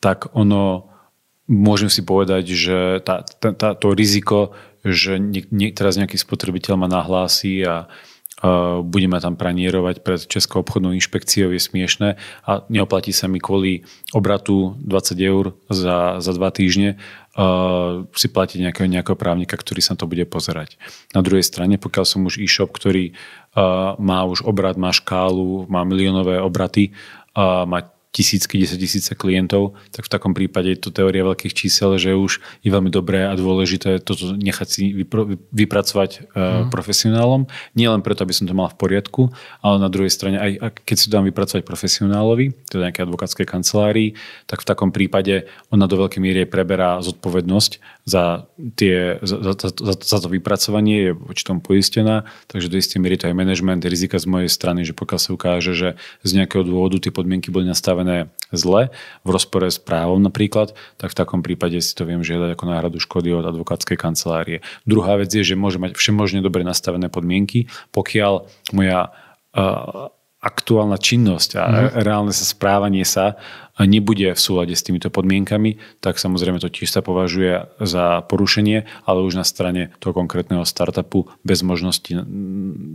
tak 0.00 0.32
ono 0.32 0.95
môžem 1.46 1.90
si 1.90 2.02
povedať, 2.02 2.44
že 2.52 2.78
tá, 3.02 3.22
tá, 3.22 3.54
tá, 3.54 3.68
to 3.78 3.94
riziko, 3.94 4.54
že 4.86 5.18
nie, 5.18 5.46
nie, 5.50 5.70
teraz 5.74 5.98
nejaký 5.98 6.18
spotrebiteľ 6.18 6.74
ma 6.78 6.86
nahlási 6.90 7.62
a 7.66 7.86
uh, 7.86 8.82
budeme 8.82 9.18
tam 9.18 9.34
pranierovať 9.38 10.02
pred 10.02 10.20
Českou 10.26 10.62
obchodnou 10.62 10.94
inšpekciou 10.94 11.50
je 11.50 11.62
smiešné 11.62 12.08
a 12.46 12.50
neoplatí 12.70 13.10
sa 13.10 13.26
mi 13.30 13.42
kvôli 13.42 13.86
obratu 14.14 14.78
20 14.82 15.18
eur 15.22 15.54
za, 15.70 16.22
za 16.22 16.32
dva 16.34 16.50
týždne 16.54 16.98
uh, 17.38 18.06
si 18.14 18.26
platiť 18.30 18.58
nejakého, 18.66 18.86
nejakého 18.90 19.18
právnika, 19.18 19.58
ktorý 19.58 19.82
sa 19.82 19.98
to 19.98 20.10
bude 20.10 20.26
pozerať. 20.26 20.78
Na 21.14 21.22
druhej 21.22 21.46
strane, 21.46 21.78
pokiaľ 21.78 22.04
som 22.06 22.26
už 22.26 22.42
e-shop, 22.42 22.74
ktorý 22.74 23.14
uh, 23.14 23.94
má 23.98 24.26
už 24.26 24.46
obrad, 24.46 24.78
má 24.78 24.94
škálu, 24.94 25.66
má 25.66 25.82
miliónové 25.82 26.42
obraty, 26.42 26.94
uh, 27.34 27.66
má 27.66 27.95
tisícky, 28.16 28.56
desať 28.64 28.80
tisíce 28.80 29.12
klientov, 29.12 29.76
tak 29.92 30.08
v 30.08 30.12
takom 30.16 30.32
prípade 30.32 30.72
je 30.72 30.80
to 30.80 30.88
teória 30.88 31.20
veľkých 31.20 31.52
čísel, 31.52 32.00
že 32.00 32.16
už 32.16 32.40
je 32.64 32.70
veľmi 32.72 32.88
dobré 32.88 33.28
a 33.28 33.36
dôležité 33.36 34.00
toto 34.00 34.32
nechať 34.32 34.68
si 34.72 34.96
vypracovať 35.52 36.32
mm. 36.32 36.72
profesionálom. 36.72 37.44
Nie 37.76 37.92
len 37.92 38.00
preto, 38.00 38.24
aby 38.24 38.32
som 38.32 38.48
to 38.48 38.56
mal 38.56 38.72
v 38.72 38.80
poriadku, 38.80 39.28
ale 39.60 39.76
na 39.76 39.92
druhej 39.92 40.08
strane, 40.08 40.40
aj 40.40 40.80
keď 40.88 40.96
si 40.96 41.04
to 41.12 41.14
dám 41.20 41.28
vypracovať 41.28 41.60
profesionálovi, 41.68 42.56
teda 42.72 42.88
nejaké 42.88 43.04
advokátskej 43.04 43.44
kancelárii, 43.44 44.16
tak 44.48 44.64
v 44.64 44.68
takom 44.72 44.88
prípade 44.96 45.44
ona 45.68 45.84
do 45.84 46.00
veľkej 46.00 46.20
miery 46.24 46.48
preberá 46.48 47.04
zodpovednosť 47.04 48.00
za, 48.08 48.48
tie, 48.80 49.20
za, 49.20 49.42
za, 49.44 49.52
za, 49.68 49.94
za 49.98 50.18
to 50.24 50.28
vypracovanie, 50.32 51.10
je 51.10 51.12
voči 51.12 51.42
tomu 51.42 51.60
poistená, 51.60 52.24
takže 52.48 52.70
do 52.72 52.80
istej 52.80 53.02
miery 53.02 53.20
to 53.20 53.28
aj 53.28 53.36
management, 53.36 53.84
rizika 53.84 54.16
z 54.16 54.24
mojej 54.30 54.48
strany, 54.48 54.86
že 54.86 54.96
pokiaľ 54.96 55.18
sa 55.20 55.30
ukáže, 55.34 55.72
že 55.74 55.88
z 56.22 56.30
nejakého 56.38 56.62
dôvodu 56.62 57.02
tie 57.02 57.10
podmienky 57.10 57.50
boli 57.50 57.66
nastavené 57.66 58.05
nastavené 58.06 58.30
zle, 58.54 58.94
v 59.26 59.28
rozpore 59.34 59.66
s 59.66 59.82
právom 59.82 60.22
napríklad, 60.22 60.78
tak 61.02 61.10
v 61.10 61.18
takom 61.18 61.40
prípade 61.42 61.82
si 61.82 61.92
to 61.98 62.06
viem 62.06 62.22
žiadať 62.22 62.54
ako 62.54 62.64
náhradu 62.70 62.98
škody 63.02 63.34
od 63.34 63.42
advokátskej 63.42 63.98
kancelárie. 63.98 64.62
Druhá 64.86 65.18
vec 65.18 65.34
je, 65.34 65.42
že 65.42 65.58
môže 65.58 65.82
mať 65.82 65.98
všemožne 65.98 66.46
dobre 66.46 66.62
nastavené 66.62 67.10
podmienky, 67.10 67.66
pokiaľ 67.90 68.46
moja 68.70 69.10
uh, 69.10 70.14
aktuálna 70.46 70.94
činnosť 70.94 71.50
a 71.58 71.64
mm. 71.66 72.06
reálne 72.06 72.30
sa 72.30 72.46
správanie 72.46 73.02
sa 73.02 73.34
nebude 73.82 74.30
v 74.30 74.40
súlade 74.40 74.78
s 74.78 74.86
týmito 74.86 75.10
podmienkami, 75.10 75.82
tak 75.98 76.22
samozrejme 76.22 76.62
to 76.62 76.70
tiež 76.70 76.88
sa 76.88 77.02
považuje 77.02 77.66
za 77.82 78.22
porušenie, 78.30 78.86
ale 79.04 79.26
už 79.26 79.42
na 79.42 79.44
strane 79.44 79.90
toho 79.98 80.14
konkrétneho 80.14 80.62
startupu 80.62 81.28
bez 81.42 81.66
možnosti 81.66 82.14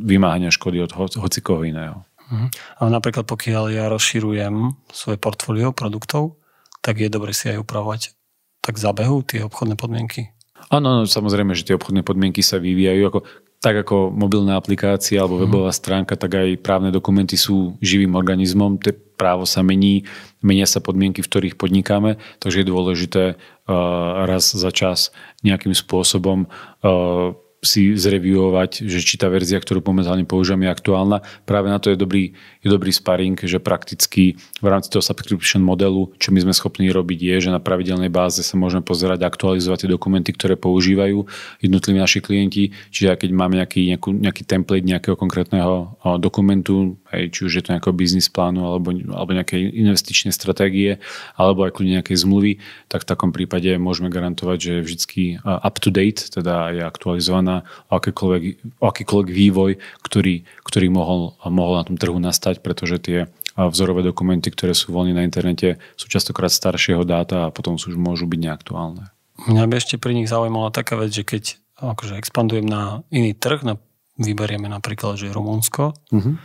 vymáhania 0.01 0.49
škody 0.49 0.80
od 0.80 0.95
hocikoho 0.95 1.68
iného. 1.68 2.07
Uh-huh. 2.32 2.47
Ale 2.79 2.89
napríklad 2.95 3.27
pokiaľ 3.27 3.75
ja 3.75 3.86
rozširujem 3.91 4.88
svoje 4.88 5.19
portfólio 5.19 5.75
produktov, 5.75 6.39
tak 6.79 7.03
je 7.03 7.11
dobre 7.11 7.36
si 7.36 7.51
aj 7.51 7.61
upravovať 7.61 8.15
tak 8.63 8.79
zabehu 8.79 9.21
tie 9.27 9.43
obchodné 9.43 9.75
podmienky. 9.75 10.32
Áno, 10.71 11.03
samozrejme, 11.03 11.57
že 11.57 11.65
tie 11.67 11.75
obchodné 11.75 12.05
podmienky 12.05 12.45
sa 12.45 12.61
vyvíjajú 12.61 13.03
ako 13.09 13.19
tak 13.61 13.86
ako 13.86 14.09
mobilná 14.09 14.57
aplikácia 14.57 15.21
alebo 15.21 15.38
mhm. 15.38 15.41
webová 15.45 15.71
stránka, 15.71 16.17
tak 16.17 16.34
aj 16.34 16.65
právne 16.65 16.89
dokumenty 16.89 17.38
sú 17.38 17.77
živým 17.77 18.17
organizmom. 18.17 18.82
Te 18.82 18.89
právo 18.91 19.45
sa 19.45 19.61
mení, 19.61 20.09
menia 20.41 20.65
sa 20.65 20.82
podmienky, 20.82 21.21
v 21.21 21.29
ktorých 21.29 21.55
podnikáme, 21.61 22.17
takže 22.41 22.65
je 22.65 22.71
dôležité 22.73 23.23
uh, 23.38 24.25
raz 24.25 24.49
za 24.49 24.73
čas 24.73 25.13
nejakým 25.45 25.77
spôsobom 25.77 26.49
uh, 26.49 27.38
si 27.62 27.93
zreviovať, 27.93 28.89
že 28.89 29.05
či 29.05 29.22
tá 29.22 29.30
verzia, 29.30 29.62
ktorú 29.62 29.86
momentálne 29.86 30.26
používam, 30.26 30.66
je 30.66 30.74
aktuálna. 30.74 31.22
Práve 31.45 31.70
na 31.70 31.78
to 31.78 31.93
je 31.93 31.97
dobrý, 31.97 32.34
je 32.66 32.68
dobrý 32.68 32.89
sparring, 32.89 33.38
že 33.38 33.62
prakticky 33.62 34.34
v 34.62 34.68
rámci 34.68 34.89
toho 34.89 35.05
subscription 35.05 35.62
modelu, 35.62 36.09
čo 36.18 36.34
my 36.34 36.41
sme 36.41 36.57
schopní 36.57 36.89
robiť, 36.89 37.22
je, 37.22 37.36
že 37.45 37.49
na 37.53 37.62
pravidelnej 37.62 38.09
báze 38.09 38.41
sa 38.41 38.57
môžeme 38.57 38.82
pozerať 38.82 39.22
aktualizovať 39.22 39.86
tie 39.86 39.93
dokumenty, 39.93 40.34
ktoré 40.34 40.57
používajú 40.57 41.30
jednotliví 41.62 42.01
naši 42.01 42.18
klienti. 42.18 42.74
Čiže 42.89 43.14
keď 43.14 43.30
máme 43.30 43.62
nejaký, 43.62 43.93
nejaký 43.93 44.41
template 44.41 44.89
nejakého 44.89 45.14
konkrétneho 45.14 45.93
dokumentu, 46.18 46.97
hej, 47.12 47.32
či 47.32 47.39
už 47.47 47.51
je 47.59 47.64
to 47.64 47.74
nejakého 47.76 47.95
biznis 47.95 48.32
plánu 48.32 48.64
alebo, 48.64 48.91
alebo 48.91 49.32
nejaké 49.36 49.59
investičné 49.59 50.32
stratégie, 50.32 50.97
alebo 51.36 51.68
aj 51.68 51.76
kľudne 51.76 51.99
nejakej 51.99 52.18
zmluvy, 52.24 52.51
tak 52.88 53.03
v 53.03 53.09
takom 53.12 53.32
prípade 53.36 53.76
môžeme 53.76 54.07
garantovať, 54.09 54.57
že 54.57 54.72
je 54.72 54.86
vždy 54.88 55.24
up 55.43 55.78
to 55.80 55.89
date, 55.91 56.32
teda 56.32 56.72
je 56.76 56.82
aktualizovaná 56.82 57.68
akýkoľvek, 57.91 58.43
akýkoľvek 58.80 59.30
vývoj, 59.30 59.72
ktorý, 60.01 60.47
ktorý 60.64 60.88
mohol, 60.89 61.36
mohol 61.45 61.80
na 61.80 61.84
tom 61.86 61.99
trhu 61.99 62.18
nastať, 62.18 62.64
pretože 62.64 62.97
tie 63.03 63.20
vzorové 63.55 64.01
dokumenty, 64.01 64.47
ktoré 64.47 64.72
sú 64.72 64.95
voľné 64.95 65.12
na 65.12 65.28
internete, 65.28 65.78
sú 65.99 66.07
častokrát 66.07 66.49
staršieho 66.49 67.03
dáta 67.03 67.51
a 67.51 67.53
potom 67.53 67.76
sú 67.76 67.91
už 67.91 67.99
môžu 67.99 68.24
byť 68.24 68.39
neaktuálne. 68.39 69.12
Mňa 69.41 69.64
by 69.68 69.76
ešte 69.76 69.99
pri 69.99 70.16
nich 70.16 70.32
zaujímala 70.32 70.72
taká 70.72 70.95
vec, 70.95 71.12
že 71.12 71.28
keď 71.28 71.59
akože 71.82 72.16
expandujem 72.16 72.64
na 72.64 73.01
iný 73.09 73.34
trh, 73.34 73.66
na, 73.66 73.76
vyberieme 74.22 74.70
napríklad, 74.70 75.18
že 75.18 75.34
Rumunsko 75.34 75.97
uh-huh. 75.97 76.38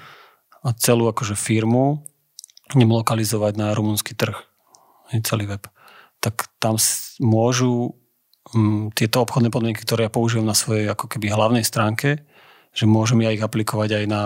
A 0.63 0.69
celú 0.77 1.09
akože 1.11 1.35
firmu 1.37 2.05
idem 2.75 2.91
lokalizovať 2.91 3.53
na 3.57 3.71
rumunský 3.77 4.19
trh, 4.19 4.35
celý 5.23 5.47
web, 5.47 5.63
tak 6.19 6.51
tam 6.59 6.75
môžu 7.23 7.95
um, 8.51 8.91
tieto 8.91 9.23
obchodné 9.23 9.55
podmienky, 9.55 9.87
ktoré 9.87 10.11
ja 10.11 10.13
používam 10.13 10.51
na 10.51 10.57
svojej 10.57 10.91
ako 10.91 11.07
keby 11.07 11.31
hlavnej 11.31 11.63
stránke, 11.63 12.27
že 12.75 12.85
môžem 12.91 13.23
ja 13.23 13.31
ich 13.31 13.43
aplikovať 13.43 14.03
aj 14.03 14.05
na 14.11 14.23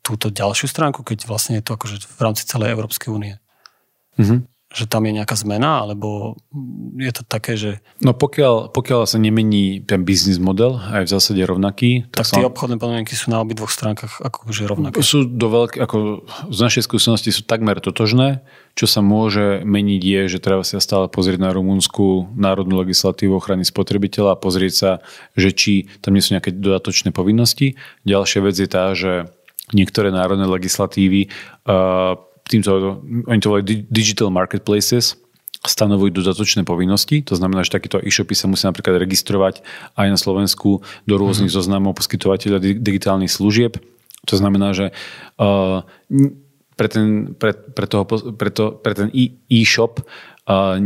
túto 0.00 0.32
ďalšiu 0.32 0.64
stránku, 0.64 1.04
keď 1.04 1.28
vlastne 1.28 1.60
je 1.60 1.64
to 1.68 1.76
akože 1.76 2.08
v 2.08 2.20
rámci 2.24 2.48
celej 2.48 2.72
Európskej 2.72 3.12
únie. 3.12 3.36
Mm-hmm 4.16 4.57
že 4.68 4.84
tam 4.84 5.08
je 5.08 5.16
nejaká 5.16 5.32
zmena, 5.32 5.80
alebo 5.80 6.36
je 7.00 7.08
to 7.08 7.24
také, 7.24 7.56
že... 7.56 7.80
No 8.04 8.12
pokiaľ, 8.12 8.68
pokiaľ 8.68 9.08
sa 9.08 9.16
nemení 9.16 9.80
ten 9.80 10.04
biznis 10.04 10.36
model, 10.36 10.76
aj 10.76 11.08
v 11.08 11.12
zásade 11.16 11.40
rovnaký... 11.40 12.04
Tak, 12.12 12.28
tak 12.28 12.36
tie 12.36 12.44
som... 12.44 12.52
obchodné 12.52 12.76
podmienky 12.76 13.16
sú 13.16 13.32
na 13.32 13.40
obidvoch 13.40 13.72
stránkach 13.72 14.20
akože 14.20 14.68
rovnaké. 14.68 15.00
Sú 15.00 15.24
do 15.24 15.48
veľké, 15.48 15.80
ako 15.80 16.28
z 16.52 16.58
našej 16.60 16.82
skúsenosti 16.84 17.32
sú 17.32 17.48
takmer 17.48 17.80
totožné. 17.80 18.44
Čo 18.76 18.84
sa 18.84 19.00
môže 19.00 19.64
meniť 19.64 20.02
je, 20.04 20.20
že 20.36 20.38
treba 20.38 20.60
sa 20.68 20.84
stále 20.84 21.08
pozrieť 21.08 21.40
na 21.40 21.50
rumúnsku 21.56 22.36
národnú 22.36 22.76
legislatívu 22.84 23.40
ochrany 23.40 23.64
spotrebiteľa 23.64 24.36
a 24.36 24.40
pozrieť 24.40 24.74
sa, 24.76 24.90
že 25.32 25.50
či 25.56 25.72
tam 26.04 26.12
nie 26.12 26.20
sú 26.20 26.36
nejaké 26.36 26.52
dodatočné 26.52 27.08
povinnosti. 27.16 27.80
Ďalšia 28.04 28.40
vec 28.44 28.54
je 28.60 28.68
tá, 28.68 28.92
že 28.92 29.32
niektoré 29.72 30.12
národné 30.12 30.44
legislatívy 30.48 31.28
uh, 31.28 32.27
týmto, 32.48 33.04
oni 33.28 33.40
to 33.40 33.48
volajú 33.52 33.64
digital 33.92 34.32
marketplaces, 34.32 35.20
stanovujú 35.66 36.22
dodatočné 36.22 36.62
povinnosti. 36.62 37.20
To 37.26 37.34
znamená, 37.34 37.66
že 37.66 37.74
takéto 37.74 37.98
e-shopy 37.98 38.34
sa 38.38 38.46
musia 38.46 38.70
napríklad 38.70 39.02
registrovať 39.02 39.60
aj 39.98 40.06
na 40.06 40.18
Slovensku 40.18 40.80
do 41.04 41.14
rôznych 41.18 41.50
mm-hmm. 41.50 41.66
zoznamov 41.66 41.98
poskytovateľa 41.98 42.62
digitálnych 42.78 43.32
služieb. 43.32 43.76
To 44.26 44.34
znamená, 44.38 44.70
že 44.76 44.94
uh, 45.40 45.82
pre, 46.78 46.88
ten, 46.88 47.34
pre, 47.34 47.52
pre, 47.54 47.86
toho, 47.90 48.04
pre, 48.08 48.50
to, 48.54 48.78
pre 48.78 48.94
ten 48.94 49.08
e-shop 49.50 49.98
uh, 50.46 50.78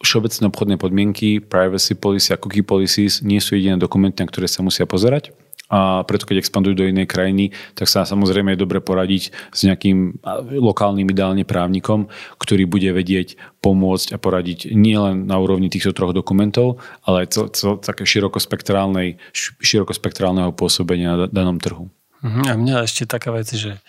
všeobecné 0.00 0.44
obchodné 0.48 0.76
podmienky, 0.78 1.42
privacy 1.42 1.98
policy 1.98 2.30
a 2.30 2.38
cookie 2.38 2.62
policies 2.62 3.24
nie 3.26 3.42
sú 3.42 3.58
jediné 3.58 3.80
dokumenty, 3.80 4.22
na 4.22 4.28
ktoré 4.30 4.46
sa 4.46 4.62
musia 4.62 4.86
pozerať 4.86 5.34
a 5.66 6.06
preto 6.06 6.30
keď 6.30 6.46
expandujú 6.46 6.78
do 6.78 6.86
inej 6.86 7.10
krajiny, 7.10 7.50
tak 7.74 7.90
sa 7.90 8.06
samozrejme 8.06 8.54
je 8.54 8.62
dobre 8.62 8.78
poradiť 8.78 9.34
s 9.50 9.66
nejakým 9.66 10.22
lokálnym 10.62 11.10
ideálne 11.10 11.42
právnikom, 11.42 12.06
ktorý 12.38 12.70
bude 12.70 12.94
vedieť 12.94 13.34
pomôcť 13.58 14.14
a 14.14 14.22
poradiť 14.22 14.70
nielen 14.70 15.26
na 15.26 15.42
úrovni 15.42 15.66
týchto 15.66 15.90
troch 15.90 16.14
dokumentov, 16.14 16.78
ale 17.02 17.26
aj 17.26 17.34
cel, 17.34 17.50
cel, 17.50 17.82
také 17.82 18.06
širokospektrálneho 18.06 20.54
pôsobenia 20.54 21.18
na 21.18 21.26
danom 21.26 21.58
trhu. 21.58 21.90
Uh-huh. 22.22 22.46
A 22.46 22.54
mňa 22.54 22.86
ešte 22.86 23.10
taká 23.10 23.34
vec, 23.34 23.50
že 23.50 23.82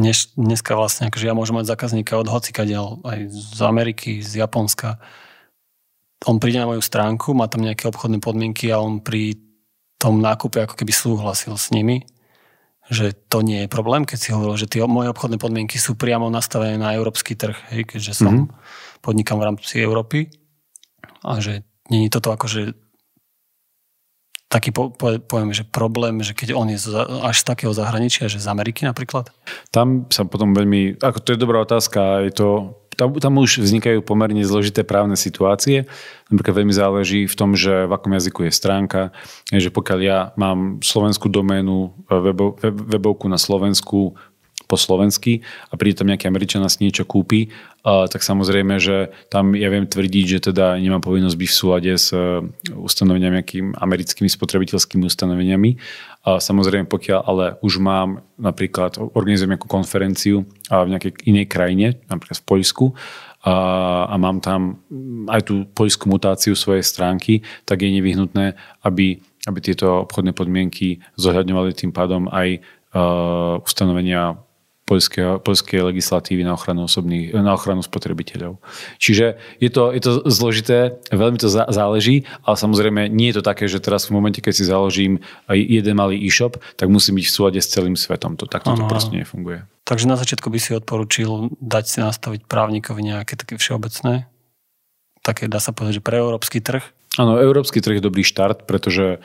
dnes, 0.00 0.30
dneska 0.38 0.78
vlastne 0.78 1.10
akože 1.10 1.26
ja 1.26 1.34
môžem 1.34 1.58
mať 1.58 1.74
zákazníka 1.76 2.16
od 2.16 2.30
hocikadiaľ, 2.30 3.02
aj 3.04 3.18
z 3.28 3.58
Ameriky, 3.60 4.22
z 4.22 4.38
Japonska. 4.40 4.96
On 6.24 6.38
príde 6.38 6.62
na 6.62 6.68
moju 6.68 6.84
stránku, 6.84 7.34
má 7.34 7.48
tam 7.50 7.66
nejaké 7.66 7.90
obchodné 7.90 8.22
podmienky 8.22 8.70
a 8.70 8.78
on 8.78 9.02
pri 9.02 9.49
tom 10.00 10.24
nákupe 10.24 10.64
ako 10.64 10.74
keby 10.80 10.92
súhlasil 10.96 11.52
s 11.60 11.68
nimi, 11.76 12.08
že 12.88 13.12
to 13.28 13.44
nie 13.44 13.64
je 13.64 13.68
problém, 13.68 14.08
keď 14.08 14.18
si 14.18 14.32
hovoril, 14.32 14.56
že 14.56 14.66
tie 14.66 14.82
moje 14.88 15.12
obchodné 15.12 15.36
podmienky 15.36 15.76
sú 15.76 15.94
priamo 15.94 16.32
nastavené 16.32 16.80
na 16.80 16.96
európsky 16.96 17.36
trh, 17.36 17.54
hej, 17.70 17.86
keďže 17.86 18.24
som 18.24 18.48
mm-hmm. 18.48 19.04
podnikám 19.04 19.38
v 19.38 19.46
rámci 19.46 19.78
Európy 19.78 20.32
a 21.22 21.38
že 21.38 21.62
nie 21.92 22.08
je 22.08 22.14
toto 22.16 22.32
akože 22.32 22.72
taký 24.50 24.74
po, 24.74 24.90
po, 24.90 25.22
že 25.54 25.62
problém, 25.62 26.18
že 26.26 26.34
keď 26.34 26.58
on 26.58 26.66
je 26.74 26.78
z, 26.82 26.90
až 27.22 27.36
z 27.38 27.44
takého 27.46 27.70
zahraničia, 27.70 28.26
že 28.26 28.42
z 28.42 28.50
Ameriky 28.50 28.82
napríklad? 28.82 29.30
Tam 29.70 30.10
sa 30.10 30.26
potom 30.26 30.50
veľmi, 30.50 30.98
ako 30.98 31.18
to 31.22 31.28
je 31.30 31.38
dobrá 31.38 31.62
otázka, 31.62 32.26
je 32.26 32.32
to 32.34 32.48
tam, 33.00 33.16
tam 33.16 33.40
už 33.40 33.64
vznikajú 33.64 34.04
pomerne 34.04 34.44
zložité 34.44 34.84
právne 34.84 35.16
situácie. 35.16 35.88
Napríklad 36.28 36.60
veľmi 36.60 36.74
záleží 36.76 37.24
v 37.24 37.32
tom, 37.32 37.56
že 37.56 37.88
v 37.88 37.92
akom 37.96 38.12
jazyku 38.12 38.44
je 38.44 38.52
stránka, 38.52 39.16
že 39.48 39.72
pokiaľ 39.72 39.98
ja 40.04 40.18
mám 40.36 40.84
slovenskú 40.84 41.32
doménu, 41.32 41.96
webo, 42.12 42.60
web, 42.60 42.76
webovku 42.76 43.24
na 43.32 43.40
Slovensku, 43.40 44.20
po 44.70 44.78
slovensky 44.78 45.42
a 45.66 45.74
príde 45.74 45.98
tam 45.98 46.06
nejaký 46.06 46.30
Američan 46.30 46.62
si 46.70 46.86
niečo 46.86 47.02
kúpi, 47.02 47.50
tak 47.82 48.22
samozrejme, 48.22 48.78
že 48.78 49.10
tam 49.26 49.58
ja 49.58 49.66
viem 49.66 49.90
tvrdiť, 49.90 50.24
že 50.38 50.54
teda 50.54 50.78
nemám 50.78 51.02
povinnosť 51.02 51.34
byť 51.34 51.50
v 51.50 51.58
súlade 51.58 51.92
s 51.98 52.14
e, 52.14 52.44
ustanoveniami 52.76 53.40
americkými 53.74 54.30
spotrebiteľskými 54.30 55.02
ustanoveniami. 55.08 55.70
Samozrejme, 56.20 56.84
pokiaľ 56.84 57.20
ale 57.24 57.46
už 57.64 57.80
mám 57.80 58.20
napríklad, 58.36 59.00
organizujem 59.00 59.56
nejakú 59.56 59.72
konferenciu 59.72 60.44
v 60.68 60.88
nejakej 60.92 61.16
inej 61.24 61.48
krajine, 61.48 61.86
napríklad 62.12 62.44
v 62.44 62.48
Poľsku, 62.48 62.86
a, 63.40 63.54
a 64.04 64.14
mám 64.20 64.44
tam 64.44 64.84
aj 65.32 65.48
tú 65.48 65.64
poľskú 65.72 66.12
mutáciu 66.12 66.52
svojej 66.52 66.84
stránky, 66.84 67.40
tak 67.64 67.80
je 67.80 67.88
nevyhnutné, 67.88 68.52
aby, 68.84 69.16
aby 69.48 69.58
tieto 69.64 70.04
obchodné 70.04 70.36
podmienky 70.36 71.00
zohľadňovali 71.16 71.72
tým 71.72 71.92
pádom 71.96 72.28
aj 72.28 72.60
uh, 72.60 73.64
ustanovenia 73.64 74.36
poľskej 74.90 75.78
legislatívy 75.86 76.42
na 76.42 76.58
ochranu, 76.58 76.90
osobných, 76.90 77.30
na 77.30 77.54
ochranu 77.54 77.86
spotrebiteľov. 77.86 78.58
Čiže 78.98 79.38
je 79.62 79.70
to, 79.70 79.94
je 79.94 80.02
to 80.02 80.12
zložité, 80.26 80.98
veľmi 81.14 81.38
to 81.38 81.46
záleží, 81.46 82.26
ale 82.42 82.56
samozrejme 82.58 83.06
nie 83.06 83.30
je 83.30 83.38
to 83.38 83.44
také, 83.46 83.70
že 83.70 83.78
teraz 83.78 84.10
v 84.10 84.18
momente, 84.18 84.42
keď 84.42 84.52
si 84.58 84.64
založím 84.66 85.22
jeden 85.46 85.94
malý 85.94 86.18
e-shop, 86.18 86.58
tak 86.74 86.90
musím 86.90 87.22
byť 87.22 87.26
v 87.30 87.34
súlade 87.38 87.60
s 87.62 87.70
celým 87.70 87.94
svetom. 87.94 88.34
To 88.34 88.50
takto 88.50 88.74
to 88.74 88.90
proste 88.90 89.14
nefunguje. 89.14 89.62
Takže 89.86 90.10
na 90.10 90.18
začiatku 90.18 90.50
by 90.50 90.58
si 90.58 90.74
odporučil 90.74 91.54
dať 91.62 91.84
si 91.86 91.98
nastaviť 92.02 92.50
právnikovi 92.50 93.06
nejaké 93.06 93.38
také 93.38 93.54
všeobecné, 93.54 94.26
také 95.22 95.46
dá 95.46 95.62
sa 95.62 95.70
povedať, 95.70 96.00
že 96.00 96.06
pre 96.06 96.18
európsky 96.18 96.58
trh? 96.58 96.82
Áno, 97.18 97.42
európsky 97.42 97.82
trh 97.82 97.98
je 97.98 98.06
dobrý 98.06 98.22
štart, 98.22 98.70
pretože 98.70 99.18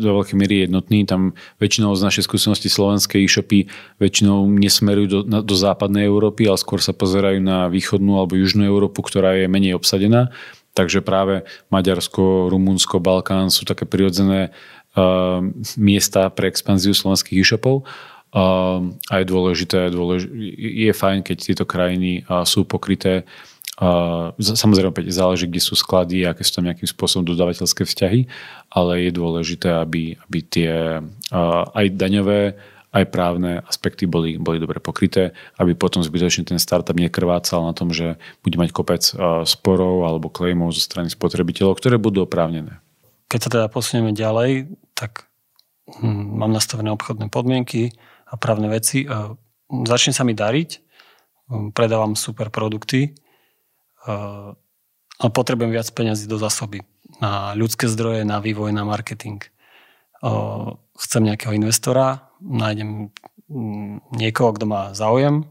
do 0.00 0.08
veľkej 0.16 0.36
miery 0.36 0.64
jednotný. 0.64 1.04
Tam 1.04 1.36
väčšinou 1.60 1.92
z 1.92 2.08
našej 2.08 2.24
skúsenosti 2.24 2.72
slovenské 2.72 3.20
e-shopy 3.20 3.68
väčšinou 4.00 4.48
nesmerujú 4.48 5.08
do, 5.08 5.20
na, 5.28 5.38
do 5.44 5.52
západnej 5.52 6.08
Európy, 6.08 6.48
ale 6.48 6.56
skôr 6.56 6.80
sa 6.80 6.96
pozerajú 6.96 7.36
na 7.44 7.68
východnú 7.68 8.16
alebo 8.16 8.40
južnú 8.40 8.64
Európu, 8.64 9.04
ktorá 9.04 9.36
je 9.36 9.52
menej 9.52 9.76
obsadená. 9.76 10.32
Takže 10.72 11.04
práve 11.04 11.44
Maďarsko, 11.68 12.48
Rumunsko, 12.48 12.96
Balkán 12.96 13.52
sú 13.52 13.68
také 13.68 13.84
prirodzené 13.84 14.56
uh, 14.96 15.44
miesta 15.76 16.32
pre 16.32 16.48
expanziu 16.48 16.96
slovenských 16.96 17.44
e-shopov. 17.44 17.84
Uh, 18.32 18.96
a 19.12 19.20
je 19.20 19.28
dôležité, 19.28 19.92
dôležité, 19.92 20.32
je 20.88 20.92
fajn, 20.96 21.20
keď 21.20 21.36
tieto 21.36 21.64
krajiny 21.68 22.24
uh, 22.24 22.48
sú 22.48 22.64
pokryté 22.64 23.28
Samozrejme, 24.36 24.92
opäť 24.92 25.16
záleží, 25.16 25.48
kde 25.48 25.64
sú 25.64 25.72
sklady, 25.72 26.28
aké 26.28 26.44
sú 26.44 26.60
tam 26.60 26.68
nejakým 26.68 26.84
spôsobom 26.84 27.24
dodávateľské 27.24 27.88
vzťahy, 27.88 28.28
ale 28.68 29.08
je 29.08 29.10
dôležité, 29.16 29.72
aby, 29.80 30.20
aby 30.28 30.38
tie 30.44 31.00
aj 31.72 31.86
daňové, 31.96 32.60
aj 32.92 33.04
právne 33.08 33.64
aspekty 33.64 34.04
boli, 34.04 34.36
boli 34.36 34.60
dobre 34.60 34.76
pokryté, 34.76 35.32
aby 35.56 35.72
potom 35.72 36.04
zbytočne 36.04 36.44
ten 36.44 36.60
startup 36.60 36.92
nekrvácal 36.92 37.64
na 37.64 37.72
tom, 37.72 37.88
že 37.88 38.20
bude 38.44 38.60
mať 38.60 38.70
kopec 38.76 39.00
sporov 39.48 40.04
alebo 40.04 40.28
claimov 40.28 40.76
zo 40.76 40.84
strany 40.84 41.08
spotrebiteľov, 41.08 41.80
ktoré 41.80 41.96
budú 41.96 42.28
oprávnené. 42.28 42.84
Keď 43.32 43.40
sa 43.40 43.48
teda 43.48 43.66
posunieme 43.72 44.12
ďalej, 44.12 44.68
tak 44.92 45.24
hm, 45.88 46.36
mám 46.36 46.52
nastavené 46.52 46.92
obchodné 46.92 47.32
podmienky 47.32 47.96
a 48.28 48.36
právne 48.36 48.68
veci. 48.68 49.08
Začne 49.72 50.12
sa 50.12 50.28
mi 50.28 50.36
dariť, 50.36 50.70
predávam 51.72 52.12
super 52.12 52.52
produkty, 52.52 53.16
ale 54.06 55.30
potrebujem 55.30 55.70
viac 55.70 55.86
peňazí 55.94 56.26
do 56.26 56.38
zásoby. 56.38 56.82
na 57.20 57.52
ľudské 57.54 57.86
zdroje, 57.86 58.24
na 58.24 58.40
vývoj, 58.42 58.72
na 58.72 58.82
marketing. 58.82 59.38
Chcem 60.98 61.22
nejakého 61.22 61.54
investora, 61.54 62.30
nájdem 62.40 63.10
mm, 63.50 64.14
niekoho, 64.16 64.54
kto 64.54 64.64
má 64.66 64.82
záujem. 64.94 65.46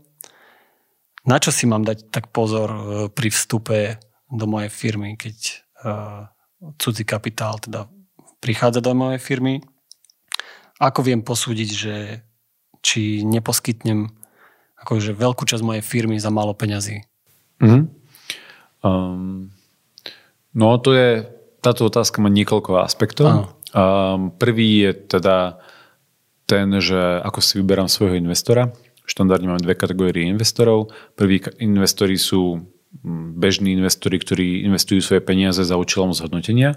Na 1.22 1.38
čo 1.38 1.54
si 1.54 1.70
mám 1.70 1.86
dať 1.86 2.10
tak 2.10 2.34
pozor 2.34 2.70
e, 2.72 2.82
pri 3.14 3.30
vstupe 3.30 4.02
do 4.32 4.46
mojej 4.50 4.74
firmy, 4.74 5.14
keď 5.20 5.38
e, 5.38 5.54
cudzí 6.82 7.06
kapitál 7.06 7.62
teda 7.62 7.86
prichádza 8.42 8.82
do 8.82 8.98
mojej 8.98 9.22
firmy? 9.22 9.62
Ako 10.82 11.06
viem 11.06 11.22
posúdiť, 11.22 11.70
že 11.70 11.96
či 12.82 13.22
neposkytnem 13.22 14.10
akože 14.82 15.14
veľkú 15.14 15.46
časť 15.46 15.62
mojej 15.62 15.86
firmy 15.86 16.18
za 16.18 16.34
málo 16.34 16.58
peňazí? 16.58 17.06
Mm-hmm. 17.62 18.01
Um, 18.82 19.54
no 20.54 20.78
to 20.82 20.94
je, 20.94 21.10
táto 21.62 21.86
otázka 21.88 22.22
má 22.22 22.30
niekoľko 22.30 22.82
aspektov. 22.82 23.54
Um, 23.72 24.34
prvý 24.36 24.90
je 24.90 24.92
teda 25.18 25.62
ten, 26.50 26.68
že 26.84 27.00
ako 27.24 27.40
si 27.40 27.54
vyberám 27.64 27.88
svojho 27.88 28.20
investora. 28.20 28.76
Štandardne 29.08 29.56
máme 29.56 29.64
dve 29.64 29.80
kategórie 29.80 30.28
investorov. 30.28 30.92
Prví 31.16 31.40
investori 31.64 32.20
sú 32.20 32.60
mm, 33.06 33.40
bežní 33.40 33.80
investori, 33.80 34.20
ktorí 34.20 34.68
investujú 34.68 35.00
svoje 35.00 35.24
peniaze 35.24 35.64
za 35.64 35.80
účelom 35.80 36.12
zhodnotenia. 36.12 36.76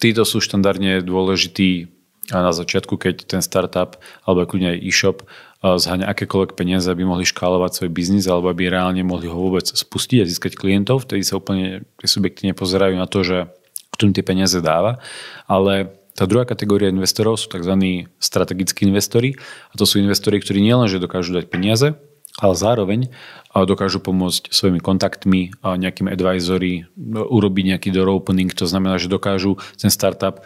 Títo 0.00 0.24
sú 0.24 0.40
štandardne 0.40 1.04
dôležití 1.04 1.92
na 2.32 2.56
začiatku, 2.56 2.96
keď 2.96 3.28
ten 3.28 3.42
startup 3.44 4.00
alebo 4.24 4.48
kľudne 4.48 4.72
aj 4.72 4.78
e-shop 4.80 5.28
zháňa 5.64 6.04
akékoľvek 6.12 6.52
peniaze, 6.52 6.84
aby 6.92 7.08
mohli 7.08 7.24
škálovať 7.24 7.72
svoj 7.72 7.90
biznis 7.96 8.28
alebo 8.28 8.52
aby 8.52 8.68
reálne 8.68 9.00
mohli 9.00 9.32
ho 9.32 9.36
vôbec 9.40 9.64
spustiť 9.64 10.20
a 10.20 10.28
získať 10.28 10.60
klientov. 10.60 11.08
Vtedy 11.08 11.24
sa 11.24 11.40
úplne 11.40 11.88
tie 11.96 12.08
subjekty 12.08 12.52
nepozerajú 12.52 13.00
na 13.00 13.08
to, 13.08 13.24
že 13.24 13.48
kto 13.96 14.10
im 14.10 14.12
tie 14.12 14.20
peniaze 14.20 14.60
dáva. 14.60 15.00
Ale 15.48 15.96
tá 16.12 16.28
druhá 16.28 16.44
kategória 16.44 16.92
investorov 16.92 17.40
sú 17.40 17.48
tzv. 17.48 17.74
strategickí 18.20 18.84
investori 18.84 19.40
a 19.72 19.74
to 19.74 19.88
sú 19.88 19.98
investori, 19.98 20.36
ktorí 20.38 20.60
nielenže 20.60 21.00
dokážu 21.00 21.32
dať 21.32 21.48
peniaze, 21.48 21.96
ale 22.34 22.54
zároveň 22.58 23.14
dokážu 23.54 24.02
pomôcť 24.02 24.50
svojimi 24.50 24.82
kontaktmi, 24.82 25.54
nejakým 25.62 26.10
advisory, 26.10 26.90
urobiť 27.08 27.64
nejaký 27.70 27.88
door 27.94 28.10
opening, 28.10 28.50
to 28.50 28.66
znamená, 28.66 28.98
že 28.98 29.06
dokážu 29.06 29.58
ten 29.78 29.90
startup 29.90 30.42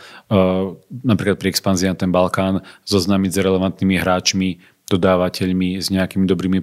napríklad 0.93 1.41
pri 1.41 1.49
expanzii 1.49 1.89
na 1.89 1.97
ten 1.97 2.13
Balkán 2.13 2.61
zoznámiť 2.85 3.31
s 3.33 3.39
relevantnými 3.41 3.97
hráčmi, 3.97 4.61
dodávateľmi, 4.89 5.79
s 5.79 5.93
nejakými 5.93 6.25
dobrými 6.25 6.59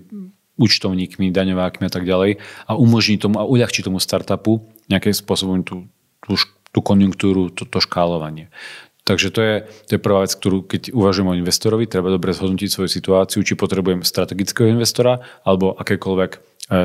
účtovníkmi, 0.56 1.36
daňovákmi 1.36 1.84
a 1.86 1.92
tak 1.92 2.08
ďalej 2.08 2.40
a 2.66 2.72
umožní 2.80 3.20
tomu 3.20 3.40
a 3.40 3.48
uľahčí 3.48 3.84
tomu 3.84 4.00
startupu 4.00 4.64
nejakým 4.88 5.12
spôsobom 5.12 5.62
tú, 5.68 5.92
tú, 6.24 6.40
tú 6.72 6.80
konjunktúru, 6.80 7.52
to, 7.52 7.68
to 7.68 7.80
škálovanie. 7.84 8.48
Takže 9.06 9.30
to 9.30 9.42
je, 9.42 9.56
to 9.86 9.92
je 9.96 10.02
prvá 10.02 10.26
vec, 10.26 10.34
ktorú 10.34 10.66
keď 10.66 10.90
uvažujem 10.90 11.30
o 11.30 11.38
investorovi, 11.38 11.86
treba 11.86 12.10
dobre 12.10 12.34
zhodnotiť 12.34 12.70
svoju 12.72 12.90
situáciu, 12.90 13.46
či 13.46 13.54
potrebujem 13.54 14.02
strategického 14.02 14.74
investora 14.74 15.22
alebo 15.46 15.78
akékoľvek 15.78 16.32
e, 16.34 16.40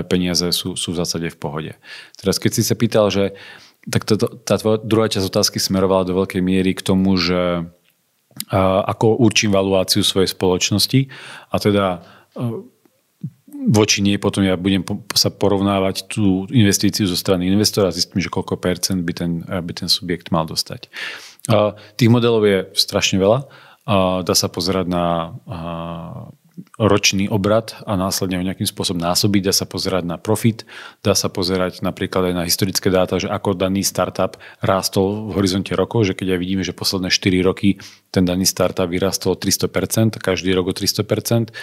peniaze 0.04 0.52
sú, 0.52 0.76
sú 0.76 0.92
v 0.92 1.00
zásade 1.00 1.32
v 1.32 1.40
pohode. 1.40 1.72
Teraz 2.20 2.36
keď 2.36 2.60
si 2.60 2.62
sa 2.66 2.76
pýtal, 2.76 3.08
že 3.08 3.32
tak 3.88 4.04
to, 4.04 4.20
tá 4.20 4.60
tvoja 4.60 4.84
druhá 4.84 5.08
časť 5.08 5.32
otázky 5.32 5.56
smerovala 5.56 6.04
do 6.04 6.12
veľkej 6.12 6.44
miery 6.44 6.76
k 6.76 6.84
tomu, 6.84 7.16
že 7.16 7.64
ako 8.86 9.20
určím 9.20 9.50
valuáciu 9.52 10.06
svojej 10.06 10.30
spoločnosti 10.30 11.10
a 11.50 11.56
teda 11.58 11.86
e, 11.98 11.98
voči 13.68 14.00
nej 14.00 14.16
potom 14.16 14.40
ja 14.40 14.56
budem 14.56 14.86
sa 15.12 15.28
porovnávať 15.28 16.08
tú 16.08 16.48
investíciu 16.48 17.04
zo 17.04 17.18
strany 17.18 17.50
investora 17.50 17.92
a 17.92 17.96
zistím, 17.96 18.24
že 18.24 18.32
koľko 18.32 18.56
percent 18.56 19.04
by 19.04 19.12
ten, 19.12 19.44
by 19.44 19.72
ten 19.76 19.90
subjekt 19.90 20.32
mal 20.32 20.48
dostať. 20.48 20.88
Tých 22.00 22.08
modelov 22.08 22.48
je 22.48 22.58
strašne 22.72 23.20
veľa. 23.20 23.44
Dá 24.24 24.34
sa 24.36 24.48
pozerať 24.48 24.88
na 24.88 25.36
ročný 26.78 27.28
obrad 27.28 27.76
a 27.84 27.96
následne 27.96 28.40
ho 28.40 28.46
nejakým 28.46 28.66
spôsobom 28.66 29.00
násobiť. 29.00 29.50
Dá 29.50 29.54
sa 29.54 29.66
pozerať 29.68 30.04
na 30.06 30.16
profit, 30.16 30.64
dá 31.04 31.12
sa 31.12 31.28
pozerať 31.28 31.84
napríklad 31.84 32.32
aj 32.32 32.34
na 32.34 32.44
historické 32.46 32.88
dáta, 32.88 33.20
že 33.20 33.28
ako 33.28 33.56
daný 33.56 33.84
startup 33.84 34.40
rástol 34.64 35.30
v 35.30 35.40
horizonte 35.40 35.72
rokov, 35.76 36.08
že 36.08 36.16
keď 36.16 36.36
aj 36.36 36.40
vidíme, 36.40 36.62
že 36.64 36.76
posledné 36.76 37.08
4 37.12 37.46
roky 37.46 37.80
ten 38.10 38.26
daný 38.26 38.44
startup 38.44 38.90
vyrastol 38.90 39.38
300%, 39.38 40.18
každý 40.18 40.50
rok 40.50 40.70
o 40.70 40.74
300%, 40.74 41.54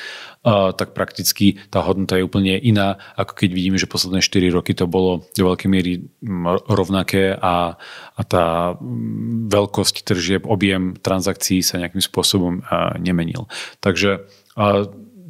tak 0.74 0.96
prakticky 0.96 1.60
tá 1.68 1.84
hodnota 1.84 2.16
je 2.16 2.24
úplne 2.24 2.56
iná, 2.56 2.96
ako 3.20 3.36
keď 3.36 3.50
vidíme, 3.52 3.76
že 3.76 3.90
posledné 3.90 4.24
4 4.24 4.56
roky 4.56 4.72
to 4.72 4.88
bolo 4.88 5.28
do 5.36 5.44
veľkej 5.52 5.70
miery 5.70 6.08
rovnaké 6.72 7.36
a, 7.36 7.76
a 8.16 8.22
tá 8.24 8.78
veľkosť 9.52 10.08
tržieb, 10.08 10.48
objem 10.48 10.96
transakcií 10.96 11.60
sa 11.60 11.84
nejakým 11.84 12.00
spôsobom 12.00 12.64
nemenil. 13.02 13.52
Takže 13.84 14.24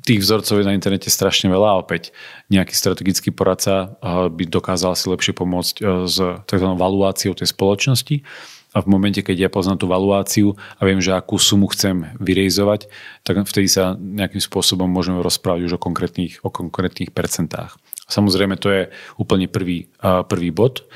tých 0.07 0.23
vzorcov 0.23 0.63
je 0.63 0.67
na 0.67 0.71
internete 0.71 1.11
strašne 1.11 1.51
veľa 1.51 1.69
a 1.75 1.80
opäť 1.84 2.15
nejaký 2.47 2.71
strategický 2.71 3.36
poradca 3.36 3.99
by 4.32 4.43
dokázal 4.47 4.95
si 4.95 5.11
lepšie 5.11 5.36
pomôcť 5.36 5.75
e, 5.84 6.07
s 6.07 6.17
tzv. 6.47 6.67
valuáciou 6.80 7.36
tej 7.36 7.51
spoločnosti. 7.51 8.23
A 8.71 8.84
v 8.84 8.88
momente, 8.88 9.19
keď 9.19 9.47
ja 9.47 9.49
poznám 9.51 9.84
tú 9.84 9.88
valuáciu 9.89 10.55
a 10.78 10.82
viem, 10.86 11.01
že 11.01 11.11
akú 11.11 11.36
sumu 11.41 11.67
chcem 11.73 12.13
vyrejzovať, 12.23 12.88
tak 13.25 13.41
vtedy 13.43 13.67
sa 13.67 13.97
nejakým 13.97 14.39
spôsobom 14.39 14.88
môžeme 14.88 15.19
rozprávať 15.19 15.71
už 15.71 15.73
o 15.75 15.82
konkrétnych, 15.82 16.39
o 16.45 16.53
konkrétnych 16.53 17.11
percentách. 17.11 17.75
Samozrejme, 18.08 18.55
to 18.55 18.72
je 18.72 18.82
úplne 19.20 19.51
prvý, 19.51 19.91
prvý 20.01 20.49
bod. 20.55 20.88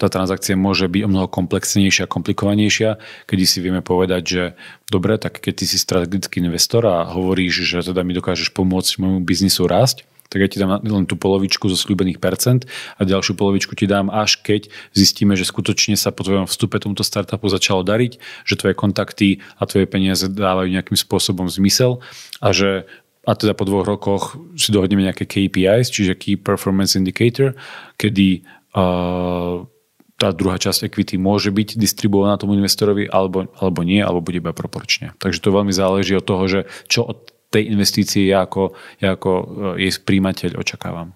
Tá 0.00 0.06
transakcia 0.08 0.56
môže 0.56 0.88
byť 0.88 1.04
o 1.04 1.12
mnoho 1.12 1.28
komplexnejšia 1.28 2.08
komplikovanejšia, 2.08 2.96
kedy 3.28 3.44
si 3.44 3.60
vieme 3.60 3.84
povedať, 3.84 4.22
že 4.24 4.42
dobre, 4.88 5.20
tak 5.20 5.36
keď 5.36 5.52
ty 5.52 5.64
si 5.68 5.76
strategický 5.76 6.40
investor 6.40 6.88
a 6.88 7.04
hovoríš, 7.12 7.60
že 7.68 7.84
teda 7.84 8.08
mi 8.08 8.16
dokážeš 8.16 8.56
pomôcť 8.56 9.04
môjmu 9.04 9.20
biznisu 9.20 9.68
rásť, 9.68 10.08
tak 10.28 10.44
ja 10.44 10.48
ti 10.48 10.60
dám 10.60 10.80
len 10.84 11.08
tú 11.08 11.16
polovičku 11.16 11.72
zo 11.72 11.76
slúbených 11.76 12.20
percent 12.20 12.68
a 13.00 13.08
ďalšiu 13.08 13.32
polovičku 13.32 13.72
ti 13.72 13.88
dám 13.88 14.12
až 14.12 14.36
keď 14.44 14.68
zistíme, 14.92 15.32
že 15.36 15.48
skutočne 15.48 15.96
sa 15.96 16.12
po 16.12 16.20
tvojom 16.20 16.44
vstupe 16.44 16.76
tomuto 16.76 17.00
startupu 17.00 17.48
začalo 17.48 17.80
dariť, 17.80 18.20
že 18.44 18.58
tvoje 18.60 18.76
kontakty 18.76 19.40
a 19.56 19.64
tvoje 19.64 19.88
peniaze 19.88 20.28
dávajú 20.28 20.68
nejakým 20.68 21.00
spôsobom 21.00 21.48
zmysel 21.48 22.04
a 22.44 22.52
že 22.52 22.84
a 23.28 23.36
teda 23.36 23.52
po 23.52 23.68
dvoch 23.68 23.84
rokoch 23.84 24.40
si 24.56 24.72
dohodneme 24.72 25.04
nejaké 25.04 25.28
KPIs, 25.28 25.92
čiže 25.92 26.16
Key 26.16 26.40
Performance 26.40 26.96
Indicator, 26.96 27.52
kedy 28.00 28.40
uh, 28.72 29.68
tá 30.16 30.28
druhá 30.32 30.56
časť 30.56 30.88
equity 30.88 31.20
môže 31.20 31.52
byť 31.52 31.76
distribuovaná 31.76 32.40
tomu 32.40 32.56
investorovi 32.56 33.04
alebo, 33.12 33.52
alebo 33.60 33.84
nie, 33.84 34.00
alebo 34.00 34.24
bude 34.24 34.40
iba 34.40 34.56
proporčne. 34.56 35.12
Takže 35.20 35.44
to 35.44 35.52
veľmi 35.52 35.70
záleží 35.70 36.16
od 36.16 36.24
toho, 36.24 36.44
že 36.48 36.60
čo 36.88 37.04
od 37.04 37.28
tej 37.52 37.68
investície 37.68 38.32
ja 38.32 38.48
ako, 38.48 38.72
ja 39.04 39.12
ako 39.12 39.30
uh, 39.30 39.44
jej 39.76 39.92
príjimateľ 39.92 40.56
očakávam. 40.56 41.12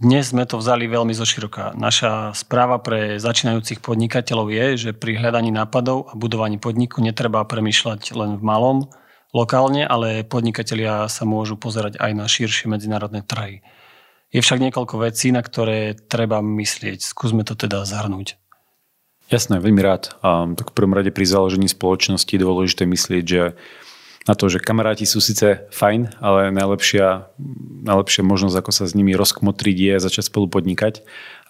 Dnes 0.00 0.32
sme 0.32 0.48
to 0.48 0.56
vzali 0.56 0.88
veľmi 0.88 1.12
zoširoka. 1.12 1.76
Naša 1.76 2.32
správa 2.32 2.80
pre 2.80 3.20
začínajúcich 3.20 3.84
podnikateľov 3.84 4.48
je, 4.48 4.66
že 4.88 4.90
pri 4.96 5.20
hľadaní 5.20 5.52
nápadov 5.52 6.08
a 6.08 6.16
budovaní 6.16 6.56
podniku 6.56 7.04
netreba 7.04 7.44
premýšľať 7.44 8.16
len 8.16 8.40
v 8.40 8.42
malom, 8.42 8.88
lokálne, 9.30 9.86
ale 9.86 10.26
podnikatelia 10.26 11.06
sa 11.06 11.24
môžu 11.26 11.54
pozerať 11.54 11.98
aj 11.98 12.12
na 12.14 12.26
širšie 12.26 12.66
medzinárodné 12.70 13.22
trhy. 13.22 13.62
Je 14.30 14.38
však 14.38 14.62
niekoľko 14.62 15.02
vecí, 15.02 15.34
na 15.34 15.42
ktoré 15.42 15.98
treba 15.98 16.38
myslieť. 16.38 17.02
Skúsme 17.02 17.42
to 17.42 17.58
teda 17.58 17.82
zhrnúť. 17.82 18.38
Jasné, 19.30 19.62
veľmi 19.62 19.82
rád. 19.82 20.14
A 20.26 20.46
tak 20.54 20.74
v 20.74 20.76
prvom 20.76 20.94
rade 20.94 21.14
pri 21.14 21.26
založení 21.26 21.70
spoločnosti 21.70 22.30
je 22.30 22.42
dôležité 22.42 22.82
myslieť, 22.86 23.24
že 23.26 23.42
na 24.28 24.36
to, 24.36 24.52
že 24.52 24.60
kamaráti 24.60 25.08
sú 25.08 25.16
síce 25.16 25.64
fajn, 25.72 26.20
ale 26.20 26.52
najlepšia, 26.52 27.32
najlepšia 27.88 28.20
možnosť, 28.20 28.56
ako 28.60 28.72
sa 28.72 28.84
s 28.84 28.92
nimi 28.92 29.16
rozkmotriť, 29.16 29.76
je 29.76 29.94
začať 29.96 30.28
spolu 30.28 30.44
podnikať. 30.52 31.00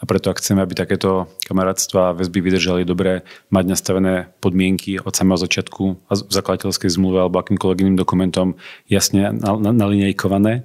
A 0.00 0.06
preto, 0.06 0.30
ak 0.30 0.38
chceme, 0.38 0.62
aby 0.62 0.78
takéto 0.78 1.26
kamarátstva 1.50 2.14
a 2.14 2.16
väzby 2.16 2.40
vydržali 2.40 2.86
dobre, 2.86 3.26
mať 3.50 3.64
nastavené 3.66 4.32
podmienky 4.38 5.02
od 5.02 5.12
samého 5.12 5.36
začiatku 5.36 6.08
a 6.08 6.12
v 6.14 6.32
zakladateľskej 6.32 6.94
zmluve 6.94 7.20
alebo 7.20 7.42
akýmkoľvek 7.42 7.82
iným 7.84 7.98
dokumentom 7.98 8.54
jasne 8.86 9.34
nalinejkované. 9.60 10.64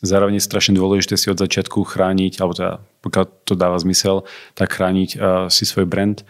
Zároveň 0.00 0.40
je 0.40 0.48
strašne 0.48 0.78
dôležité 0.80 1.20
si 1.20 1.28
od 1.28 1.36
začiatku 1.36 1.84
chrániť, 1.84 2.40
alebo 2.40 2.56
teda, 2.56 2.80
pokiaľ 3.04 3.24
to 3.44 3.52
dáva 3.52 3.76
zmysel, 3.76 4.24
tak 4.56 4.72
chrániť 4.72 5.10
uh, 5.18 5.52
si 5.52 5.68
svoj 5.68 5.84
brand. 5.84 6.24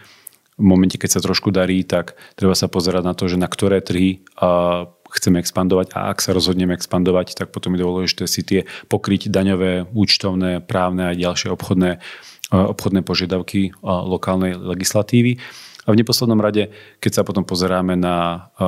V 0.58 0.64
momente, 0.66 0.98
keď 0.98 1.16
sa 1.16 1.20
trošku 1.22 1.54
darí, 1.54 1.86
tak 1.86 2.18
treba 2.34 2.58
sa 2.58 2.66
pozerať 2.66 3.06
na 3.06 3.14
to, 3.14 3.30
že 3.30 3.38
na 3.38 3.46
ktoré 3.46 3.78
trhy 3.78 4.26
uh, 4.42 4.90
chceme 5.10 5.42
expandovať 5.42 5.92
a 5.92 6.10
ak 6.14 6.22
sa 6.22 6.30
rozhodneme 6.30 6.72
expandovať, 6.74 7.34
tak 7.34 7.50
potom 7.50 7.74
je 7.74 7.82
dôležité 7.82 8.24
si 8.30 8.46
tie 8.46 8.60
pokryť 8.86 9.28
daňové, 9.28 9.90
účtovné, 9.90 10.62
právne 10.62 11.10
a 11.10 11.16
ďalšie 11.18 11.50
obchodné, 11.50 11.98
e, 11.98 12.56
obchodné 12.56 13.02
požiadavky 13.02 13.60
e, 13.68 13.70
lokálnej 13.84 14.54
legislatívy. 14.56 15.42
A 15.88 15.96
v 15.96 15.98
neposlednom 15.98 16.38
rade, 16.38 16.70
keď 17.00 17.12
sa 17.20 17.22
potom 17.26 17.42
pozeráme 17.42 17.98
na, 17.98 18.48
e, 18.54 18.66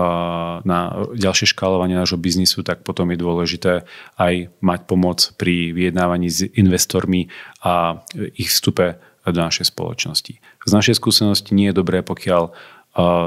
na 0.66 0.78
ďalšie 1.14 1.54
škálovanie 1.54 1.94
nášho 1.94 2.18
biznisu, 2.18 2.66
tak 2.66 2.82
potom 2.82 3.08
je 3.14 3.22
dôležité 3.22 3.72
aj 4.18 4.50
mať 4.58 4.80
pomoc 4.90 5.22
pri 5.38 5.70
vyjednávaní 5.70 6.28
s 6.32 6.44
investormi 6.56 7.30
a 7.62 8.02
ich 8.34 8.50
vstupe 8.50 8.98
do 9.22 9.38
našej 9.38 9.70
spoločnosti. 9.70 10.42
Z 10.66 10.72
našej 10.74 10.98
skúsenosti 10.98 11.54
nie 11.54 11.70
je 11.70 11.78
dobré, 11.78 12.02
pokiaľ 12.02 12.50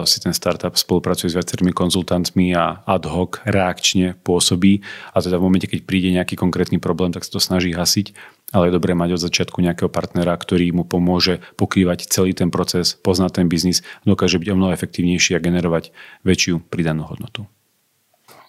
si 0.05 0.17
ten 0.21 0.29
startup 0.29 0.77
spolupracuje 0.77 1.33
s 1.33 1.37
viacerými 1.37 1.73
konzultantmi 1.73 2.53
a 2.53 2.85
ad 2.85 3.09
hoc 3.09 3.41
reakčne 3.49 4.13
pôsobí 4.21 4.85
a 5.09 5.17
teda 5.25 5.41
v 5.41 5.45
momente, 5.49 5.65
keď 5.65 5.89
príde 5.89 6.13
nejaký 6.13 6.37
konkrétny 6.37 6.77
problém, 6.77 7.09
tak 7.09 7.25
sa 7.25 7.33
to 7.33 7.41
snaží 7.41 7.73
hasiť, 7.73 8.13
ale 8.53 8.69
je 8.69 8.77
dobré 8.77 8.93
mať 8.93 9.17
od 9.17 9.25
začiatku 9.25 9.65
nejakého 9.65 9.89
partnera, 9.89 10.37
ktorý 10.37 10.69
mu 10.69 10.85
pomôže 10.85 11.41
pokrývať 11.57 12.05
celý 12.05 12.37
ten 12.37 12.53
proces, 12.53 12.93
poznať 13.01 13.41
ten 13.41 13.49
biznis, 13.49 13.81
dokáže 14.05 14.37
byť 14.37 14.49
o 14.53 14.57
mnoho 14.57 14.71
efektívnejší 14.77 15.33
a 15.33 15.41
generovať 15.41 15.89
väčšiu 16.21 16.61
pridanú 16.69 17.09
hodnotu. 17.09 17.49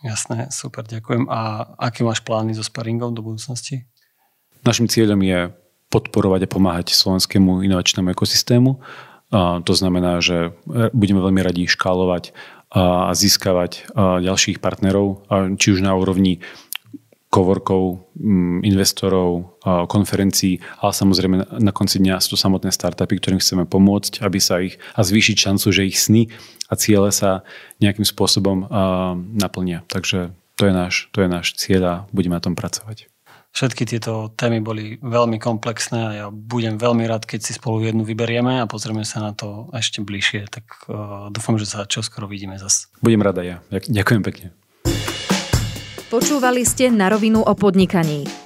Jasné, 0.05 0.53
super, 0.53 0.85
ďakujem. 0.85 1.33
A 1.33 1.65
aké 1.81 2.05
máš 2.05 2.21
plány 2.21 2.53
so 2.53 2.61
sparingom 2.61 3.17
do 3.17 3.25
budúcnosti? 3.25 3.89
Našim 4.61 4.85
cieľom 4.85 5.19
je 5.25 5.49
podporovať 5.89 6.45
a 6.45 6.53
pomáhať 6.53 6.93
slovenskému 6.93 7.65
inovačnému 7.65 8.13
ekosystému 8.13 8.77
to 9.63 9.73
znamená, 9.77 10.25
že 10.25 10.51
e, 10.51 10.89
budeme 10.95 11.21
veľmi 11.21 11.41
radi 11.45 11.69
škálovať 11.69 12.33
a 12.67 13.15
získavať 13.15 13.95
ďalších 13.97 14.59
partnerov, 14.59 15.25
či 15.57 15.67
už 15.71 15.87
na 15.87 15.95
úrovni 15.95 16.43
kovorkov, 17.31 18.11
investorov, 18.67 19.61
konferencií, 19.87 20.59
ale 20.83 20.93
samozrejme 20.93 21.63
na 21.63 21.73
konci 21.73 22.03
dňa 22.03 22.19
sú 22.19 22.35
to 22.35 22.39
samotné 22.43 22.75
startupy, 22.75 23.23
ktorým 23.23 23.39
chceme 23.39 23.71
pomôcť, 23.71 24.19
aby 24.19 24.39
sa 24.43 24.59
ich 24.59 24.83
a 24.99 25.07
zvýšiť 25.07 25.37
šancu, 25.39 25.67
že 25.71 25.87
ich 25.87 25.97
sny 25.97 26.27
a 26.67 26.75
ciele 26.75 27.15
sa 27.15 27.47
nejakým 27.79 28.05
spôsobom 28.05 28.67
naplnia. 29.39 29.87
Takže 29.87 30.35
to 30.59 30.67
je 30.67 30.73
náš, 30.75 31.07
to 31.15 31.23
je 31.23 31.29
náš 31.31 31.55
cieľ 31.55 31.83
a 31.87 31.95
budeme 32.11 32.35
na 32.35 32.43
tom 32.43 32.59
pracovať. 32.59 33.07
Všetky 33.57 33.89
tieto 33.89 34.29
témy 34.37 34.61
boli 34.61 35.01
veľmi 35.01 35.41
komplexné 35.41 35.97
a 35.97 36.11
ja 36.13 36.27
budem 36.29 36.77
veľmi 36.77 37.09
rád, 37.09 37.25
keď 37.25 37.41
si 37.41 37.57
spolu 37.57 37.89
jednu 37.89 38.05
vyberieme 38.05 38.61
a 38.61 38.69
pozrieme 38.69 39.01
sa 39.01 39.25
na 39.25 39.33
to 39.33 39.73
ešte 39.73 40.05
bližšie. 40.05 40.45
Tak 40.53 40.65
uh, 40.93 41.33
dúfam, 41.33 41.57
že 41.57 41.65
sa 41.65 41.89
čoskoro 41.89 42.29
vidíme 42.29 42.61
zase. 42.61 42.93
Budem 43.01 43.25
rada 43.25 43.41
ja. 43.41 43.65
Ďakujem 43.73 44.23
pekne. 44.29 44.47
Počúvali 46.13 46.69
ste 46.69 46.93
na 46.93 47.09
rovinu 47.09 47.41
o 47.41 47.53
podnikaní. 47.57 48.46